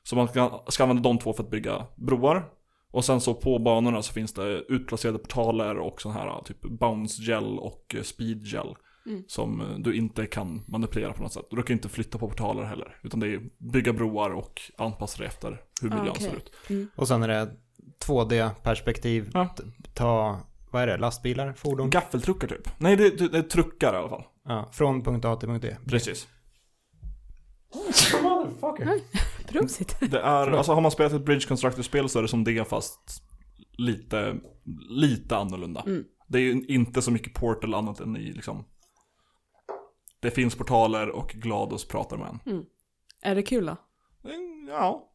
Så 0.03 0.15
man 0.15 0.27
ska, 0.27 0.63
ska 0.67 0.83
använda 0.83 1.03
de 1.03 1.17
två 1.17 1.33
för 1.33 1.43
att 1.43 1.49
bygga 1.49 1.85
broar. 1.95 2.45
Och 2.91 3.05
sen 3.05 3.21
så 3.21 3.33
på 3.33 3.59
banorna 3.59 4.01
så 4.01 4.13
finns 4.13 4.33
det 4.33 4.63
utplacerade 4.67 5.17
portaler 5.19 5.77
och 5.77 6.01
sån 6.01 6.11
här 6.11 6.41
typ 6.45 6.61
bounce 6.61 7.21
gel 7.21 7.59
och 7.59 7.95
eh, 7.95 8.01
speed 8.01 8.43
gel. 8.45 8.75
Mm. 9.05 9.23
Som 9.27 9.61
eh, 9.61 9.67
du 9.77 9.95
inte 9.95 10.25
kan 10.25 10.63
manipulera 10.67 11.13
på 11.13 11.23
något 11.23 11.33
sätt. 11.33 11.45
Du 11.51 11.63
kan 11.63 11.73
inte 11.73 11.89
flytta 11.89 12.17
på 12.17 12.29
portaler 12.29 12.63
heller. 12.63 12.97
Utan 13.03 13.19
det 13.19 13.27
är 13.27 13.41
bygga 13.57 13.93
broar 13.93 14.29
och 14.29 14.61
anpassa 14.77 15.17
det 15.21 15.25
efter 15.27 15.61
hur 15.81 15.91
Ah, 15.91 15.95
miljön 15.95 16.09
okej. 16.11 16.23
ser 16.29 16.35
ut. 16.35 16.51
Mm. 16.69 16.87
Och 16.95 17.07
sen 17.07 17.23
är 17.23 17.27
det 17.27 17.51
2D-perspektiv. 18.05 19.31
Ja. 19.33 19.55
Ta, 19.93 20.39
vad 20.71 20.81
är 20.83 20.87
det, 20.87 20.97
lastbilar, 20.97 21.53
fordon? 21.53 21.89
Gaffeltruckar 21.89 22.47
typ. 22.47 22.69
Nej, 22.79 22.95
det, 22.95 23.17
det, 23.17 23.27
det 23.27 23.37
är 23.37 23.41
truckar 23.43 23.93
i 23.93 23.97
alla 23.97 24.09
fall. 24.09 24.23
Ja, 24.45 24.69
från 24.71 25.03
punkt 25.03 25.25
A 25.25 25.35
till 25.35 25.49
punkt 25.49 25.61
D. 25.61 25.77
Precis. 25.87 26.27
Motherfucker. 28.23 28.99
Prosit. 29.51 29.97
Det 29.99 30.19
är, 30.19 30.51
alltså 30.51 30.73
har 30.73 30.81
man 30.81 30.91
spelat 30.91 31.13
ett 31.13 31.25
Bridge 31.25 31.47
Constructor-spel 31.47 32.09
så 32.09 32.19
är 32.19 32.23
det 32.23 32.29
som 32.29 32.43
det 32.43 32.69
fast 32.69 33.23
lite, 33.77 34.35
lite 34.89 35.37
annorlunda. 35.37 35.83
Mm. 35.85 36.03
Det 36.27 36.37
är 36.37 36.41
ju 36.41 36.65
inte 36.65 37.01
så 37.01 37.11
mycket 37.11 37.33
Portal 37.33 37.73
annat 37.73 37.99
än 37.99 38.17
i 38.17 38.31
liksom 38.31 38.65
Det 40.19 40.31
finns 40.31 40.55
portaler 40.55 41.09
och 41.09 41.27
GLaDOS 41.27 41.87
pratar 41.87 42.17
med 42.17 42.39
en. 42.45 42.65
Är 43.21 43.35
det 43.35 43.43
kul 43.43 43.65
då? 43.65 43.75
Mm, 44.29 44.67
Ja. 44.69 45.07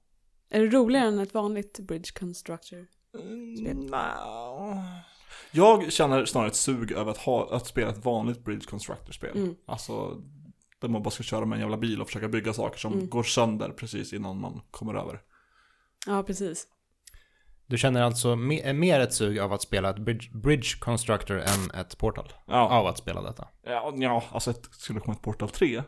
Är 0.51 0.61
det 0.61 0.66
roligare 0.66 1.09
än 1.09 1.18
ett 1.18 1.34
vanligt 1.34 1.78
Bridge 1.80 2.12
Constructor? 2.18 2.87
Mm, 3.18 3.87
nja. 3.87 4.84
Jag 5.51 5.93
känner 5.93 6.24
snarare 6.24 6.49
ett 6.49 6.57
sug 6.57 6.93
över 6.93 7.11
att, 7.11 7.18
ha, 7.18 7.57
att 7.57 7.66
spela 7.66 7.91
ett 7.91 8.05
vanligt 8.05 8.45
Bridge 8.45 8.66
Constructor-spel. 8.66 9.37
Mm. 9.37 9.55
Alltså, 9.66 10.22
där 10.80 10.88
man 10.88 11.02
bara 11.02 11.10
ska 11.10 11.22
köra 11.22 11.44
med 11.46 11.56
en 11.56 11.60
jävla 11.60 11.76
bil 11.76 12.00
och 12.00 12.06
försöka 12.06 12.28
bygga 12.28 12.52
saker 12.52 12.78
som 12.78 12.92
Mm. 12.92 13.08
går 13.08 13.22
sönder 13.22 13.68
precis 13.70 14.12
innan 14.12 14.40
man 14.40 14.60
kommer 14.70 14.94
över. 14.94 15.20
Ja, 16.06 16.22
precis. 16.22 16.66
Du 17.66 17.78
känner 17.78 18.02
alltså 18.02 18.28
me- 18.34 18.72
mer 18.72 19.00
ett 19.00 19.12
sug 19.14 19.38
av 19.38 19.52
att 19.52 19.62
spela 19.62 19.90
ett 19.90 19.98
bridge, 19.98 20.30
bridge 20.32 20.66
constructor 20.80 21.38
än 21.38 21.70
ett 21.80 21.98
portal? 21.98 22.32
Ja, 22.46 22.68
Av 22.68 22.86
att 22.86 22.98
spela 22.98 23.22
detta? 23.22 23.48
ja, 23.62 23.92
ja 23.96 24.22
alltså 24.32 24.50
ett, 24.50 24.68
skulle 24.70 24.98
det 24.98 25.04
komma 25.04 25.14
ett 25.14 25.22
Portal 25.22 25.48
3 25.48 25.82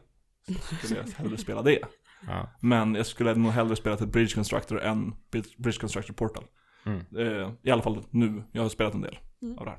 så 0.46 0.74
skulle 0.86 1.00
jag 1.00 1.08
hellre 1.16 1.38
spela 1.38 1.62
det. 1.62 1.78
Ja. 2.26 2.48
Men 2.60 2.94
jag 2.94 3.06
skulle 3.06 3.34
nog 3.34 3.52
hellre 3.52 3.76
spela 3.76 3.94
ett 3.94 4.08
Bridge 4.12 4.34
Constructor 4.34 4.80
än 4.82 5.14
Bridge 5.30 5.48
Bridge 5.58 5.80
Constructor 5.80 6.14
Portal. 6.14 6.44
Mm. 6.86 7.00
Eh, 7.16 7.50
I 7.62 7.70
alla 7.70 7.82
fall 7.82 8.04
nu, 8.10 8.42
jag 8.52 8.62
har 8.62 8.68
spelat 8.68 8.94
en 8.94 9.00
del 9.00 9.18
Mm. 9.42 9.58
av 9.58 9.64
det 9.64 9.70
här. 9.70 9.78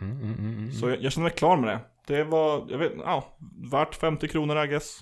Mm, 0.00 0.22
mm, 0.22 0.34
mm. 0.38 0.72
Så 0.72 0.88
jag, 0.88 1.02
jag 1.02 1.12
känner 1.12 1.28
mig 1.28 1.36
klar 1.36 1.56
med 1.56 1.68
det. 1.68 1.80
Det 2.06 2.24
var, 2.24 2.66
jag 2.70 2.78
vet, 2.78 2.92
ja, 2.98 3.36
värt 3.70 3.94
50 3.94 4.28
kronor 4.28 4.64
I 4.64 4.68
guess. 4.68 4.98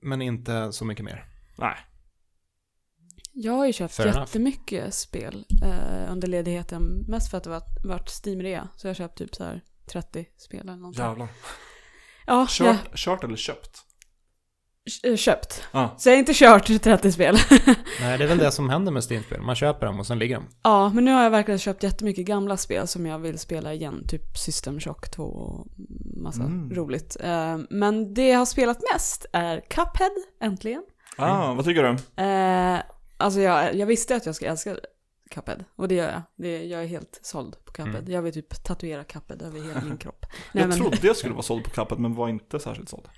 Men 0.00 0.22
inte 0.22 0.72
så 0.72 0.84
mycket 0.84 1.04
mer. 1.04 1.24
Nej. 1.58 1.76
Jag 3.32 3.52
har 3.52 3.66
ju 3.66 3.72
köpt 3.72 3.94
Fair 3.94 4.06
enough. 4.06 4.20
jättemycket 4.20 4.94
spel 4.94 5.44
eh, 5.62 6.12
under 6.12 6.28
ledigheten. 6.28 7.04
Mest 7.08 7.30
för 7.30 7.38
att 7.38 7.44
det 7.44 7.50
varit, 7.50 7.84
varit 7.84 8.08
Steam-rea. 8.24 8.68
Så 8.76 8.86
jag 8.86 8.90
har 8.90 8.94
köpt 8.94 9.18
typ 9.18 9.34
så 9.34 9.44
här 9.44 9.60
30 9.86 10.26
spel 10.36 10.60
eller 10.60 10.76
någonting. 10.76 11.04
Jävlar. 11.04 11.28
Ja, 12.26 12.46
Kört, 12.50 12.96
kört 12.96 13.24
eller 13.24 13.36
köpt? 13.36 13.82
Eh, 15.04 15.16
köpt. 15.16 15.62
Ja. 15.72 15.94
Så 15.98 16.08
jag 16.08 16.14
har 16.14 16.18
inte 16.18 16.32
kört 16.34 16.82
30 16.82 17.12
spel. 17.12 17.36
Nej, 18.00 18.18
det 18.18 18.24
är 18.24 18.28
väl 18.28 18.38
det 18.38 18.52
som 18.52 18.70
händer 18.70 18.92
med 18.92 19.02
Steam-spel. 19.10 19.40
Man 19.42 19.54
köper 19.56 19.86
dem 19.86 20.00
och 20.00 20.06
sen 20.06 20.18
ligger 20.18 20.34
de. 20.36 20.44
ja, 20.62 20.88
men 20.94 21.04
nu 21.04 21.12
har 21.12 21.22
jag 21.22 21.30
verkligen 21.30 21.58
köpt 21.58 21.82
jättemycket 21.82 22.26
gamla 22.26 22.56
spel 22.56 22.86
som 22.86 23.06
jag 23.06 23.18
vill 23.18 23.38
spela 23.38 23.74
igen. 23.74 24.04
Typ 24.08 24.38
System 24.38 24.80
Shock 24.80 25.10
2 25.10 25.22
och 25.22 25.66
massa 26.22 26.42
Mm. 26.42 26.74
roligt. 26.74 27.16
Eh, 27.20 27.58
men 27.70 28.14
det 28.14 28.28
jag 28.28 28.38
har 28.38 28.46
spelat 28.46 28.78
mest 28.92 29.26
är 29.32 29.60
Cuphead, 29.60 30.10
äntligen. 30.42 30.82
Ah, 31.18 31.54
vad 31.54 31.64
tycker 31.64 31.82
du? 31.82 32.22
Eh, 32.22 32.80
alltså 33.16 33.40
jag, 33.40 33.74
jag 33.74 33.86
visste 33.86 34.16
att 34.16 34.26
jag 34.26 34.34
skulle 34.34 34.50
älska 34.50 34.76
Cuphead. 35.30 35.64
Och 35.76 35.88
det 35.88 35.94
gör 35.94 36.10
jag. 36.12 36.22
Det, 36.36 36.64
jag 36.64 36.82
är 36.82 36.86
helt 36.86 37.20
såld 37.22 37.56
på 37.64 37.72
Cuphead. 37.72 37.98
Mm. 37.98 38.12
Jag 38.12 38.22
vill 38.22 38.32
typ 38.34 38.64
tatuera 38.64 39.04
Cuphead 39.04 39.42
över 39.42 39.60
hela 39.60 39.80
min 39.80 39.96
kropp. 39.96 40.26
jag 40.52 40.72
trodde 40.76 40.98
jag 41.06 41.16
skulle 41.16 41.32
vara 41.40 41.42
såld 41.42 41.64
på 41.64 41.70
kappet 41.70 41.98
men 41.98 42.14
var 42.14 42.28
inte 42.28 42.60
särskilt 42.60 42.88
såld. 42.88 43.08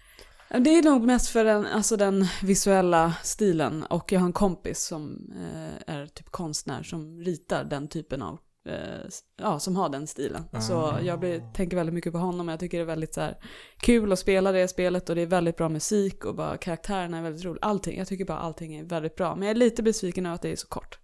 Det 0.51 0.70
är 0.78 0.82
nog 0.82 1.03
mest 1.03 1.28
för 1.28 1.44
den, 1.44 1.66
alltså 1.66 1.96
den 1.96 2.26
visuella 2.42 3.14
stilen. 3.22 3.82
Och 3.82 4.12
jag 4.12 4.20
har 4.20 4.26
en 4.26 4.32
kompis 4.32 4.82
som 4.86 5.32
eh, 5.36 5.94
är 5.94 6.07
typ 6.07 6.30
konstnär 6.30 6.82
som 6.82 7.20
ritar 7.20 7.64
den 7.64 7.88
typen 7.88 8.22
av 8.22 8.38
eh, 8.68 9.09
Ja, 9.42 9.59
som 9.59 9.76
har 9.76 9.88
den 9.88 10.07
stilen. 10.07 10.44
Så 10.61 10.74
Ah. 10.78 11.01
jag 11.01 11.20
blir, 11.20 11.53
tänker 11.55 11.76
väldigt 11.76 11.94
mycket 11.94 12.12
på 12.12 12.18
honom. 12.18 12.49
Jag 12.49 12.61
tycker 12.61 12.78
det 12.78 12.84
är 12.84 12.86
väldigt 12.86 13.14
så 13.14 13.20
här, 13.20 13.36
kul 13.80 14.12
att 14.12 14.18
spela 14.18 14.53
det 14.53 14.68
spelet 14.68 15.09
och 15.09 15.14
det 15.16 15.22
är 15.22 15.26
väldigt 15.26 15.57
bra 15.57 15.68
musik 15.68 16.24
och 16.24 16.34
bara 16.34 16.57
karaktärerna 16.57 17.18
är 17.18 17.22
väldigt 17.22 17.44
roliga. 17.44 17.62
Allting, 17.62 17.99
jag 17.99 18.09
tycker 18.09 18.24
bara 18.24 18.38
allting 18.38 18.74
är 18.76 18.84
väldigt 18.84 19.16
bra. 19.16 19.34
Men 19.36 19.42
jag 19.49 19.51
är 19.51 19.59
lite 19.59 19.82
besviken 19.82 20.26
över 20.26 20.34
att 20.34 20.42
det 20.42 20.53
är 20.53 20.57
så 20.57 20.68
kort. 20.68 20.99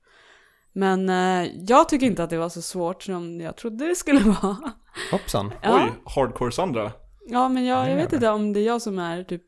Men 0.72 1.08
eh, 1.08 1.50
jag 1.68 1.88
tycker 1.88 2.06
inte 2.06 2.24
att 2.24 2.30
det 2.30 2.38
var 2.38 2.48
så 2.48 2.62
svårt 2.62 3.02
som 3.02 3.40
jag 3.40 3.56
trodde 3.56 3.86
det 3.88 3.94
skulle 3.94 4.20
vara. 4.20 4.56
Hoppsan. 5.12 5.52
Ja. 5.62 5.84
Oj, 5.84 5.92
hardcore 6.14 6.52
Sandra. 6.52 6.92
Ja, 7.26 7.48
men 7.48 7.64
jag, 7.64 7.90
jag 7.90 7.96
vet 7.96 8.12
inte 8.12 8.28
om 8.28 8.52
det 8.52 8.60
är 8.60 8.66
jag 8.66 8.82
som 8.82 8.98
är 8.98 9.24
typ... 9.24 9.44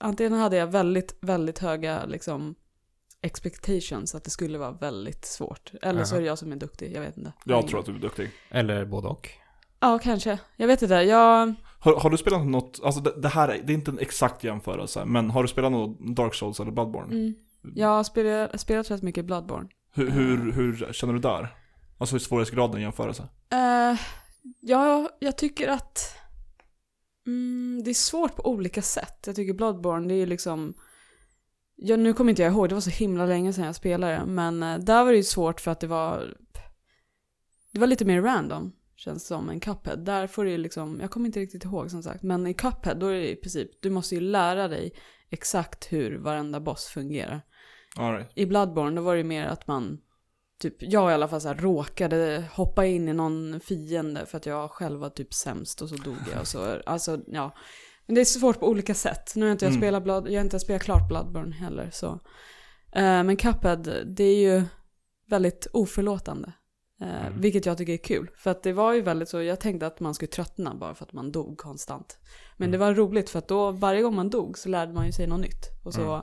Antingen 0.00 0.32
hade 0.32 0.56
jag 0.56 0.66
väldigt, 0.66 1.18
väldigt 1.20 1.58
höga 1.58 2.04
liksom 2.06 2.54
expectations 3.22 4.14
att 4.14 4.24
det 4.24 4.30
skulle 4.30 4.58
vara 4.58 4.72
väldigt 4.72 5.24
svårt. 5.24 5.72
Eller 5.82 6.04
så 6.04 6.16
är 6.16 6.20
det 6.20 6.26
jag 6.26 6.38
som 6.38 6.52
är 6.52 6.56
duktig, 6.56 6.92
jag 6.96 7.00
vet 7.00 7.16
inte. 7.16 7.32
Jag 7.44 7.68
tror 7.68 7.80
att 7.80 7.86
du 7.86 7.94
är 7.94 7.98
duktig. 7.98 8.30
Eller 8.50 8.84
både 8.84 9.08
och. 9.08 9.30
Ja, 9.80 9.98
kanske. 9.98 10.38
Jag 10.56 10.66
vet 10.66 10.82
inte. 10.82 10.94
Jag... 10.94 11.54
Har, 11.80 12.00
har 12.00 12.10
du 12.10 12.16
spelat 12.16 12.46
något, 12.46 12.80
alltså 12.84 13.00
det, 13.00 13.20
det 13.20 13.28
här 13.28 13.48
är, 13.48 13.62
det 13.62 13.72
är 13.72 13.74
inte 13.74 13.90
en 13.90 13.98
exakt 13.98 14.44
jämförelse, 14.44 15.04
men 15.04 15.30
har 15.30 15.42
du 15.42 15.48
spelat 15.48 15.72
något 15.72 16.16
Dark 16.16 16.34
Souls 16.34 16.60
eller 16.60 16.72
Bloodborne? 16.72 17.14
Mm, 17.14 17.34
jag 17.74 17.88
har 17.88 18.04
spelat, 18.04 18.60
spelat 18.60 18.90
rätt 18.90 19.02
mycket 19.02 19.24
Bloodborne. 19.24 19.68
Hur, 19.94 20.10
hur, 20.10 20.52
hur 20.52 20.92
känner 20.92 21.12
du 21.12 21.18
där? 21.20 21.56
Alltså 21.98 22.16
i 22.16 22.20
svårighetsgraden 22.20 22.78
i 22.78 22.82
jämförelse? 22.82 23.22
Uh, 23.54 24.00
ja, 24.60 25.08
jag 25.18 25.38
tycker 25.38 25.68
att... 25.68 26.16
Mm, 27.26 27.82
det 27.84 27.90
är 27.90 27.94
svårt 27.94 28.36
på 28.36 28.50
olika 28.50 28.82
sätt. 28.82 29.18
Jag 29.26 29.36
tycker 29.36 29.54
Bloodborne, 29.54 30.08
det 30.08 30.14
är 30.14 30.18
ju 30.18 30.26
liksom... 30.26 30.74
Ja, 31.76 31.96
nu 31.96 32.12
kommer 32.12 32.30
inte 32.30 32.42
jag 32.42 32.52
ihåg, 32.52 32.68
det 32.68 32.74
var 32.74 32.80
så 32.80 32.90
himla 32.90 33.26
länge 33.26 33.52
sedan 33.52 33.64
jag 33.64 33.74
spelade. 33.74 34.26
Men 34.26 34.62
eh, 34.62 34.78
där 34.78 35.04
var 35.04 35.10
det 35.10 35.16
ju 35.16 35.22
svårt 35.22 35.60
för 35.60 35.70
att 35.70 35.80
det 35.80 35.86
var... 35.86 36.36
Det 37.72 37.80
var 37.80 37.86
lite 37.86 38.04
mer 38.04 38.22
random, 38.22 38.72
känns 38.96 39.22
det 39.22 39.26
som, 39.26 39.48
än 39.50 39.60
Cuphead. 39.60 39.96
Där 39.96 40.26
får 40.26 40.44
du 40.44 40.58
liksom, 40.58 40.98
jag 41.00 41.10
kommer 41.10 41.26
inte 41.26 41.40
riktigt 41.40 41.64
ihåg 41.64 41.90
som 41.90 42.02
sagt. 42.02 42.22
Men 42.22 42.46
i 42.46 42.54
Cuphead, 42.54 42.94
då 42.94 43.06
är 43.06 43.14
det 43.14 43.30
i 43.30 43.36
princip, 43.36 43.70
du 43.82 43.90
måste 43.90 44.14
ju 44.14 44.20
lära 44.20 44.68
dig 44.68 44.92
exakt 45.30 45.92
hur 45.92 46.18
varenda 46.18 46.60
boss 46.60 46.86
fungerar. 46.86 47.42
Right. 47.98 48.32
I 48.34 48.46
Bloodborne 48.46 48.96
då 48.96 49.02
var 49.02 49.12
det 49.12 49.18
ju 49.18 49.24
mer 49.24 49.46
att 49.46 49.66
man, 49.66 50.00
typ 50.58 50.74
jag 50.78 51.10
i 51.10 51.14
alla 51.14 51.28
fall 51.28 51.40
så 51.40 51.48
här, 51.48 51.54
råkade 51.54 52.44
hoppa 52.52 52.86
in 52.86 53.08
i 53.08 53.12
någon 53.12 53.60
fiende 53.60 54.26
för 54.26 54.36
att 54.36 54.46
jag 54.46 54.70
själv 54.70 55.00
var 55.00 55.10
typ 55.10 55.34
sämst 55.34 55.82
och 55.82 55.88
så 55.88 55.96
dog 55.96 56.16
jag 56.32 56.40
och 56.40 56.46
så, 56.48 56.80
alltså 56.86 57.20
ja. 57.26 57.54
Men 58.06 58.14
det 58.14 58.20
är 58.20 58.24
svårt 58.24 58.60
på 58.60 58.68
olika 58.68 58.94
sätt. 58.94 59.32
Nu 59.36 59.44
har 59.44 59.52
inte 59.52 59.64
jag 59.64 59.70
Mm. 59.70 59.80
spelat 59.80 60.02
Blood, 60.04 60.28
jag 60.28 60.38
har 60.38 60.44
inte 60.44 60.60
spelat 60.60 60.82
klart 60.82 61.08
Bloodborne 61.08 61.54
heller 61.56 61.90
så. 61.92 62.06
Eh, 62.92 63.22
men 63.22 63.36
Cuphead, 63.36 63.76
det 64.06 64.24
är 64.24 64.36
ju 64.36 64.62
väldigt 65.28 65.66
oförlåtande. 65.72 66.52
Eh, 67.00 67.26
Mm. 67.26 67.40
Vilket 67.40 67.66
jag 67.66 67.78
tycker 67.78 67.92
är 67.92 67.96
kul. 67.96 68.30
För 68.36 68.50
att 68.50 68.62
det 68.62 68.72
var 68.72 68.92
ju 68.92 69.00
väldigt 69.02 69.28
så, 69.28 69.42
jag 69.42 69.60
tänkte 69.60 69.86
att 69.86 70.00
man 70.00 70.14
skulle 70.14 70.30
tröttna 70.30 70.74
bara 70.74 70.94
för 70.94 71.04
att 71.04 71.12
man 71.12 71.32
dog 71.32 71.58
konstant. 71.58 72.18
Men 72.56 72.70
det 72.70 72.78
var 72.78 72.94
roligt 72.94 73.30
för 73.30 73.38
att 73.38 73.48
då, 73.48 73.70
varje 73.70 74.02
gång 74.02 74.14
man 74.14 74.30
dog 74.30 74.58
så 74.58 74.68
lärde 74.68 74.92
man 74.92 75.06
ju 75.06 75.12
sig 75.12 75.26
något 75.26 75.40
nytt. 75.40 75.66
Och 75.84 75.94
så, 75.94 76.12
Mm. 76.14 76.22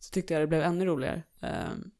så 0.00 0.10
tyckte 0.12 0.32
jag 0.34 0.42
det 0.42 0.46
blev 0.46 0.62
ännu 0.62 0.84
roligare. 0.86 1.22
Ehm, 1.42 1.90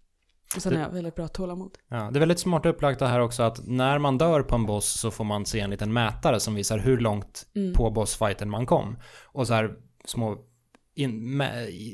och 0.56 0.62
sen 0.62 0.72
Det- 0.72 0.78
har 0.78 0.86
jag 0.86 0.92
väldigt 0.92 1.14
bra 1.14 1.28
tålamod. 1.28 1.78
Ja, 1.88 2.10
det 2.10 2.18
är 2.18 2.20
väldigt 2.20 2.38
smart 2.40 2.66
upplagt 2.66 2.98
det 2.98 3.06
här 3.06 3.20
också 3.20 3.42
att 3.42 3.66
när 3.66 3.98
man 3.98 4.18
dör 4.18 4.42
på 4.42 4.54
en 4.54 4.66
boss 4.66 5.00
så 5.00 5.10
får 5.10 5.24
man 5.24 5.46
se 5.46 5.60
en 5.60 5.70
liten 5.70 5.92
mätare 5.92 6.40
som 6.40 6.54
visar 6.54 6.78
hur 6.78 6.98
långt 6.98 7.46
Mm. 7.54 7.72
på 7.72 7.90
bossfighten 7.90 8.50
man 8.50 8.66
kom. 8.66 8.98
Och 9.24 9.46
så 9.46 9.54
här 9.54 9.74
små 10.04 10.38
in, 10.94 11.42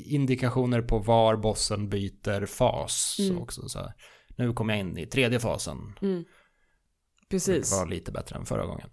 indikationer 0.06 0.82
på 0.82 0.98
var 0.98 1.36
bossen 1.36 1.88
byter 1.88 2.46
fas 2.46 3.16
Mm. 3.20 3.38
också. 3.42 3.68
Så 3.68 3.78
här. 3.78 3.92
Nu 4.36 4.52
kom 4.52 4.68
jag 4.68 4.78
in 4.78 4.98
i 4.98 5.06
tredje 5.06 5.40
fasen. 5.40 5.78
Mm. 6.02 6.24
Det 7.20 7.28
Precis. 7.30 7.72
var 7.72 7.86
lite 7.86 8.12
bättre 8.12 8.36
än 8.36 8.46
förra 8.46 8.66
gången. 8.66 8.88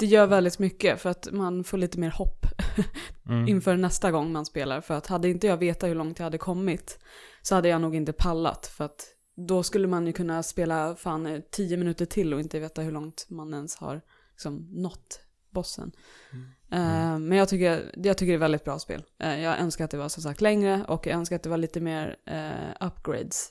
Det 0.00 0.06
gör 0.06 0.26
väldigt 0.26 0.58
mycket 0.58 1.00
för 1.00 1.10
att 1.10 1.28
man 1.32 1.64
får 1.64 1.78
lite 1.78 1.98
mer 1.98 2.10
hopp 2.10 2.46
Mm. 3.28 3.48
inför 3.48 3.76
nästa 3.76 4.10
gång 4.10 4.32
man 4.32 4.46
spelar. 4.46 4.80
För 4.80 4.94
att 4.94 5.06
hade 5.06 5.28
inte 5.28 5.46
jag 5.46 5.56
vetat 5.56 5.90
hur 5.90 5.94
långt 5.94 6.18
jag 6.18 6.24
hade 6.24 6.38
kommit 6.38 6.98
så 7.42 7.54
hade 7.54 7.68
jag 7.68 7.80
nog 7.80 7.94
inte 7.94 8.12
pallat. 8.12 8.66
För 8.66 8.84
att 8.84 9.06
då 9.36 9.62
skulle 9.62 9.86
man 9.88 10.06
ju 10.06 10.12
kunna 10.12 10.42
spela 10.42 10.96
fan 10.96 11.26
eh, 11.26 11.40
tio 11.50 11.76
minuter 11.76 12.06
till 12.06 12.34
och 12.34 12.40
inte 12.40 12.60
veta 12.60 12.82
hur 12.82 12.92
långt 12.92 13.26
man 13.28 13.54
ens 13.54 13.76
har 13.76 14.00
liksom, 14.30 14.68
nått 14.70 15.20
bossen. 15.50 15.92
Eh, 16.70 17.18
men 17.18 17.32
jag 17.32 17.48
tycker, 17.48 17.92
jag 17.96 18.18
tycker 18.18 18.32
det 18.32 18.36
är 18.36 18.38
väldigt 18.38 18.64
bra 18.64 18.78
spel. 18.78 19.02
Eh, 19.18 19.40
jag 19.40 19.58
önskar 19.58 19.84
att 19.84 19.90
det 19.90 19.96
var 19.96 20.08
som 20.08 20.22
sagt 20.22 20.40
längre 20.40 20.84
och 20.88 21.06
jag 21.06 21.14
önskar 21.14 21.36
att 21.36 21.42
det 21.42 21.50
var 21.50 21.58
lite 21.58 21.80
mer 21.80 22.16
eh, 22.26 22.86
upgrades. 22.86 23.50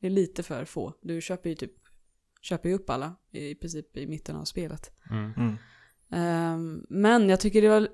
Det 0.00 0.06
är 0.06 0.10
lite 0.10 0.42
för 0.42 0.64
få. 0.64 0.94
Du 1.02 1.20
köper 1.20 1.50
ju 1.50 1.54
typ 1.56 1.72
köper 2.42 2.68
ju 2.68 2.74
upp 2.74 2.90
alla 2.90 3.14
i 3.32 3.54
princip 3.54 3.96
i 3.96 4.06
mitten 4.06 4.36
av 4.36 4.44
spelet. 4.44 4.90
Mm. 5.10 5.32
Mm. 5.36 5.56
Ehm, 6.12 6.86
men 6.88 7.28
jag 7.28 7.40
tycker 7.40 7.62
det 7.62 7.68
var... 7.68 7.88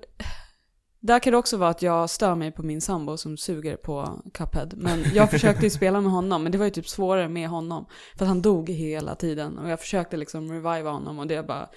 Där 1.01 1.19
kan 1.19 1.31
det 1.31 1.37
också 1.37 1.57
vara 1.57 1.69
att 1.69 1.81
jag 1.81 2.09
stör 2.09 2.35
mig 2.35 2.51
på 2.51 2.63
min 2.63 2.81
sambo 2.81 3.17
som 3.17 3.37
suger 3.37 3.75
på 3.75 4.21
Cuphead. 4.33 4.69
Men 4.73 5.03
jag 5.13 5.31
försökte 5.31 5.63
ju 5.63 5.69
spela 5.69 6.01
med 6.01 6.11
honom, 6.11 6.43
men 6.43 6.51
det 6.51 6.57
var 6.57 6.65
ju 6.65 6.71
typ 6.71 6.87
svårare 6.87 7.29
med 7.29 7.49
honom. 7.49 7.85
För 8.17 8.25
att 8.25 8.29
han 8.29 8.41
dog 8.41 8.69
hela 8.69 9.15
tiden 9.15 9.57
och 9.57 9.69
jag 9.69 9.79
försökte 9.79 10.17
liksom 10.17 10.51
reviva 10.51 10.91
honom 10.91 11.19
och 11.19 11.27
det 11.27 11.47
bara... 11.47 11.69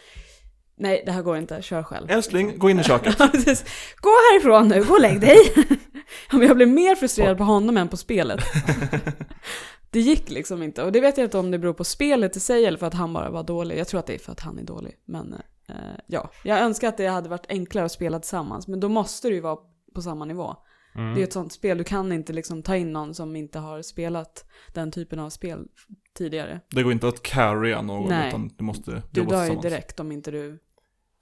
Nej, 0.77 1.03
det 1.07 1.13
här 1.13 1.23
går 1.23 1.37
inte, 1.37 1.63
kör 1.63 1.83
själv. 1.83 2.11
Älskling, 2.11 2.59
gå 2.59 2.71
in 2.71 2.81
i 2.81 2.85
köket. 2.85 3.19
Gå 4.01 4.11
härifrån 4.11 4.69
nu, 4.69 4.85
gå 4.85 4.95
och 4.95 5.01
lägg 5.01 5.21
dig. 5.21 5.37
Jag 6.31 6.57
blev 6.57 6.69
mer 6.69 6.95
frustrerad 6.95 7.39
på 7.39 7.45
honom 7.45 7.77
än 7.77 7.89
på 7.89 7.97
spelet. 7.97 8.41
Det 9.91 10.01
gick 10.01 10.31
liksom 10.31 10.63
inte. 10.63 10.83
Och 10.83 10.93
det 10.93 11.01
vet 11.01 11.19
jag 11.19 11.27
inte 11.27 11.39
om 11.39 11.51
det 11.51 11.59
beror 11.59 11.73
på 11.73 11.85
spelet 11.85 12.37
i 12.37 12.41
sig 12.41 12.67
eller 12.67 12.79
för 12.79 12.87
att 12.87 12.95
han 12.95 13.13
bara 13.13 13.31
var 13.31 13.43
dålig. 13.43 13.79
Jag 13.79 13.89
tror 13.89 14.01
att 14.01 14.07
det 14.07 14.15
är 14.15 14.19
för 14.19 14.33
att 14.33 14.41
han 14.41 14.59
är 14.59 14.63
dålig. 14.63 14.95
Men 15.05 15.35
eh, 15.69 15.75
ja, 16.07 16.31
jag 16.45 16.59
önskar 16.61 16.89
att 16.89 16.97
det 16.97 17.07
hade 17.07 17.29
varit 17.29 17.47
enklare 17.49 17.85
att 17.85 17.93
spela 17.93 18.21
tillsammans. 18.21 18.69
Men 18.69 18.81
då 18.81 18.89
måste 18.89 19.29
det 19.29 19.35
ju 19.35 19.41
vara 19.41 19.59
på 19.95 20.03
samma 20.03 20.25
nivå. 20.25 20.57
Mm. 20.95 21.15
Det 21.15 21.21
är 21.21 21.25
ett 21.25 21.33
sånt 21.33 21.53
spel, 21.53 21.79
du 21.79 21.85
kan 21.85 22.13
inte 22.13 22.33
liksom 22.33 22.63
ta 22.63 22.77
in 22.77 22.93
någon 22.93 23.15
som 23.15 23.37
inte 23.37 23.59
har 23.59 23.83
spelat 23.83 24.45
den 24.75 24.91
typen 24.91 25.19
av 25.19 25.31
spel 25.31 25.67
tidigare. 26.15 26.61
Det 26.71 26.83
går 26.83 26.93
inte 26.93 27.09
att 27.09 27.23
carrya 27.23 27.83
någon 27.83 28.09
Nej. 28.09 28.29
utan 28.29 28.51
du 28.59 28.65
måste 28.65 29.03
Du 29.11 29.21
jobba 29.21 29.31
dör 29.31 29.39
ju 29.43 29.47
tillsammans. 29.49 29.63
direkt 29.63 30.01
om 30.01 30.13
inte 30.13 30.31
du 30.31 30.59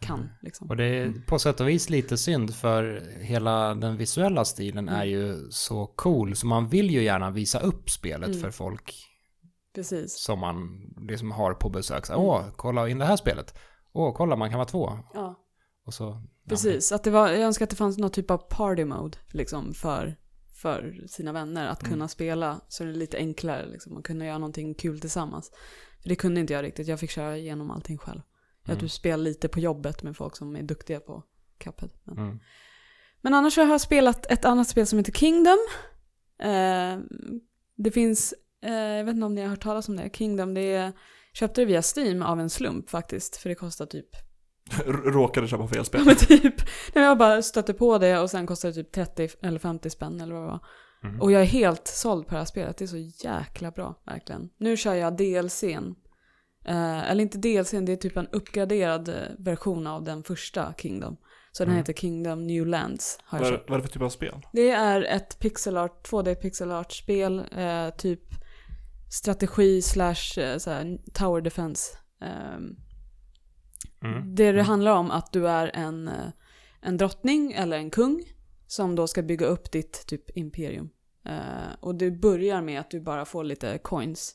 kan. 0.00 0.18
Mm. 0.20 0.30
Liksom. 0.42 0.68
Och 0.70 0.76
det 0.76 0.84
är 0.84 1.12
på 1.26 1.38
sätt 1.38 1.60
och 1.60 1.68
vis 1.68 1.90
lite 1.90 2.16
synd 2.16 2.54
för 2.54 3.02
hela 3.20 3.74
den 3.74 3.96
visuella 3.96 4.44
stilen 4.44 4.88
är 4.88 5.04
ju 5.04 5.50
så 5.50 5.86
cool 5.86 6.36
så 6.36 6.46
man 6.46 6.68
vill 6.68 6.90
ju 6.90 7.02
gärna 7.02 7.30
visa 7.30 7.60
upp 7.60 7.90
spelet 7.90 8.28
Mm. 8.28 8.40
för 8.40 8.50
folk 8.50 8.94
Precis. 9.74 10.18
som 10.22 10.38
man 10.38 10.80
liksom 11.08 11.30
har 11.30 11.54
på 11.54 11.68
besök. 11.70 12.06
Så, 12.06 12.12
Mm. 12.12 12.24
Åh, 12.26 12.44
kolla 12.56 12.88
in 12.88 12.98
det 12.98 13.04
här 13.04 13.16
spelet. 13.16 13.54
Åh, 13.92 14.14
kolla 14.16 14.36
man 14.36 14.50
kan 14.50 14.58
vara 14.58 14.68
två. 14.68 14.98
Ja, 15.14 15.36
Och 15.86 15.94
så, 15.94 16.22
precis. 16.48 16.92
Att 16.92 17.04
det 17.04 17.10
var, 17.10 17.28
jag 17.28 17.40
önskar 17.40 17.64
att 17.64 17.70
det 17.70 17.76
fanns 17.76 17.98
någon 17.98 18.10
typ 18.10 18.30
av 18.30 18.38
party 18.38 18.84
mode 18.84 19.18
liksom, 19.32 19.74
för, 19.74 20.16
för 20.62 21.06
sina 21.08 21.32
vänner. 21.32 21.68
Att 21.68 21.82
Mm. 21.82 21.92
kunna 21.92 22.08
spela 22.08 22.60
så 22.68 22.82
är 22.84 22.88
det 22.88 22.94
lite 22.94 23.16
enklare 23.16 23.66
liksom, 23.66 23.96
och 23.96 24.04
kunna 24.06 24.26
göra 24.26 24.38
någonting 24.38 24.74
kul 24.74 25.00
tillsammans. 25.00 25.50
För 26.02 26.08
det 26.08 26.16
kunde 26.16 26.40
inte 26.40 26.52
jag 26.52 26.62
riktigt, 26.62 26.88
jag 26.88 27.00
fick 27.00 27.10
köra 27.10 27.36
igenom 27.36 27.70
allting 27.70 27.98
själv. 27.98 28.20
Mm. 28.72 28.82
du 28.82 28.88
spelar 28.88 29.24
lite 29.24 29.48
på 29.48 29.60
jobbet 29.60 30.02
med 30.02 30.16
folk 30.16 30.36
som 30.36 30.56
är 30.56 30.62
duktiga 30.62 31.00
på 31.00 31.22
Cuphead. 31.58 31.90
Men, 32.04 32.16
Ja. 32.16 32.22
Mm. 32.22 32.38
men 33.20 33.34
annars 33.34 33.56
har 33.56 33.66
jag 33.66 33.80
spelat 33.80 34.26
ett 34.26 34.44
annat 34.44 34.68
spel 34.68 34.86
som 34.86 34.98
heter 34.98 35.12
Kingdom. 35.12 35.58
Eh, 36.42 36.98
det 37.76 37.90
finns, 37.90 38.34
eh, 38.62 38.72
jag 38.74 39.04
vet 39.04 39.14
inte 39.14 39.26
om 39.26 39.34
ni 39.34 39.40
har 39.42 39.48
hört 39.48 39.62
talas 39.62 39.88
om 39.88 39.96
det, 39.96 40.10
Kingdom, 40.16 40.54
det 40.54 40.72
är, 40.74 40.92
köpte 41.32 41.60
det 41.60 41.64
via 41.64 41.82
Steam 41.96 42.22
av 42.22 42.40
en 42.40 42.50
slump 42.50 42.90
faktiskt. 42.90 43.36
För 43.36 43.48
det 43.48 43.54
kostar 43.54 43.86
typ 43.86 44.08
Råkade 44.86 45.48
köpa 45.48 45.68
fel 45.68 45.78
Ja 45.78 45.84
spel. 45.84 46.02
men 46.04 46.16
typ, 46.16 46.54
nej, 46.94 47.04
jag 47.04 47.18
bara 47.18 47.42
stötte 47.42 47.74
på 47.74 47.98
det 47.98 48.18
och 48.18 48.30
sen 48.30 48.46
kostade 48.46 48.72
det 48.74 48.82
typ 48.82 48.92
30 48.92 49.28
eller 49.42 49.58
50 49.58 49.90
spänn 49.90 50.20
eller 50.20 50.34
vad 50.34 50.42
det 50.42 50.46
var. 50.46 50.64
Mm. 51.04 51.20
Och 51.20 51.32
jag 51.32 51.42
är 51.42 51.46
helt 51.46 51.86
såld 51.86 52.26
på 52.26 52.34
det 52.34 52.38
här 52.38 52.44
spelet, 52.44 52.76
det 52.76 52.84
är 52.84 52.86
så 52.86 53.26
jäkla 53.26 53.70
bra 53.70 54.02
verkligen. 54.06 54.50
Nu 54.58 54.76
kör 54.76 54.94
jag 54.94 55.16
DLCn. 55.16 55.94
Eh, 56.70 57.10
eller 57.10 57.22
inte 57.22 57.38
DLCn, 57.38 57.84
det 57.84 57.92
är 57.92 57.96
typ 57.96 58.16
en 58.16 58.28
uppgraderad 58.28 59.08
eh, 59.08 59.14
version 59.38 59.86
av 59.86 60.04
den 60.04 60.22
första 60.22 60.74
Kingdom. 60.78 61.16
Så 61.52 61.62
den 61.64 61.68
Mm. 61.70 61.78
heter 61.78 61.92
Kingdom 61.92 62.46
New 62.46 62.66
Lands. 62.66 63.18
Vad 63.32 63.40
är, 63.42 63.50
vad 63.68 63.72
är 63.72 63.76
det 63.76 63.82
för 63.82 63.92
typ 63.92 64.02
av 64.02 64.08
spel? 64.08 64.40
Det 64.52 64.70
är 64.70 65.02
ett 65.02 65.38
pixel 65.38 65.76
art, 65.76 66.08
2D 66.10 66.34
pixel 66.34 66.70
art 66.72 66.92
spel, 66.92 67.44
eh, 67.56 67.90
typ 67.90 68.20
strategi 69.10 69.82
slash 69.82 70.38
eh, 70.38 70.58
här, 70.66 70.98
tower 71.14 71.40
defense. 71.40 71.96
Ehm, 72.22 72.76
Mm. 74.04 74.34
det 74.34 74.52
det 74.52 74.62
handlar 74.62 74.92
om 74.92 75.10
att 75.10 75.32
du 75.32 75.48
är 75.48 75.70
en, 75.74 76.10
en 76.82 76.96
drottning 76.96 77.52
eller 77.52 77.76
en 77.76 77.90
kung 77.90 78.24
som 78.66 78.94
då 78.96 79.06
ska 79.06 79.22
bygga 79.22 79.46
upp 79.46 79.72
ditt 79.72 80.06
typ 80.06 80.36
imperium. 80.36 80.90
Eh, 81.26 81.74
och 81.80 81.94
du 81.94 82.10
börjar 82.10 82.62
med 82.62 82.80
att 82.80 82.90
du 82.90 83.00
bara 83.00 83.24
får 83.24 83.44
lite 83.44 83.78
coins. 83.78 84.34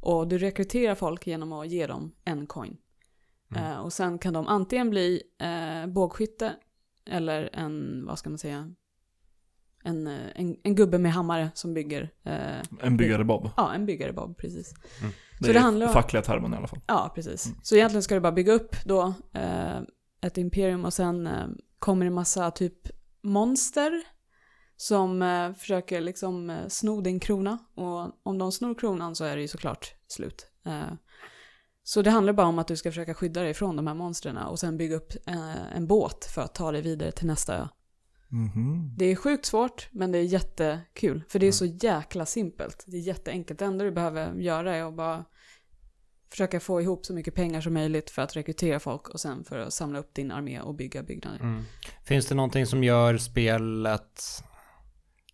Och 0.00 0.28
du 0.28 0.38
rekryterar 0.38 0.94
folk 0.94 1.26
genom 1.26 1.52
att 1.52 1.68
ge 1.68 1.86
dem 1.86 2.12
en 2.24 2.46
coin. 2.46 2.76
Mm. 3.50 3.64
Eh, 3.72 3.78
och 3.78 3.92
sen 3.92 4.18
kan 4.18 4.32
de 4.34 4.46
antingen 4.46 4.90
bli 4.90 5.22
eh, 5.40 5.86
bågskytte 5.92 6.56
eller 7.06 7.50
en, 7.52 8.04
vad 8.06 8.18
ska 8.18 8.30
man 8.30 8.38
säga, 8.38 8.70
en, 9.84 10.06
eh, 10.06 10.20
en, 10.34 10.56
en 10.62 10.74
gubbe 10.74 10.98
med 10.98 11.12
hammare 11.12 11.50
som 11.54 11.74
bygger. 11.74 12.10
Eh, 12.24 12.60
En 12.82 12.96
byggare 12.96 13.24
Bob. 13.24 13.50
ja, 13.56 13.74
en 13.74 13.86
byggare 13.86 14.12
Bob, 14.12 14.36
precis. 14.38 14.74
Det 15.38 15.44
Så 15.44 15.50
är 15.50 15.54
det 15.54 15.60
handlar 15.60 15.86
om- 15.86 15.92
fackliga 15.92 16.22
termen 16.22 16.54
i 16.54 16.56
alla 16.56 16.66
fall. 16.66 16.80
Ja, 16.86 17.12
precis. 17.14 17.46
Mm. 17.46 17.58
Så 17.62 17.74
egentligen 17.76 18.02
ska 18.02 18.14
du 18.14 18.20
bara 18.20 18.32
bygga 18.32 18.52
upp 18.52 18.76
då 18.84 19.14
eh, 19.32 19.78
ett 20.20 20.38
imperium 20.38 20.84
och 20.84 20.92
sen 20.94 21.26
eh, 21.26 21.46
kommer 21.78 22.04
det 22.04 22.10
massa 22.10 22.50
typ 22.50 22.78
monster 23.22 24.02
som 24.76 25.22
eh, 25.22 25.52
försöker 25.52 26.00
liksom 26.00 26.50
eh, 26.50 26.68
sno 26.68 27.00
din 27.00 27.20
krona. 27.20 27.58
Och 27.74 28.12
om 28.22 28.38
de 28.38 28.52
snor 28.52 28.74
kronan 28.74 29.14
så 29.14 29.24
är 29.24 29.36
det 29.36 29.42
ju 29.42 29.48
såklart 29.48 29.94
slut. 30.08 30.46
Eh, 30.66 30.92
så 31.82 32.02
det 32.02 32.10
handlar 32.10 32.32
bara 32.32 32.46
om 32.46 32.58
att 32.58 32.68
du 32.68 32.76
ska 32.76 32.90
försöka 32.90 33.14
skydda 33.14 33.42
dig 33.42 33.54
från 33.54 33.76
de 33.76 33.86
här 33.86 33.94
monstren 33.94 34.36
och 34.36 34.58
sen 34.58 34.76
bygga 34.76 34.96
upp 34.96 35.12
eh, 35.26 35.76
en 35.76 35.86
båt 35.86 36.24
för 36.24 36.42
att 36.42 36.54
ta 36.54 36.72
dig 36.72 36.82
vidare 36.82 37.12
till 37.12 37.26
nästa 37.26 37.56
ö. 37.56 37.68
Mhm. 38.28 38.94
Det 38.98 39.04
är 39.04 39.16
sjukt 39.16 39.46
svårt, 39.46 39.88
men 39.92 40.12
det 40.12 40.18
är 40.18 40.22
jättekul. 40.22 41.24
För 41.28 41.38
det 41.38 41.46
är 41.46 41.52
så 41.52 41.64
jäkla 41.64 42.26
simpelt. 42.26 42.84
Det 42.86 42.96
är 42.96 43.00
jätteenkelt. 43.00 43.58
Det 43.58 43.64
enda 43.64 43.84
du 43.84 43.90
behöver 43.90 44.34
göra 44.34 44.76
är 44.76 44.84
att 44.84 44.94
bara 44.94 45.24
försöka 46.30 46.60
få 46.60 46.80
ihop 46.80 47.06
så 47.06 47.12
mycket 47.12 47.34
pengar 47.34 47.60
som 47.60 47.74
möjligt 47.74 48.10
för 48.10 48.22
att 48.22 48.36
rekrytera 48.36 48.80
folk 48.80 49.08
och 49.08 49.20
sen 49.20 49.44
för 49.44 49.58
att 49.58 49.72
samla 49.72 49.98
upp 49.98 50.14
din 50.14 50.30
armé 50.30 50.60
och 50.60 50.74
bygga 50.74 51.02
byggnader. 51.02 51.40
Mm. 51.40 51.62
Finns 52.04 52.26
det 52.26 52.34
någonting 52.34 52.66
som 52.66 52.84
gör 52.84 53.18
spelet, 53.18 54.22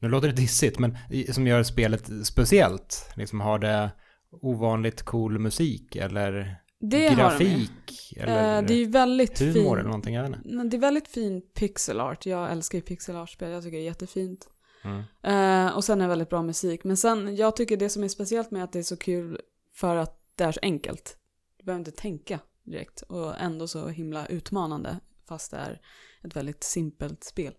nu 0.02 0.08
låter 0.08 0.28
det 0.28 0.34
dissigt, 0.34 0.78
men 0.78 0.96
som 1.32 1.46
gör 1.46 1.62
spelet 1.62 2.10
speciellt? 2.26 3.10
Liksom 3.16 3.40
har 3.40 3.58
det 3.58 3.90
ovanligt 4.30 5.02
cool 5.02 5.38
musik 5.38 5.96
eller 5.96 6.56
Det 6.80 7.08
har 7.08 7.16
de 7.16 7.22
grafik? 7.22 8.12
Eller 8.16 8.58
Eh, 8.58 8.66
det 8.66 8.74
är 8.74 8.78
ju 8.78 8.90
väldigt 8.90 9.38
humor 9.38 9.52
fin... 9.52 9.66
eller 9.66 9.82
någonting, 9.82 10.14
jag 10.14 10.22
vet 10.22 10.36
inte. 10.36 10.64
Det 10.64 10.76
är 10.76 10.80
väldigt 10.80 11.08
fin 11.08 11.42
pixel 11.54 12.00
art. 12.00 12.26
Jag 12.26 12.52
älskar 12.52 12.78
ju 12.78 12.82
pixel 12.82 13.16
art-spel. 13.16 13.50
Jag 13.50 13.62
tycker 13.62 13.76
det 13.76 13.82
är 13.82 13.86
jättefint. 13.86 14.48
Mm. 14.84 15.02
Eh, 15.22 15.76
och 15.76 15.84
sen 15.84 16.00
är 16.00 16.04
det 16.04 16.08
väldigt 16.08 16.30
bra 16.30 16.42
musik. 16.42 16.84
Men 16.84 16.96
sen, 16.96 17.36
jag 17.36 17.56
tycker 17.56 17.76
det 17.76 17.88
som 17.88 18.04
är 18.04 18.08
speciellt 18.08 18.50
med 18.50 18.64
att 18.64 18.72
det 18.72 18.78
är 18.78 18.82
så 18.82 18.96
kul 18.96 19.40
för 19.74 19.96
att 19.96 20.18
det 20.36 20.44
är 20.44 20.52
så 20.52 20.60
enkelt. 20.62 21.16
Du 21.58 21.64
behöver 21.64 21.80
inte 21.80 22.00
tänka 22.00 22.40
direkt. 22.64 23.02
Och 23.02 23.40
ändå 23.40 23.68
så 23.68 23.88
himla 23.88 24.26
utmanande. 24.26 25.00
Fast 25.28 25.50
det 25.50 25.56
är 25.56 25.80
ett 26.24 26.36
väldigt 26.36 26.64
simpelt 26.64 27.24
spel. 27.24 27.54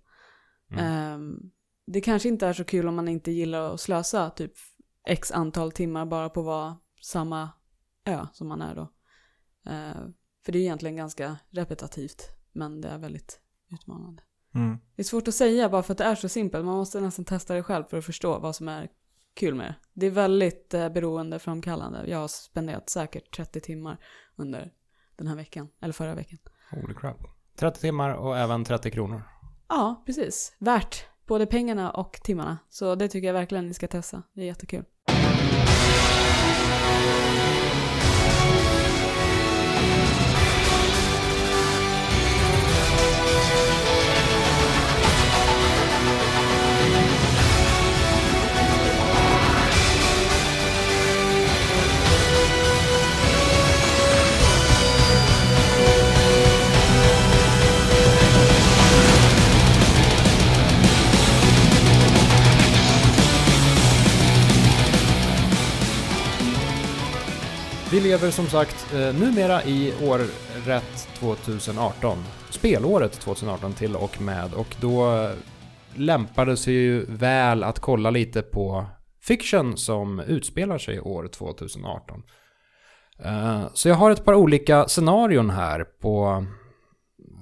Mm. 0.72 0.86
Ehm, 0.86 1.40
det 1.86 2.02
kanske 2.02 2.30
inte 2.30 2.48
är 2.48 2.54
så 2.54 2.64
kul 2.64 2.88
om 2.88 2.96
man 2.96 3.08
inte 3.08 3.32
gillar 3.32 3.74
att 3.74 3.82
slösa 3.82 4.30
typ 4.30 4.52
x 5.08 5.32
antal 5.32 5.72
timmar 5.72 6.06
bara 6.06 6.30
på 6.30 6.40
att 6.40 6.46
vara 6.46 6.78
samma 7.02 7.50
ö 8.06 8.28
som 8.34 8.48
man 8.48 8.62
är 8.62 8.76
då. 8.76 8.82
Eh, 9.72 10.08
för 10.46 10.52
det 10.52 10.58
är 10.58 10.62
egentligen 10.62 10.96
ganska 10.96 11.38
repetitivt. 11.50 12.30
Men 12.52 12.82
det 12.82 12.90
är 12.90 12.98
väldigt 12.98 13.40
utmanande. 13.72 14.24
Mm. 14.56 14.78
Det 14.96 15.02
är 15.02 15.04
svårt 15.04 15.28
att 15.28 15.34
säga 15.34 15.70
bara 15.70 15.84
för 15.84 15.92
att 15.92 15.98
det 15.98 16.04
är 16.04 16.16
så 16.16 16.30
simpelt. 16.30 16.66
Man 16.66 16.76
måste 16.76 17.02
nästan 17.02 17.26
testa 17.26 17.54
det 17.54 17.64
själv 17.64 17.84
för 17.84 17.98
att 17.98 18.06
förstå 18.06 18.40
vad 18.40 18.56
som 18.56 18.68
är 18.68 18.90
kul 19.34 19.56
med 19.56 19.66
det. 19.66 19.76
Det 19.94 20.06
är 20.06 20.12
väldigt 20.12 20.74
eh, 20.74 20.90
beroendeframkallande. 20.90 22.08
Jag 22.08 22.18
har 22.18 22.28
spenderat 22.28 22.90
säkert 22.90 23.36
30 23.36 23.62
timmar 23.62 23.98
under 24.36 24.74
den 25.16 25.28
här 25.28 25.36
veckan. 25.36 25.70
Eller 25.82 25.94
förra 25.94 26.16
veckan. 26.16 26.40
Holy 26.72 26.94
crap. 26.94 27.18
30 27.56 27.80
timmar 27.82 28.14
och 28.14 28.38
även 28.38 28.64
30 28.64 28.92
kronor. 28.92 29.24
Ja, 29.68 30.04
precis. 30.06 30.56
Värt 30.60 31.06
både 31.28 31.46
pengarna 31.46 31.92
och 31.92 32.20
timmarna. 32.24 32.58
Så 32.70 32.96
det 32.96 33.08
tycker 33.08 33.28
jag 33.28 33.34
verkligen 33.34 33.68
ni 33.68 33.74
ska 33.74 33.88
testa. 33.88 34.24
Det 34.34 34.42
är 34.42 34.46
jättekul. 34.46 34.84
Vi 67.94 68.00
lever 68.00 68.32
som 68.32 68.48
sagt 68.48 68.94
eh, 68.94 69.00
numera 69.00 69.64
i 69.64 69.94
året 70.04 71.08
2018. 71.20 72.18
Spelåret 72.50 73.12
2018 73.12 73.74
till 73.74 73.96
och 73.96 74.22
med. 74.22 74.54
Och 74.54 74.76
då 74.82 75.30
lämpar 75.96 75.96
lämpade 75.96 76.58
sig 76.58 76.74
ju 76.74 77.06
väl 77.06 77.64
att 77.64 77.80
kolla 77.80 78.10
lite 78.10 78.42
på 78.42 78.86
fiction 79.22 79.78
som 79.78 80.20
utspelar 80.20 80.78
sig 80.78 81.00
år 81.00 81.28
2018. 81.28 82.24
Eh, 83.24 83.62
så 83.74 83.90
jag 83.90 83.96
har 83.96 84.12
ett 84.12 84.26
par 84.26 84.36
olika 84.36 84.88
scenarion 84.88 85.50
här 85.50 85.84
på 85.84 86.46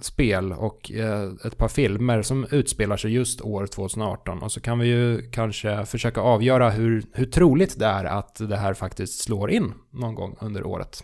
spel 0.04 0.54
och 0.54 0.92
eh, 0.92 1.30
ett 1.46 1.58
par 1.58 1.68
filmer 1.68 2.22
som 2.22 2.48
utspelar 2.52 2.98
sig 2.98 3.12
just 3.12 3.42
år 3.42 3.68
2018. 3.68 4.44
Och 4.44 4.52
så 4.52 4.62
kan 4.62 4.80
vi 4.80 4.88
ju 4.88 5.32
kanske 5.32 5.86
försöka 5.86 6.22
avgöra 6.22 6.70
hur, 6.70 7.04
hur 7.14 7.26
troligt 7.26 7.80
det 7.80 7.86
är 7.86 8.06
att 8.06 8.36
det 8.36 8.58
här 8.58 8.74
faktiskt 8.74 9.24
slår 9.24 9.52
in 9.52 9.74
någon 9.92 10.16
gång 10.16 10.38
under 10.42 10.66
året. 10.66 11.04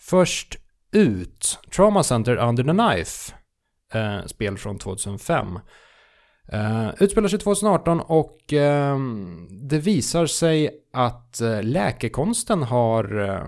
Först 0.00 0.58
ut, 0.92 1.58
Trauma 1.76 2.02
Center 2.02 2.36
Under 2.36 2.64
the 2.64 2.70
Knife, 2.70 3.34
eh, 3.92 4.26
spel 4.26 4.58
från 4.58 4.78
2005. 4.78 5.58
Uh, 6.54 6.90
utspelar 7.00 7.28
sig 7.28 7.38
2018 7.38 8.00
och 8.00 8.52
uh, 8.52 8.98
det 9.50 9.78
visar 9.78 10.26
sig 10.26 10.70
att 10.92 11.40
uh, 11.42 11.62
läkekonsten 11.62 12.62
har 12.62 13.18
uh, 13.18 13.44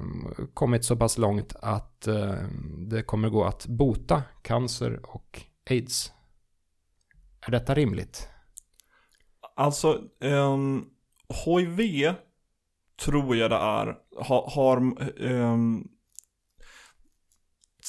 kommit 0.55 0.85
så 0.85 0.97
pass 0.97 1.19
långt 1.19 1.57
att 1.63 2.07
ehm, 2.07 2.89
det 2.89 3.03
kommer 3.03 3.29
gå 3.29 3.45
att 3.45 3.67
bota 3.67 4.23
cancer 4.43 5.01
och 5.03 5.43
aids. 5.71 6.13
Är 7.47 7.51
detta 7.51 7.75
rimligt? 7.75 8.29
Alltså, 9.57 10.01
um, 10.21 10.87
HIV 11.45 12.15
tror 13.05 13.37
jag 13.37 13.51
det 13.51 13.57
är, 13.57 13.97
ha, 14.17 14.51
har, 14.51 14.77
um, 15.17 15.89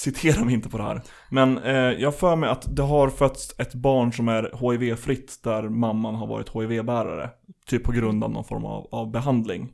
citera 0.04 0.46
mig 0.46 0.54
inte 0.54 0.70
på 0.70 0.78
det 0.78 0.84
här. 0.84 1.02
Men 1.30 1.58
eh, 1.58 1.74
jag 1.76 2.16
för 2.16 2.36
mig 2.36 2.50
att 2.50 2.76
det 2.76 2.84
har 2.84 3.10
fötts 3.10 3.56
ett 3.60 3.74
barn 3.74 4.14
som 4.14 4.28
är 4.28 4.72
HIV-fritt 4.72 5.40
där 5.44 5.70
mamman 5.70 6.16
har 6.16 6.28
varit 6.28 6.50
HIV-bärare. 6.50 7.30
Typ 7.66 7.84
på 7.84 7.92
grund 7.92 8.24
av 8.24 8.32
någon 8.32 8.44
form 8.44 8.66
av, 8.66 8.88
av 8.92 9.12
behandling. 9.12 9.74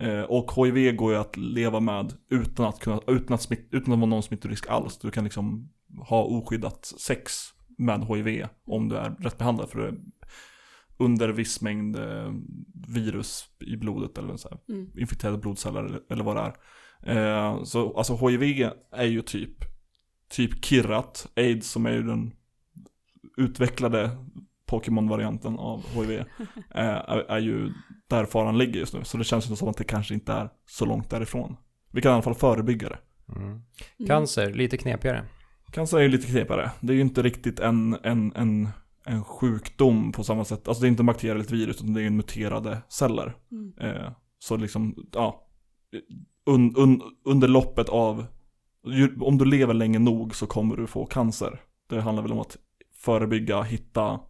Eh, 0.00 0.20
och 0.20 0.52
HIV 0.56 0.96
går 0.96 1.12
ju 1.12 1.18
att 1.18 1.36
leva 1.36 1.80
med 1.80 2.12
utan 2.30 2.66
att, 2.66 2.80
kunna, 2.80 3.00
utan, 3.06 3.34
att 3.34 3.42
smitt, 3.42 3.68
utan 3.70 3.92
att 3.92 3.98
vara 3.98 4.10
någon 4.10 4.22
smittorisk 4.22 4.66
alls. 4.68 4.98
Du 4.98 5.10
kan 5.10 5.24
liksom 5.24 5.68
ha 6.08 6.22
oskyddat 6.22 6.84
sex 6.84 7.32
med 7.78 8.04
HIV 8.04 8.46
om 8.66 8.88
du 8.88 8.96
är 8.96 9.10
rätt 9.10 9.38
behandlad 9.38 9.70
för 9.70 9.78
det 9.78 9.94
under 10.98 11.28
viss 11.28 11.60
mängd 11.60 11.96
eh, 11.96 12.32
virus 12.88 13.44
i 13.66 13.76
blodet 13.76 14.18
eller 14.18 14.36
så 14.36 14.48
här, 14.48 14.58
Mm. 14.68 14.90
infekterade 14.98 15.38
blodceller 15.38 15.84
eller, 15.84 16.00
eller 16.10 16.24
vad 16.24 16.36
det 16.36 16.40
är. 16.42 16.52
Eh, 17.02 17.62
så 17.62 17.96
alltså 17.96 18.28
HIV 18.28 18.70
är 18.92 19.04
ju 19.04 19.22
typ, 19.22 19.64
typ 20.30 20.64
Kirrat, 20.64 21.28
AIDS 21.36 21.70
som 21.70 21.86
är 21.86 21.92
ju 21.92 22.02
den 22.02 22.32
utvecklade 23.36 24.10
Pokémon-varianten 24.66 25.58
av 25.58 25.84
HIV, 25.94 26.10
eh, 26.10 26.24
är, 26.74 27.30
är 27.30 27.38
ju 27.38 27.72
där 28.08 28.24
faran 28.24 28.58
ligger 28.58 28.80
just 28.80 28.94
nu. 28.94 29.04
Så 29.04 29.18
det 29.18 29.24
känns 29.24 29.50
ju 29.50 29.56
som 29.56 29.68
att 29.68 29.76
det 29.76 29.84
kanske 29.84 30.14
inte 30.14 30.32
är 30.32 30.50
så 30.66 30.84
långt 30.86 31.10
därifrån. 31.10 31.56
Vi 31.92 32.02
kan 32.02 32.10
i 32.10 32.12
alla 32.12 32.22
fall 32.22 32.34
förebygga 32.34 32.88
det. 32.88 32.98
Mm. 33.36 33.48
Mm. 33.48 33.62
Cancer, 34.06 34.52
lite 34.52 34.76
knepigare. 34.76 35.24
Cancer 35.72 35.98
är 35.98 36.02
ju 36.02 36.08
lite 36.08 36.26
knepigare. 36.26 36.70
Det 36.80 36.92
är 36.92 36.94
ju 36.94 37.00
inte 37.00 37.22
riktigt 37.22 37.60
en, 37.60 37.96
en, 38.02 38.32
en, 38.36 38.68
en 39.06 39.24
sjukdom 39.24 40.12
på 40.12 40.24
samma 40.24 40.44
sätt. 40.44 40.68
Alltså 40.68 40.80
det 40.80 40.86
är 40.86 40.90
inte 40.90 41.02
en 41.02 41.06
bakterie 41.06 41.32
eller 41.32 41.44
ett 41.44 41.50
virus, 41.50 41.76
utan 41.76 41.94
det 41.94 42.00
är 42.00 42.04
ju 42.04 42.10
muterade 42.10 42.78
celler. 42.88 43.36
Mm. 43.50 43.72
Eh, 43.80 44.12
så 44.38 44.56
liksom, 44.56 45.06
ja. 45.12 45.48
Un, 46.46 46.76
un, 46.76 47.02
under 47.24 47.48
loppet 47.48 47.88
av, 47.88 48.26
om 49.20 49.38
du 49.38 49.44
lever 49.44 49.74
länge 49.74 49.98
nog 49.98 50.34
så 50.34 50.46
kommer 50.46 50.76
du 50.76 50.86
få 50.86 51.06
cancer. 51.06 51.60
Det 51.88 52.00
handlar 52.00 52.22
väl 52.22 52.32
om 52.32 52.38
att 52.40 52.56
förebygga, 52.94 53.62
hitta, 53.62 54.20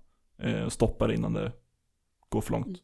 eh, 0.43 0.69
stoppa 0.69 1.07
det 1.07 1.15
innan 1.15 1.33
det 1.33 1.53
går 2.29 2.41
för 2.41 2.53
långt. 2.53 2.79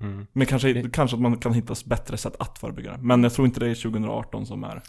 Mm. 0.00 0.26
Men 0.32 0.46
kanske, 0.46 0.72
Det- 0.72 0.90
kanske 0.90 1.16
att 1.16 1.20
man 1.22 1.36
kan 1.38 1.52
hitta 1.52 1.74
bättre 1.86 2.16
sätt 2.16 2.36
att 2.38 2.58
förebygga 2.58 2.92
det. 2.92 2.98
Men 3.02 3.22
jag 3.22 3.32
tror 3.34 3.46
inte 3.46 3.60
det 3.60 3.70
är 3.70 3.74
2018 3.74 4.46
som 4.46 4.64
är 4.64 4.74
det 4.74 4.82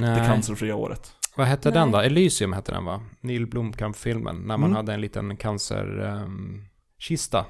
Nej. 0.00 0.26
cancerfria 0.26 0.76
året. 0.76 1.12
Vad 1.36 1.46
hette 1.46 1.70
Nej. 1.70 1.78
den 1.78 1.90
då? 1.90 1.98
Elysium 1.98 2.52
hette 2.52 2.72
den 2.72 2.84
va? 2.84 3.00
Neil 3.20 3.46
Blomkamp-filmen. 3.46 4.36
När 4.36 4.56
man 4.56 4.64
Mm. 4.70 4.76
hade 4.76 4.94
en 4.94 5.00
liten 5.00 5.36
cancerkista. 5.36 7.46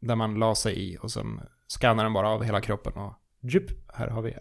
där 0.00 0.16
man 0.16 0.34
la 0.34 0.54
sig 0.54 0.78
i 0.92 0.98
och 1.02 1.10
sen 1.10 1.40
skannade 1.66 2.06
den 2.06 2.12
bara 2.12 2.28
av 2.28 2.42
hela 2.42 2.60
kroppen 2.60 2.92
och 2.92 3.12
djup, 3.42 3.70
här 3.94 4.08
har 4.08 4.22
vi 4.22 4.34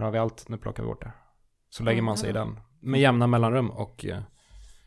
här 0.00 0.06
har 0.06 0.12
vi 0.12 0.18
allt, 0.18 0.48
nu 0.48 0.58
plockar 0.58 0.82
vi 0.82 0.86
bort 0.86 1.02
det. 1.02 1.12
Så 1.70 1.82
lägger 1.82 2.02
man 2.02 2.16
sig 2.18 2.30
i 2.30 2.32
den 2.32 2.60
med 2.80 3.00
jämna 3.00 3.26
mellanrum 3.26 3.70
och 3.70 4.04
eh, 4.04 4.22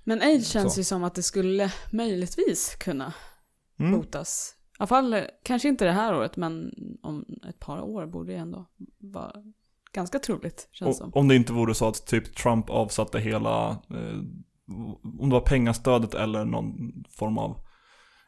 Men 0.03 0.21
aids 0.21 0.47
känns 0.49 0.73
Så. 0.73 0.79
ju 0.79 0.83
som 0.83 1.03
att 1.03 1.15
det 1.15 1.23
skulle 1.23 1.71
möjligtvis 1.91 2.75
kunna 2.75 3.13
Mm. 3.79 3.91
botas. 3.91 4.55
I 4.71 4.75
alla 4.79 4.87
fall, 4.87 5.13
eh, 5.13 5.23
kanske 5.43 5.67
inte 5.67 5.85
det 5.85 5.91
här 5.91 6.15
året, 6.15 6.37
men 6.37 6.71
om 7.03 7.25
ett 7.49 7.59
par 7.59 7.81
år 7.81 8.05
borde 8.05 8.31
det 8.31 8.37
ändå 8.37 8.65
vara 8.99 9.31
ganska 9.93 10.19
troligt, 10.19 10.67
känns 10.71 10.97
som. 10.97 11.09
Och, 11.09 11.17
om 11.17 11.27
det 11.27 11.35
inte 11.35 11.53
vore 11.53 11.75
så 11.75 11.87
att 11.87 12.07
typ 12.07 12.35
Trump 12.35 12.69
avsatte 12.69 13.19
hela, 13.19 13.69
eh, 13.69 14.19
om 15.19 15.29
det 15.29 15.33
var 15.33 15.41
pengastödet 15.41 16.13
eller 16.13 16.45
någon 16.45 16.75
form 17.09 17.37
av 17.37 17.57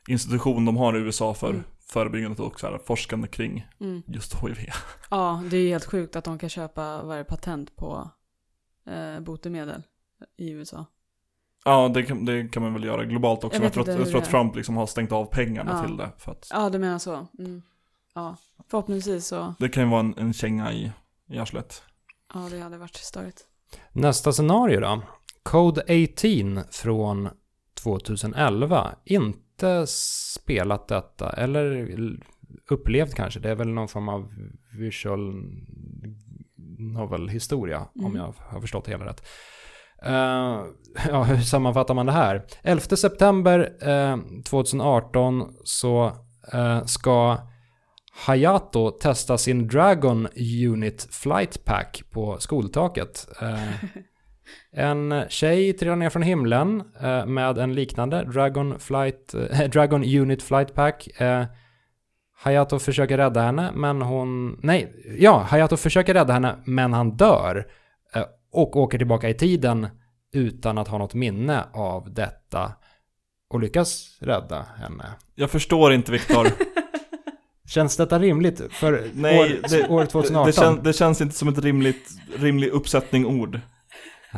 institution 0.07 0.65
de 0.65 0.77
har 0.77 0.97
i 0.97 0.99
USA 0.99 1.33
för 1.33 1.49
Mm. 1.49 1.63
Förebyggandet 1.88 2.39
och 2.39 2.59
så 2.59 2.67
här, 2.67 2.77
forskande 2.86 3.27
kring 3.27 3.67
Mm. 3.79 4.03
just 4.07 4.33
HIV. 4.36 4.57
Ja, 5.09 5.43
det 5.51 5.57
är 5.57 5.67
helt 5.67 5.86
sjukt 5.86 6.15
att 6.15 6.23
de 6.23 6.38
kan 6.39 6.49
köpa 6.49 7.03
varje 7.03 7.23
patent 7.23 7.75
på 7.75 8.09
eh, 8.88 9.19
botemedel 9.19 9.83
i 10.38 10.49
USA. 10.51 10.86
Ja, 11.65 11.88
det 11.93 12.03
kan, 12.03 12.25
det 12.25 12.47
kan 12.47 12.63
man 12.63 12.73
väl 12.73 12.83
göra 12.83 13.05
globalt 13.05 13.43
också. 13.43 13.57
Jag 13.57 13.65
Jag, 13.65 13.73
tror, 13.73 13.89
att, 13.89 13.99
jag 13.99 14.07
tror 14.09 14.21
att. 14.21 14.29
Trump 14.29 14.55
liksom 14.55 14.77
har 14.77 14.86
stängt 14.88 15.11
av 15.11 15.25
pengarna 15.25 15.71
Ja. 15.71 15.88
till 15.88 15.97
det. 15.97 16.09
För 16.17 16.31
att 16.31 16.47
Ja, 16.53 16.69
du 16.69 16.79
menar 16.79 16.99
så. 16.99 17.27
Mm. 17.39 17.61
Ja, 18.13 18.38
förhoppningsvis 18.69 19.27
så. 19.27 19.53
det 19.59 19.69
kan 19.69 19.83
ju 19.83 19.89
vara 19.89 19.99
en, 19.99 20.17
en 20.17 20.33
känga 20.33 20.71
i, 20.73 20.91
i 21.29 21.38
arslet. 21.39 21.83
Ja, 22.33 22.39
det 22.51 22.59
hade 22.59 22.77
varit 22.77 22.95
störigt. 22.95 23.41
Nästa 23.91 24.31
scenario 24.31 24.79
då. 24.79 25.01
Code 25.43 25.81
18 25.81 26.63
från 26.71 27.29
2011. 27.73 28.95
Inte 29.05 29.39
spelat 29.87 30.87
detta, 30.87 31.29
eller 31.29 31.89
upplevt 32.69 33.15
kanske. 33.15 33.39
Det 33.39 33.49
är 33.49 33.55
väl 33.55 33.67
någon 33.69 33.87
form 33.87 34.09
av 34.09 34.31
visual 34.79 35.33
novel-historia, 36.77 37.87
om 37.95 38.05
Mm. 38.05 38.17
jag 38.17 38.33
har 38.37 38.61
förstått 38.61 38.85
det 38.85 38.91
hela 38.91 39.05
rätt. 39.05 39.27
Eh, 40.03 40.63
ja, 41.09 41.23
hur 41.23 41.41
sammanfattar 41.41 41.93
man 41.93 42.05
det 42.05 42.11
här? 42.11 42.45
11 42.63 42.81
september 42.81 43.73
eh, 43.81 44.17
2018 44.49 45.53
så 45.63 46.11
eh, 46.53 46.83
ska 46.85 47.37
Hayato 48.25 48.91
testa 48.91 49.37
sin 49.37 49.67
Dragon 49.67 50.27
Unit 50.69 51.07
Flight 51.11 51.65
Pack 51.65 52.03
på 52.11 52.37
skoltaket. 52.39 53.27
En 54.71 55.23
tjej 55.29 55.73
trillar 55.73 55.95
ner 55.95 56.09
från 56.09 56.21
himlen 56.21 56.83
eh, 57.01 57.25
med 57.25 57.57
en 57.57 57.73
liknande 57.75 58.23
Dragon, 58.23 58.79
Flight, 58.79 59.33
eh, 59.33 59.59
Dragon 59.69 60.03
Unit 60.03 60.43
Flight 60.43 60.73
Pack. 60.73 61.21
Eh, 61.21 61.45
Hayato 62.37 62.79
försöker 62.79 63.17
rädda 63.17 63.41
henne, 63.41 63.71
men 63.75 64.01
hon... 64.01 64.59
Nej, 64.63 64.95
ja, 65.19 65.37
Hayato 65.49 65.77
försöker 65.77 66.13
rädda 66.13 66.33
henne, 66.33 66.55
men 66.65 66.93
han 66.93 67.17
dör. 67.17 67.65
Eh, 68.15 68.23
och 68.51 68.75
åker 68.75 68.97
tillbaka 68.97 69.29
i 69.29 69.33
tiden 69.33 69.87
utan 70.33 70.77
att 70.77 70.87
ha 70.87 70.97
något 70.97 71.13
minne 71.13 71.63
av 71.73 72.13
detta. 72.13 72.71
Och 73.49 73.59
lyckas 73.59 74.17
rädda 74.21 74.65
henne. 74.77 75.05
Jag 75.35 75.49
förstår 75.51 75.93
inte 75.93 76.11
Viktor. 76.11 76.47
Känns 77.67 77.97
detta 77.97 78.19
rimligt 78.19 78.61
för 78.71 79.03
Nej, 79.13 79.39
år, 79.39 79.69
det- 79.69 79.87
år 79.89 80.05
2018? 80.05 80.45
det, 80.45 80.53
kän, 80.53 80.83
det 80.83 80.93
känns 80.93 81.21
inte 81.21 81.35
som 81.35 81.47
ett 81.47 81.59
rimligt, 81.59 82.09
rimlig 82.37 82.67
uppsättning 82.69 83.25
ord. 83.25 83.59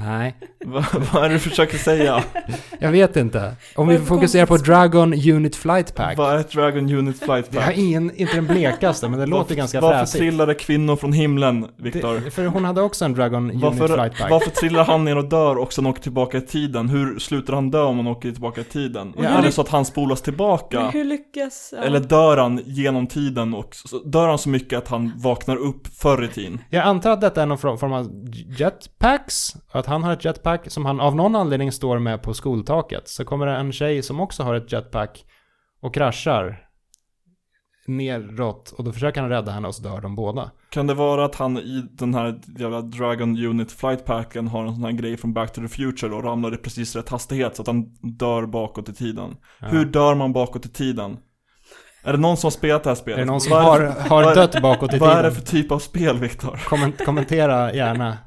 Nej, 0.05 0.35
Va, 0.65 0.85
vad 1.13 1.23
är 1.23 1.29
det 1.29 1.35
du 1.35 1.39
försöker 1.39 1.77
säga? 1.77 2.23
jag 2.79 2.91
vet 2.91 3.15
inte. 3.17 3.55
Om 3.75 3.87
vi 3.87 3.97
det 3.97 4.01
fokuserar 4.05 4.45
på? 4.45 4.57
Dragon 4.57 5.13
Unit 5.13 5.55
Flight 5.55 5.95
Pack. 5.95 6.17
Vad 6.17 6.33
är 6.35 6.37
ett 6.39 6.51
Dragon 6.51 6.91
Unit 6.93 7.19
Flight 7.19 7.45
Jag 7.51 7.61
har 7.61 7.67
Pack? 7.67 7.77
ingen, 7.77 8.15
inte 8.15 8.35
den 8.35 8.47
blekaste, 8.47 9.09
men 9.09 9.19
det 9.19 9.25
låter 9.25 9.39
Varför- 9.43 9.55
ganska 9.55 9.81
Varför 9.81 9.99
fräsigt. 9.99 10.17
trillade 10.21 10.53
kvinnor 10.53 10.95
från 10.95 11.13
himlen, 11.13 11.67
Viktor? 11.77 12.21
Det, 12.25 12.31
för 12.31 12.45
hon 12.45 12.65
hade 12.65 12.81
också 12.81 13.05
en 13.05 13.13
Dragon 13.13 13.43
Unit 13.51 13.61
Varför, 13.63 13.87
Flight 13.87 14.17
Pack. 14.17 14.31
varför 14.31 14.49
trillar 14.51 14.85
han 14.85 15.03
ner 15.05 15.17
och 15.17 15.25
dör 15.29 15.57
också 15.57 15.81
när 15.81 15.87
han 15.87 15.91
åker 15.91 16.01
tillbaka 16.03 16.37
i 16.37 16.41
tiden? 16.41 16.89
Hur 16.89 17.19
slutar 17.19 17.53
han 17.53 17.71
dö 17.71 17.81
om 17.81 17.97
han 17.97 18.07
åker 18.07 18.31
tillbaka 18.31 18.61
i 18.61 18.63
tiden? 18.63 19.13
Och 19.13 19.23
är 19.25 19.41
det 19.41 19.51
så 19.51 19.61
att 19.61 19.69
han 19.69 19.85
spolas 19.85 20.21
tillbaka? 20.21 20.79
Men 20.81 20.91
hur 20.91 21.03
lyckas... 21.05 21.73
Ja. 21.77 21.83
Eller 21.83 21.99
dör 21.99 22.37
han 22.37 22.61
genom 22.65 23.07
tiden 23.07 23.53
och 23.53 23.75
dör 24.05 24.27
han 24.27 24.37
så 24.37 24.49
mycket 24.49 24.77
att 24.77 24.87
han 24.87 25.13
vaknar 25.15 25.55
upp 25.55 25.87
förr 25.87 26.23
i 26.23 26.27
tiden? 26.27 26.61
Jag 26.69 26.83
antar 26.85 27.11
att 27.11 27.21
detta 27.21 27.41
är 27.41 27.45
någon 27.45 27.57
form 27.57 27.93
av 27.93 28.09
jetpacks. 28.57 29.53
Att 29.71 29.85
han 29.87 30.03
har 30.03 30.13
ett 30.13 30.25
jetpack 30.25 30.71
som 30.71 30.85
han 30.85 30.99
av 30.99 31.15
någon 31.15 31.35
anledning 31.35 31.71
står 31.71 31.99
med 31.99 32.21
på 32.21 32.33
skoltaket. 32.33 33.07
Så 33.07 33.25
kommer 33.25 33.45
det 33.45 33.55
en 33.55 33.71
tjej 33.71 34.03
som 34.03 34.19
också 34.19 34.43
har 34.43 34.55
ett 34.55 34.71
jetpack 34.71 35.25
och 35.81 35.93
kraschar 35.93 36.67
neråt. 37.87 38.73
Och 38.77 38.83
då 38.83 38.91
försöker 38.91 39.21
han 39.21 39.29
rädda 39.29 39.51
henne 39.51 39.67
och 39.67 39.75
så 39.75 39.83
dör 39.83 40.01
de 40.01 40.15
båda. 40.15 40.51
Kan 40.69 40.87
det 40.87 40.93
vara 40.93 41.25
att 41.25 41.35
han 41.35 41.57
i 41.57 41.87
den 41.91 42.13
här 42.13 42.39
jävla 42.59 42.81
Dragon 42.81 43.45
Unit 43.45 43.71
Flight 43.71 44.05
Packen 44.05 44.47
har 44.47 44.65
en 44.65 44.73
sån 44.75 44.83
här 44.83 44.91
grej 44.91 45.17
från 45.17 45.33
Back 45.33 45.53
to 45.53 45.61
the 45.61 45.67
Future 45.67 46.15
och 46.15 46.23
ramlar 46.23 46.53
i 46.53 46.57
precis 46.57 46.95
rätt 46.95 47.09
hastighet 47.09 47.55
så 47.55 47.61
att 47.61 47.67
han 47.67 47.83
dör 48.01 48.45
bakåt 48.45 48.89
i 48.89 48.93
tiden? 48.93 49.35
Ja. 49.59 49.67
Hur 49.67 49.85
dör 49.85 50.15
man 50.15 50.33
bakåt 50.33 50.65
i 50.65 50.69
tiden? 50.69 51.17
Är 52.03 52.11
det 52.11 52.19
någon 52.19 52.37
som 52.37 52.45
har 52.45 52.51
spelat 52.51 52.83
det 52.83 52.89
här 52.89 52.95
spelet? 52.95 53.17
Är 53.17 53.21
det 53.21 53.31
någon 53.31 53.41
som 53.41 53.51
har, 53.51 54.09
har 54.09 54.35
dött 54.35 54.61
bakåt 54.61 54.93
i 54.93 54.97
Vad 54.97 55.09
är 55.09 55.23
det 55.23 55.29
tiden? 55.29 55.45
för 55.45 55.51
typ 55.51 55.71
av 55.71 55.79
spel, 55.79 56.17
Viktor? 56.17 56.61
Komment, 56.65 57.05
kommentera 57.05 57.73
gärna. 57.73 58.17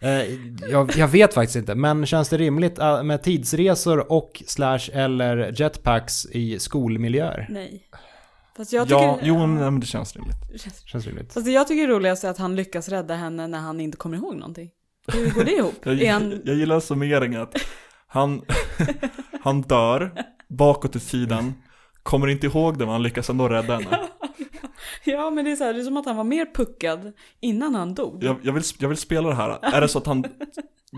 Eh, 0.00 0.22
jag, 0.70 0.96
jag 0.96 1.08
vet 1.08 1.34
faktiskt 1.34 1.56
inte, 1.56 1.74
men 1.74 2.06
känns 2.06 2.28
det 2.28 2.36
rimligt 2.36 2.78
eh, 2.78 3.02
med 3.02 3.22
tidsresor 3.22 4.12
och 4.12 4.42
slash 4.46 4.90
eller 4.92 5.60
jetpacks 5.60 6.26
i 6.26 6.58
skolmiljöer? 6.58 7.46
Nej. 7.50 7.88
Fast 8.56 8.72
jag 8.72 8.88
tycker... 8.88 9.02
Ja, 9.02 9.18
jo 9.22 9.38
men, 9.38 9.54
nej, 9.54 9.70
men 9.70 9.80
det 9.80 9.86
känns 9.86 10.16
rimligt. 10.16 10.36
Känns 10.84 11.06
rimligt. 11.06 11.32
Fast 11.32 11.46
det 11.46 11.52
jag 11.52 11.68
tycker 11.68 11.82
är 11.82 11.88
roligast 11.88 12.24
är 12.24 12.30
att 12.30 12.38
han 12.38 12.56
lyckas 12.56 12.88
rädda 12.88 13.14
henne 13.14 13.46
när 13.46 13.58
han 13.58 13.80
inte 13.80 13.96
kommer 13.96 14.16
ihåg 14.16 14.36
någonting. 14.36 14.70
Hur 15.12 15.30
går 15.30 15.44
det 15.44 15.52
ihop? 15.56 15.74
Jag, 15.82 16.12
han... 16.12 16.42
jag 16.44 16.56
gillar 16.56 16.80
summeringen 16.80 17.42
att 17.42 17.54
han, 18.06 18.42
han 19.42 19.62
dör 19.62 20.12
bakåt 20.48 20.96
i 20.96 21.00
tiden, 21.00 21.54
kommer 22.02 22.28
inte 22.28 22.46
ihåg 22.46 22.78
det 22.78 22.84
men 22.84 22.92
han 22.92 23.02
lyckas 23.02 23.30
ändå 23.30 23.48
rädda 23.48 23.74
henne. 23.74 23.98
Ja, 25.04 25.30
men 25.30 25.44
det 25.44 25.52
är 25.52 25.56
så 25.56 25.64
här, 25.64 25.72
det 25.74 25.80
är 25.80 25.84
som 25.84 25.96
att 25.96 26.06
han 26.06 26.16
var 26.16 26.24
mer 26.24 26.46
puckad 26.54 27.12
innan 27.40 27.74
han 27.74 27.94
dog. 27.94 28.24
Jag, 28.24 28.36
jag, 28.42 28.52
vill, 28.52 28.62
jag 28.78 28.88
vill 28.88 28.98
spela 28.98 29.28
det 29.28 29.34
här. 29.34 29.58
Är 29.62 29.80
det 29.80 29.88
så 29.88 29.98
att 29.98 30.06
han 30.06 30.24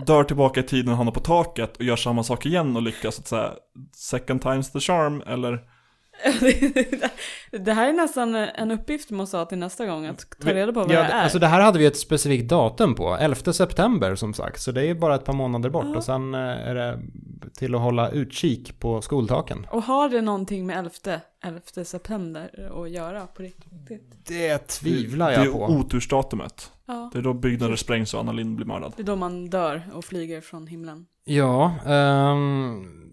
dör 0.05 0.23
tillbaka 0.23 0.59
i 0.59 0.63
tiden 0.63 0.91
och 0.91 0.97
hamnar 0.97 1.13
på 1.13 1.19
taket 1.19 1.77
och 1.77 1.83
gör 1.83 1.95
samma 1.95 2.23
sak 2.23 2.45
igen 2.45 2.75
och 2.75 2.81
lyckas 2.81 3.19
att 3.19 3.27
säga 3.27 3.53
second 3.95 4.41
times 4.41 4.71
the 4.71 4.79
charm 4.79 5.23
eller? 5.27 5.76
det 7.51 7.73
här 7.73 7.89
är 7.89 7.93
nästan 7.93 8.35
en 8.35 8.71
uppgift 8.71 9.09
du 9.09 9.15
måste 9.15 9.37
ha 9.37 9.45
till 9.45 9.57
nästa 9.57 9.85
gång, 9.85 10.05
att 10.05 10.25
ta 10.41 10.53
reda 10.53 10.73
på 10.73 10.79
vad 10.79 10.91
Ja, 10.91 10.99
det 10.99 11.05
är. 11.05 11.23
alltså 11.23 11.39
det 11.39 11.47
här 11.47 11.61
hade 11.61 11.79
vi 11.79 11.85
ett 11.85 11.97
specifikt 11.97 12.49
datum 12.49 12.95
på, 12.95 13.15
11 13.17 13.53
september 13.53 14.15
som 14.15 14.33
sagt. 14.33 14.61
Så 14.61 14.71
det 14.71 14.85
är 14.87 14.95
bara 14.95 15.15
ett 15.15 15.25
par 15.25 15.33
månader 15.33 15.69
bort 15.69 15.85
Ja. 15.89 15.97
och 15.97 16.03
sen 16.03 16.33
eh, 16.33 16.39
är 16.39 16.75
det 16.75 16.99
till 17.57 17.75
att 17.75 17.81
hålla 17.81 18.09
utkik 18.09 18.79
på 18.79 19.01
skoltaken. 19.01 19.67
Och 19.71 19.83
har 19.83 20.09
det 20.09 20.21
någonting 20.21 20.65
med 20.67 20.77
11, 20.77 20.91
11 21.43 21.59
september 21.85 22.69
att 22.83 22.89
göra 22.89 23.27
på 23.27 23.41
riktigt? 23.43 24.27
Det 24.27 24.57
tvivlar 24.67 25.29
Det 25.31 25.35
jag 25.35 25.45
är 25.45 25.51
på. 25.51 25.65
otursdatumet. 25.65 26.71
Ja. 26.85 27.09
Det 27.13 27.19
är 27.19 27.23
då 27.23 27.33
byggnader 27.33 27.75
sprängs 27.75 28.13
och 28.13 28.19
Anna 28.19 28.31
Lindh 28.31 28.55
blir 28.55 28.65
mördad. 28.65 28.93
Det 28.97 29.01
är 29.03 29.05
då 29.05 29.15
man 29.15 29.49
dör 29.49 29.81
och 29.93 30.05
flyger 30.05 30.41
från 30.41 30.67
himlen. 30.67 31.05
Ja, 31.25 31.73
ehm, 31.87 33.06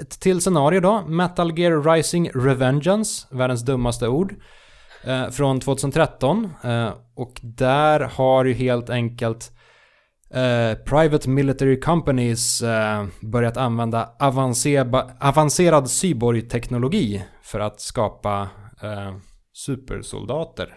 ett 0.00 0.20
till 0.20 0.40
scenario 0.40 0.80
då. 0.80 1.04
Metal 1.06 1.58
Gear 1.58 1.94
Rising 1.94 2.30
Revengeance, 2.34 3.26
världens 3.30 3.64
dummaste 3.64 4.08
ord. 4.08 4.34
Eh, 5.04 5.30
från 5.30 5.60
2013. 5.60 6.50
Eh, 6.64 6.92
och 7.16 7.40
där 7.42 8.00
har 8.00 8.44
ju 8.44 8.52
helt 8.52 8.90
enkelt 8.90 9.52
eh, 10.30 10.78
Private 10.84 11.30
Military 11.30 11.80
Companies 11.80 12.62
eh, 12.62 13.06
börjat 13.22 13.56
använda 13.56 14.08
avancerad 15.20 15.90
cyborg-teknologi 15.90 17.24
för 17.42 17.60
att 17.60 17.80
skapa 17.80 18.48
eh, 18.82 19.16
supersoldater. 19.52 20.74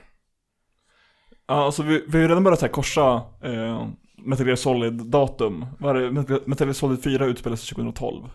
Ja, 1.48 1.66
alltså 1.66 1.84
vi, 1.84 2.06
vi 2.08 2.18
har 2.18 2.22
ju 2.22 2.28
redan 2.28 2.44
börjat 2.44 2.60
så 2.60 2.66
här 2.66 2.74
korsa 2.74 3.22
eh, 3.44 3.88
Metal 4.26 4.46
Gear 4.46 4.56
Solid-datum. 4.56 5.66
Vad 5.80 5.98
är 5.98 6.02
det? 6.02 6.12
Metal 6.12 6.40
Metal 6.46 6.68
Gear 6.68 6.74
Solid 6.74 7.04
4 7.04 7.26
utspelar 7.26 7.56
sig 7.56 7.76
2012. 7.76 8.30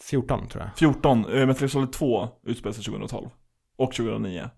14 0.00 0.48
tror 0.48 0.64
jag. 0.64 0.78
14, 0.78 1.18
eh, 1.18 1.46
Metal 1.46 1.60
Gear 1.60 1.68
Solid 1.68 1.92
2 1.92 2.28
utspelar 2.42 2.72
sig 2.72 2.84
2012. 2.84 3.30
Och 3.76 3.92
2009. 3.92 4.50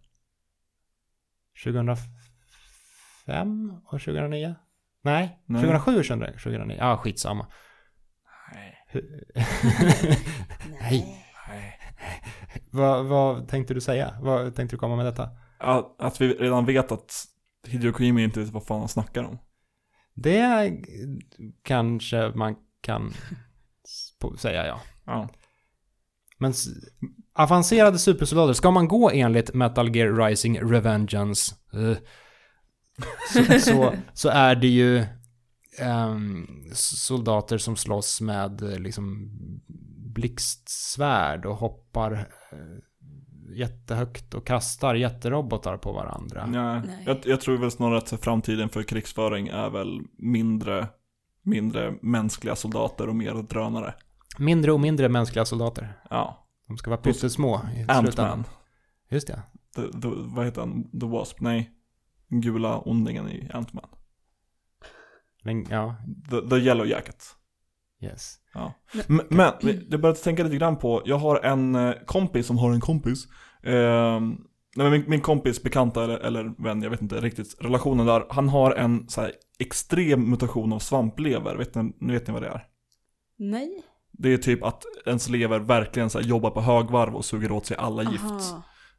2005 1.64 3.72
och 3.84 3.90
2009? 3.90 4.54
Nej, 5.02 5.38
Nej. 5.46 5.62
2007 5.62 5.98
och 5.98 6.06
2009. 6.06 6.76
Ja, 6.78 6.92
ah, 6.92 6.96
skitsamma. 6.96 7.46
Nej. 10.80 11.26
Nej. 11.48 11.78
Vad, 12.70 13.06
vad 13.06 13.48
tänkte 13.48 13.74
du 13.74 13.80
säga? 13.80 14.14
Vad 14.20 14.54
tänkte 14.54 14.76
du 14.76 14.80
komma 14.80 14.96
med 14.96 15.06
detta? 15.06 15.28
Att, 15.58 16.00
att 16.00 16.20
vi 16.20 16.34
redan 16.34 16.66
vet 16.66 16.92
att 16.92 17.24
Hideo 17.66 17.92
Kojima 17.92 18.20
inte 18.20 18.40
vet 18.40 18.50
vad 18.50 18.66
fan 18.66 18.78
han 18.78 18.88
snackar 18.88 19.24
om. 19.24 19.38
Det 20.14 20.70
kanske 21.62 22.32
man 22.34 22.56
kan 22.80 23.12
säga 24.38 24.66
ja. 24.66 24.80
Ja. 25.11 25.28
Men 26.38 26.52
avancerade 27.34 27.98
supersoldater, 27.98 28.52
ska 28.52 28.70
man 28.70 28.88
gå 28.88 29.11
enligt 29.11 29.54
Metal 29.54 29.96
Gear 29.96 30.26
Rising 30.26 30.61
Revengeance 30.61 31.54
eh, 31.72 31.96
så, 33.32 33.58
så, 33.61 33.94
så 34.12 34.28
är 34.28 34.54
det 34.54 34.68
ju 34.68 35.04
ehm, 35.78 36.46
soldater 36.74 37.58
som 37.58 37.76
slåss 37.76 38.20
med 38.20 38.62
eh, 38.62 38.78
liksom 38.78 39.30
blixtsvärd 40.14 41.46
och 41.46 41.56
hoppar 41.56 42.12
eh, 42.52 42.58
jättehögt 43.56 44.34
och 44.34 44.46
kastar 44.46 44.94
jätterobotar 44.94 45.76
på 45.76 45.92
varandra. 45.92 46.46
Nej. 46.46 46.82
Nej. 46.86 47.02
Jag, 47.06 47.18
jag 47.24 47.40
tror 47.40 47.58
väl 47.58 47.70
snarare 47.70 47.98
att 47.98 48.20
framtiden 48.20 48.68
för 48.68 48.82
krigsföring 48.82 49.48
är 49.48 49.70
väl 49.70 50.00
mindre, 50.18 50.88
mindre 51.42 51.94
mänskliga 52.02 52.56
soldater 52.56 53.08
och 53.08 53.16
mer 53.16 53.34
drönare. 53.34 53.94
Mindre 54.38 54.72
och 54.72 54.80
mindre 54.80 55.08
mänskliga 55.08 55.44
soldater. 55.44 56.00
Ja. 56.10 56.46
De 56.68 56.76
ska 56.76 56.90
vara 56.90 57.00
pyttesmå 57.00 57.60
i 57.76 57.84
slutändan. 58.00 58.44
Just 59.08 59.26
det. 59.26 59.42
The, 59.76 59.82
the, 60.00 60.08
vad 60.14 60.44
heter 60.44 60.60
han? 60.60 61.00
The 61.00 61.06
Wasp? 61.06 61.40
Nej. 61.40 61.70
Den 62.28 62.40
gula 62.40 62.78
ondingen 62.78 63.28
i 63.28 63.50
Ant-Man. 63.54 63.88
Den, 65.44 65.66
ja, 65.70 65.96
The, 66.30 66.48
the 66.48 66.56
Yellow 66.56 66.86
Jacket. 66.86 67.24
yes. 68.00 68.36
Ja. 68.54 68.72
Men, 69.06 69.26
men 69.28 69.52
jag 69.90 70.00
började 70.00 70.20
tänka 70.20 70.42
lite 70.42 70.56
grann 70.56 70.76
på, 70.76 71.02
jag 71.04 71.16
har 71.18 71.40
en 71.44 71.74
eh, 71.74 71.94
kompis 72.06 72.46
som 72.46 72.58
har 72.58 72.72
en 72.72 72.80
kompis. 72.80 73.24
Eh, 73.62 74.20
nej, 74.76 74.90
min, 74.90 75.04
min 75.06 75.20
kompis, 75.20 75.62
bekanta 75.62 76.04
eller, 76.04 76.18
eller 76.18 76.62
vän, 76.62 76.82
jag 76.82 76.90
vet 76.90 77.02
inte 77.02 77.20
riktigt 77.20 77.56
relationen 77.60 78.06
där. 78.06 78.26
Han 78.30 78.48
har 78.48 78.72
en 78.72 79.08
så 79.08 79.20
här, 79.20 79.32
extrem 79.58 80.30
mutation 80.30 80.72
av 80.72 80.78
svamplever. 80.78 81.56
Vet 81.56 81.74
ni, 81.74 81.92
nu 81.98 82.12
vet 82.12 82.26
ni 82.26 82.32
vad 82.32 82.42
det 82.42 82.48
är? 82.48 82.66
Nej. 83.36 83.82
Det 84.22 84.32
är 84.32 84.38
typ 84.38 84.62
att 84.64 84.82
ens 85.06 85.28
lever 85.28 85.58
verkligen 85.58 86.10
så 86.10 86.18
här, 86.18 86.26
jobbar 86.26 86.50
på 86.50 86.60
högvarv 86.60 87.16
och 87.16 87.24
suger 87.24 87.52
åt 87.52 87.66
sig 87.66 87.76
alla 87.76 88.02
gift. 88.02 88.54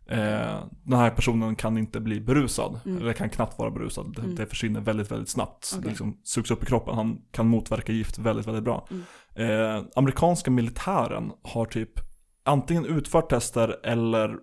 Eh, 0.10 0.64
den 0.84 1.00
här 1.00 1.10
personen 1.10 1.56
kan 1.56 1.78
inte 1.78 2.00
bli 2.00 2.22
berusad, 2.22 2.80
Mm. 2.86 3.02
eller 3.02 3.14
kan 3.14 3.30
knappt 3.30 3.60
vara 3.60 3.72
berusad. 3.72 4.14
Det, 4.16 4.22
Mm. 4.22 4.36
det 4.36 4.46
försvinner 4.46 4.82
väldigt, 4.82 5.12
väldigt 5.12 5.30
snabbt. 5.30 5.70
Okej. 5.74 5.84
Det 5.84 5.90
liksom 5.90 6.18
sugs 6.24 6.52
upp 6.52 6.64
i 6.64 6.66
kroppen. 6.66 6.96
Han 6.96 7.18
kan 7.32 7.48
motverka 7.48 7.92
gift 7.92 8.18
väldigt, 8.18 8.48
väldigt 8.48 8.64
bra. 8.64 8.88
Mm. 9.36 9.78
Eh, 9.78 9.84
amerikanska 9.96 10.52
militären 10.52 11.32
har 11.44 11.66
typ 11.66 11.90
antingen 12.46 12.86
utfört 12.86 13.30
tester 13.30 13.76
eller 13.84 14.36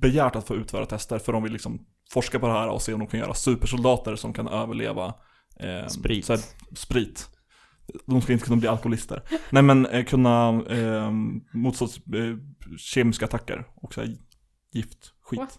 begärt 0.00 0.36
att 0.36 0.46
få 0.46 0.54
utföra 0.54 0.86
tester 0.86 1.18
för 1.18 1.32
de 1.32 1.42
vill 1.42 1.52
liksom 1.52 1.80
forska 2.10 2.38
på 2.38 2.46
det 2.46 2.52
här 2.52 2.68
och 2.68 2.82
se 2.82 2.92
om 2.92 2.98
de 3.00 3.06
kan 3.08 3.20
göra 3.20 3.34
supersoldater 3.34 4.16
som 4.16 4.32
kan 4.32 4.48
överleva 4.48 5.14
eh, 5.60 5.86
Sprit. 5.86 6.24
Så 6.24 6.32
här, 6.32 6.42
sprit. 6.76 7.28
De 8.06 8.20
ska 8.22 8.32
inte 8.32 8.44
kunna 8.44 8.56
bli 8.56 8.68
alkoholister. 8.68 9.22
Nej 9.50 9.62
men 9.62 9.86
eh, 9.86 10.04
kunna 10.04 10.48
eh, 10.70 11.10
motstå 11.52 11.84
eh, 11.84 12.36
kemiska 12.78 13.24
attacker 13.24 13.64
och 13.74 13.94
så 13.94 14.00
här, 14.00 14.16
gift, 14.72 15.12
skit. 15.22 15.40
What? 15.40 15.58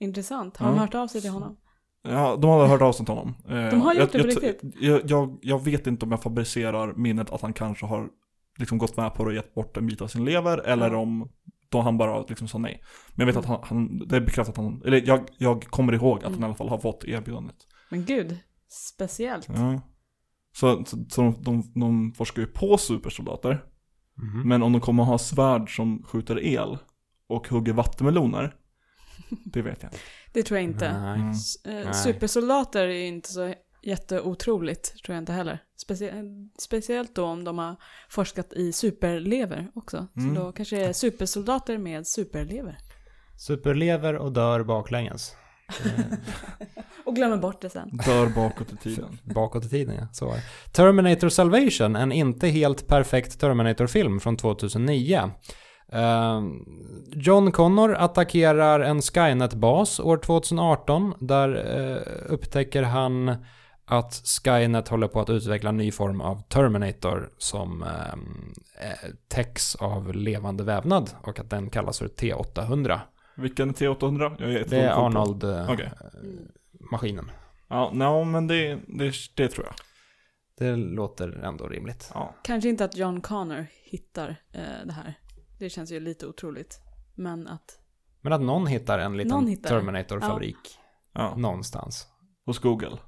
Intressant. 0.00 0.56
Har 0.56 0.66
Ja. 0.66 0.72
de 0.72 0.78
hört 0.80 0.94
av 0.94 1.06
sig 1.06 1.20
till 1.20 1.30
honom? 1.30 1.56
Ja, 2.02 2.36
de 2.36 2.50
har 2.50 2.66
hört 2.66 2.82
av 2.82 2.92
sig 2.92 3.06
till 3.06 3.14
honom. 3.14 3.34
Eh, 3.48 3.70
De 3.70 3.80
har 3.80 3.94
gjort 3.94 4.14
jag, 4.14 4.22
det 4.22 4.34
på 4.34 4.44
jag, 4.46 4.50
riktigt? 4.52 4.74
Jag, 4.80 5.10
jag, 5.10 5.38
jag 5.42 5.64
vet 5.64 5.86
inte 5.86 6.04
om 6.04 6.10
jag 6.10 6.22
fabricerar 6.22 6.94
minnet 6.94 7.30
att 7.30 7.40
han 7.42 7.52
kanske 7.52 7.86
har 7.86 8.08
liksom 8.58 8.78
gått 8.78 8.96
med 8.96 9.14
på 9.14 9.22
det 9.24 9.28
och 9.28 9.34
gett 9.34 9.54
bort 9.54 9.76
en 9.76 9.86
bit 9.86 10.00
av 10.00 10.08
sin 10.08 10.24
lever 10.24 10.58
eller 10.58 10.94
om 10.94 11.30
då 11.68 11.80
han 11.80 11.98
bara 11.98 12.22
liksom 12.26 12.48
sa 12.48 12.58
nej. 12.58 12.82
Men 13.14 13.26
jag 13.26 13.34
vet 13.34 13.36
att 13.44 13.48
han, 13.48 13.60
han 13.62 13.98
det 14.08 14.16
är 14.16 14.20
bekräftat 14.20 14.58
att 14.58 14.64
han, 14.64 14.82
eller 14.86 15.02
jag, 15.06 15.28
jag 15.38 15.64
kommer 15.64 15.92
ihåg 15.92 16.16
att 16.18 16.22
han 16.24 16.32
Mm. 16.32 16.42
i 16.42 16.44
alla 16.44 16.54
fall 16.54 16.68
har 16.68 16.78
fått 16.78 17.04
erbjudandet. 17.04 17.56
Men 17.90 18.04
gud, 18.04 18.36
speciellt. 18.68 19.48
Ja. 19.48 19.80
Så, 20.52 20.84
så, 20.84 21.04
så 21.08 21.22
de, 21.22 21.42
de, 21.42 21.72
de 21.80 22.12
forskar 22.12 22.42
ju 22.42 22.48
på 22.48 22.78
supersoldater. 22.78 23.64
Mhm. 24.18 24.48
Men 24.48 24.62
om 24.62 24.72
de 24.72 24.80
kommer 24.80 25.02
ha 25.04 25.18
svärd 25.18 25.76
som 25.76 26.02
skjuter 26.02 26.40
el 26.40 26.78
och 27.28 27.48
hugger 27.48 27.72
vattenmeloner, 27.72 28.54
det 29.44 29.62
vet 29.62 29.82
jag 29.82 29.88
inte. 29.92 29.98
Det 30.32 30.42
tror 30.42 30.58
jag 30.58 30.64
inte. 30.64 31.00
Nej. 31.00 31.14
Mm. 31.20 31.30
Eh, 31.78 31.84
Nej. 31.84 31.94
Supersoldater 31.94 32.80
är 32.86 32.92
ju 32.92 33.06
inte 33.06 33.28
så 33.32 33.54
jätteotroligt, 33.82 35.02
tror 35.04 35.14
jag 35.14 35.22
inte 35.22 35.32
heller. 35.32 35.62
Specie- 35.86 36.48
speciellt 36.58 37.14
då 37.14 37.24
om 37.24 37.44
de 37.44 37.58
har 37.58 37.76
forskat 38.08 38.52
i 38.52 38.72
superlever 38.72 39.70
också. 39.74 40.06
Mm. 40.16 40.34
Så 40.36 40.42
då 40.42 40.52
kanske 40.52 40.76
det 40.76 40.84
är 40.84 40.92
supersoldater 40.92 41.78
med 41.78 42.06
superlever. 42.06 42.78
Superlever 43.38 44.14
och 44.16 44.32
dör 44.32 44.64
baklänges. 44.64 45.36
Eh, 47.10 47.12
Och 47.12 47.16
glömmer 47.16 47.36
bort 47.36 47.60
det 47.60 47.70
sen. 47.70 47.90
Dör 48.06 48.26
bakåt 48.26 48.72
i 48.72 48.76
tiden. 48.76 49.18
Bakåt 49.34 49.64
i 49.64 49.68
tiden 49.68 49.94
ja, 50.00 50.06
så 50.12 50.26
var 50.26 50.34
det. 50.34 50.42
Terminator 50.72 51.28
Salvation, 51.28 51.96
en 51.96 52.12
inte 52.12 52.48
helt 52.48 52.86
perfekt 52.88 53.40
Terminator-film 53.40 54.20
från 54.20 54.36
2009. 54.36 55.30
Eh, 55.92 56.40
John 57.12 57.52
Connor 57.52 57.94
attackerar 57.94 58.80
en 58.80 59.00
Skynet-bas 59.02 60.00
år 60.00 60.16
2018. 60.16 61.14
Där 61.20 61.78
eh, 61.78 62.32
upptäcker 62.32 62.82
han 62.82 63.36
att 63.86 64.14
Skynet 64.14 64.88
håller 64.88 65.08
på 65.08 65.20
att 65.20 65.30
utveckla 65.30 65.68
en 65.70 65.76
ny 65.76 65.90
form 65.92 66.20
av 66.20 66.42
Terminator 66.48 67.30
som 67.38 67.82
eh, 67.82 67.88
eh, 68.88 69.10
täcks 69.28 69.74
av 69.74 70.14
levande 70.14 70.64
vävnad 70.64 71.10
och 71.22 71.38
att 71.38 71.50
den 71.50 71.70
kallas 71.70 71.98
för 71.98 72.06
T800. 72.06 72.98
Vilken 73.36 73.68
är 73.68 73.72
T800? 73.72 74.36
Jag 74.38 74.48
är 74.50 74.64
Det 74.68 74.76
är 74.76 74.82
jättedålig 74.82 74.92
koll 74.94 75.16
Okej. 76.90 77.18
Ja, 77.68 77.90
no, 77.94 78.24
men 78.24 78.46
det, 78.46 78.80
det, 78.88 79.14
det 79.34 79.48
tror 79.48 79.66
jag. 79.66 79.74
Det 80.58 80.76
låter 80.76 81.28
ändå 81.44 81.68
rimligt. 81.68 82.10
Ja. 82.14 82.34
Kanske 82.42 82.68
inte 82.68 82.84
att 82.84 82.96
John 82.96 83.20
Connor 83.20 83.66
hittar 83.84 84.36
eh, 84.52 84.86
det 84.86 84.92
här. 84.92 85.14
Det 85.58 85.70
känns 85.70 85.92
ju 85.92 86.00
lite 86.00 86.26
otroligt. 86.26 86.80
Men 87.14 87.48
att, 87.48 87.78
Men 88.20 88.32
att 88.32 88.40
någon 88.40 88.66
hittar 88.66 88.98
en 88.98 89.16
liten 89.16 89.46
hittar. 89.46 89.70
Terminator-fabrik 89.70 90.78
ja. 91.12 91.34
någonstans. 91.36 92.06
Hos 92.46 92.58
Google. 92.58 92.98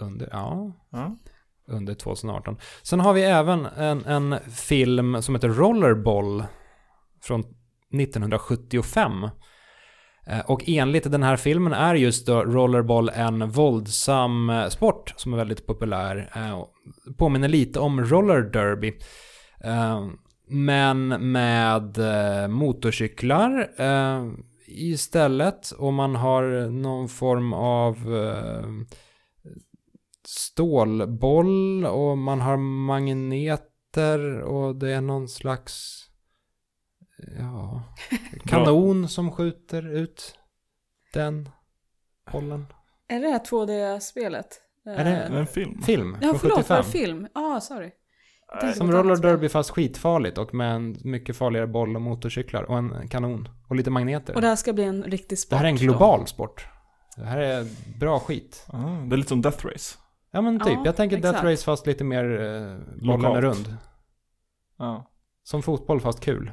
Under, 0.00 0.28
ja, 0.32 0.72
Ja. 0.90 1.16
under 1.66 1.94
2018. 1.94 2.56
Sen 2.82 3.00
har 3.00 3.12
vi 3.12 3.22
även 3.22 3.66
en, 3.66 4.04
en 4.04 4.50
film 4.50 5.22
som 5.22 5.34
heter 5.34 5.48
Rollerball 5.48 6.44
från 7.22 7.40
1975. 7.40 9.28
Eh, 10.30 10.40
och 10.40 10.62
enligt 10.66 11.10
den 11.10 11.22
här 11.22 11.36
filmen 11.36 11.72
är 11.72 11.94
just 11.94 12.26
då 12.26 12.44
rollerball 12.44 13.08
en 13.08 13.50
våldsam 13.50 14.50
eh, 14.50 14.68
sport 14.68 15.14
som 15.16 15.32
är 15.32 15.36
väldigt 15.36 15.66
populär. 15.66 16.30
Eh, 16.34 16.64
påminner 17.16 17.48
lite 17.48 17.80
om 17.80 18.04
roller 18.04 18.42
derby. 18.42 18.92
Men 20.48 21.08
med 21.32 21.98
motorcyklar 22.50 23.70
istället. 24.66 25.70
Och 25.70 25.92
man 25.92 26.16
har 26.16 26.70
någon 26.70 27.08
form 27.08 27.52
av 27.52 27.96
stålboll 30.26 31.84
och 31.84 32.18
man 32.18 32.40
har 32.40 32.56
magneter 32.56 34.40
och 34.40 34.76
det 34.76 34.90
är 34.90 35.00
någon 35.00 35.28
slags 35.28 36.05
ja, 37.38 37.82
kanon 38.44 39.08
som 39.08 39.30
skjuter 39.32 39.86
ut 39.96 40.38
den 41.14 41.48
bollen. 42.32 42.66
Är 43.08 43.20
det 43.20 43.26
det 43.26 43.32
här 43.32 43.38
2D-spelet? 43.44 44.46
Är 44.86 45.04
det- 45.04 45.10
det 45.30 45.38
en 45.38 45.46
film? 45.46 45.82
Film 45.82 46.16
Ja, 46.20 46.34
förlåt, 46.40 46.56
var 46.56 46.62
75. 46.62 46.76
det 46.84 46.90
film? 46.98 47.28
Ja, 47.34 47.56
ah, 47.56 47.60
sorry. 47.60 47.90
Som 48.74 48.92
roller 48.92 49.16
derby 49.16 49.48
fast 49.48 49.70
skitfarligt 49.70 50.38
och 50.38 50.54
med 50.54 50.74
en 50.74 50.96
mycket 51.04 51.36
farligare 51.36 51.66
boll 51.66 51.96
och 51.96 52.02
motorcyklar 52.02 52.62
och 52.62 52.78
en 52.78 53.08
kanon. 53.08 53.48
Och 53.68 53.76
lite 53.76 53.90
magneter. 53.90 54.34
Och 54.34 54.40
det 54.40 54.46
här 54.48 54.56
ska 54.56 54.72
bli 54.72 54.84
en 54.84 55.02
riktig 55.02 55.38
sport 55.38 55.50
Det 55.50 55.56
här 55.56 55.64
är 55.64 55.68
en 55.68 55.76
då. 55.76 55.82
global 55.82 56.26
sport. 56.26 56.66
Det 57.16 57.24
här 57.24 57.38
är 57.38 57.66
bra 57.98 58.18
skit. 58.20 58.66
Ah, 58.68 58.78
det 58.78 59.14
är 59.14 59.16
lite 59.16 59.28
som 59.28 59.42
Death 59.42 59.66
Race. 59.66 59.98
Ja 60.30 60.40
men 60.40 60.60
typ, 60.60 60.68
Ja, 60.72 60.82
jag 60.84 60.96
tänker 60.96 61.16
Death 61.16 61.28
exakt. 61.28 61.44
Race 61.44 61.64
fast 61.64 61.86
lite 61.86 62.04
mer 62.04 62.24
eh, 62.40 63.06
bollen 63.08 63.32
är 63.36 63.42
rund. 63.42 63.76
Ja. 64.78 65.10
Som 65.42 65.62
fotboll 65.62 66.00
fast 66.00 66.20
kul. 66.20 66.50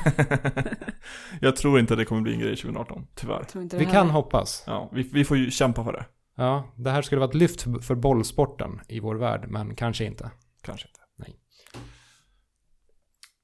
jag 1.40 1.56
tror 1.56 1.78
inte 1.80 1.96
det 1.96 2.04
kommer 2.04 2.22
bli 2.22 2.32
en 2.34 2.40
grej 2.40 2.56
2018, 2.56 3.06
tyvärr. 3.14 3.34
Jag 3.34 3.48
tror 3.48 3.62
inte 3.64 3.76
det 3.76 3.80
Vi 3.80 3.84
heller. 3.86 3.98
kan 4.00 4.10
hoppas. 4.10 4.64
Ja, 4.66 4.90
vi, 4.92 5.02
vi 5.12 5.24
får 5.24 5.36
ju 5.36 5.50
kämpa 5.50 5.84
för 5.84 5.92
det. 5.92 6.04
Ja, 6.36 6.72
det 6.76 6.90
här 6.90 7.02
skulle 7.02 7.18
vara 7.18 7.28
ett 7.28 7.34
lyft 7.34 7.62
för- 7.62 7.94
bollsporten 7.94 8.80
i 8.88 9.00
vår 9.00 9.14
värld, 9.14 9.44
men 9.48 9.74
kanske 9.76 10.04
inte. 10.04 10.30
Kanske 10.62 10.88
inte. 10.88 11.00
Nej. 11.18 11.36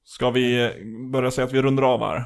Ska 0.03 0.29
vi 0.29 0.63
eh, 0.65 0.71
börja 1.11 1.31
säga 1.31 1.45
att 1.47 1.53
vi 1.53 1.61
rundar 1.61 1.83
av 1.83 1.99
här? 1.99 2.23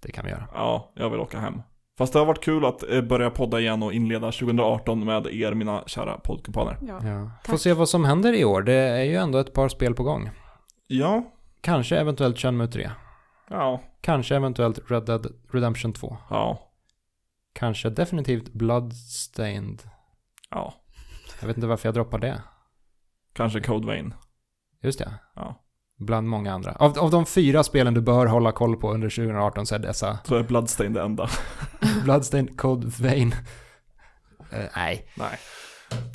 Det 0.00 0.12
kan 0.12 0.24
vi 0.24 0.30
göra. 0.30 0.48
Ja, 0.54 0.92
jag 0.96 1.10
vill 1.10 1.20
åka 1.20 1.38
hem. 1.38 1.62
Fast 1.98 2.12
det 2.12 2.18
har 2.18 2.26
varit 2.26 2.44
kul 2.44 2.64
att 2.64 2.90
eh, 2.90 3.00
börja 3.02 3.30
podda 3.30 3.60
igen 3.60 3.82
och 3.82 3.92
inleda 3.92 4.32
2018 4.32 5.04
med 5.04 5.26
er, 5.26 5.54
mina 5.54 5.82
kära 5.86 6.18
poddkumpaner. 6.18 6.78
Ja. 6.86 7.00
Ja. 7.08 7.30
Får 7.44 7.56
se 7.56 7.72
vad 7.72 7.88
som 7.88 8.04
händer 8.04 8.32
i 8.32 8.44
år. 8.44 8.62
Det 8.62 8.72
är 8.74 9.04
ju 9.04 9.14
ändå 9.14 9.38
ett 9.38 9.52
par 9.52 9.68
spel 9.68 9.94
på 9.94 10.02
gång. 10.02 10.30
Ja, 10.86 11.32
Kanske 11.60 11.96
eventuellt 11.98 12.38
Shenmue 12.38 12.66
3. 12.68 12.90
ja, 13.50 13.80
Kanske 14.00 14.36
eventuellt 14.36 14.78
Red 14.90 15.04
Dead 15.04 15.26
Redemption 15.52 15.92
2. 15.92 16.16
ja, 16.30 16.70
Kanske 17.52 17.90
definitivt 17.90 18.52
Bloodstained. 18.52 19.82
ja. 20.50 20.74
Jag 21.40 21.46
vet 21.48 21.56
inte 21.56 21.66
varför 21.66 21.88
jag 21.88 21.94
droppar 21.94 22.18
det. 22.18 22.42
Kanske 23.32 23.60
Code 23.60 23.86
Vein. 23.86 24.14
Just 24.82 24.98
det. 24.98 25.14
Ja. 25.36 25.64
Bland 25.98 26.28
många 26.28 26.52
andra. 26.54 26.72
Av, 26.72 26.98
av 26.98 27.10
de 27.10 27.26
fyra 27.26 27.64
spelen 27.64 27.94
du 27.94 28.00
bör 28.00 28.26
hålla 28.26 28.52
koll 28.52 28.76
på 28.76 28.92
under 28.92 29.08
2018 29.10 29.66
så 29.66 29.74
är 29.74 29.78
dessa 29.78 30.18
Så 30.24 30.34
är 30.36 30.42
Bloodstain 30.42 30.92
det 30.92 31.02
enda. 31.02 31.28
Bloodstained, 32.04 32.58
Code 32.60 32.86
Vein. 33.00 33.34
Eh, 34.52 34.64
nej. 34.76 35.08
Nej. 35.16 35.38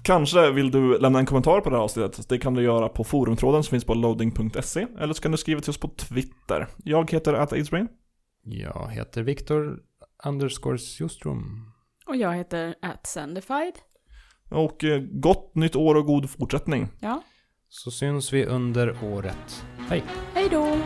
Kanske 0.03 0.51
vill 0.51 0.71
du 0.71 0.97
lämna 0.97 1.19
en 1.19 1.25
kommentar 1.25 1.61
på 1.61 1.69
det 1.69 1.75
här 1.75 1.83
avsnittet. 1.83 2.29
Det 2.29 2.37
kan 2.37 2.53
du 2.53 2.63
göra 2.63 2.89
på 2.89 3.03
forumtråden 3.03 3.63
som 3.63 3.71
finns 3.71 3.85
på 3.85 3.93
loading.se. 3.93 4.87
Eller 4.99 5.13
så 5.13 5.21
kan 5.21 5.31
du 5.31 5.37
skriva 5.37 5.61
till 5.61 5.69
oss 5.69 5.79
på 5.79 5.87
Twitter. 5.87 6.67
Jag 6.83 7.11
heter 7.11 7.33
AtAidesBrain. 7.33 7.87
Jag 8.43 8.91
heter 8.91 9.23
Viktor 9.23 9.79
underscore 10.25 10.77
Sjostrom. 10.77 11.71
Och 12.05 12.15
jag 12.15 12.33
heter 12.33 12.75
atsendified. 12.81 13.73
Och 14.51 14.83
eh, 14.83 15.01
gott 15.11 15.55
nytt 15.55 15.75
år 15.75 15.95
och 15.95 16.05
god 16.05 16.29
fortsättning. 16.29 16.87
Ja. 16.99 17.23
Så 17.69 17.91
syns 17.91 18.33
vi 18.33 18.45
under 18.45 19.03
året. 19.03 19.65
Hej. 19.89 20.03
Hej 20.33 20.49
då! 20.51 20.77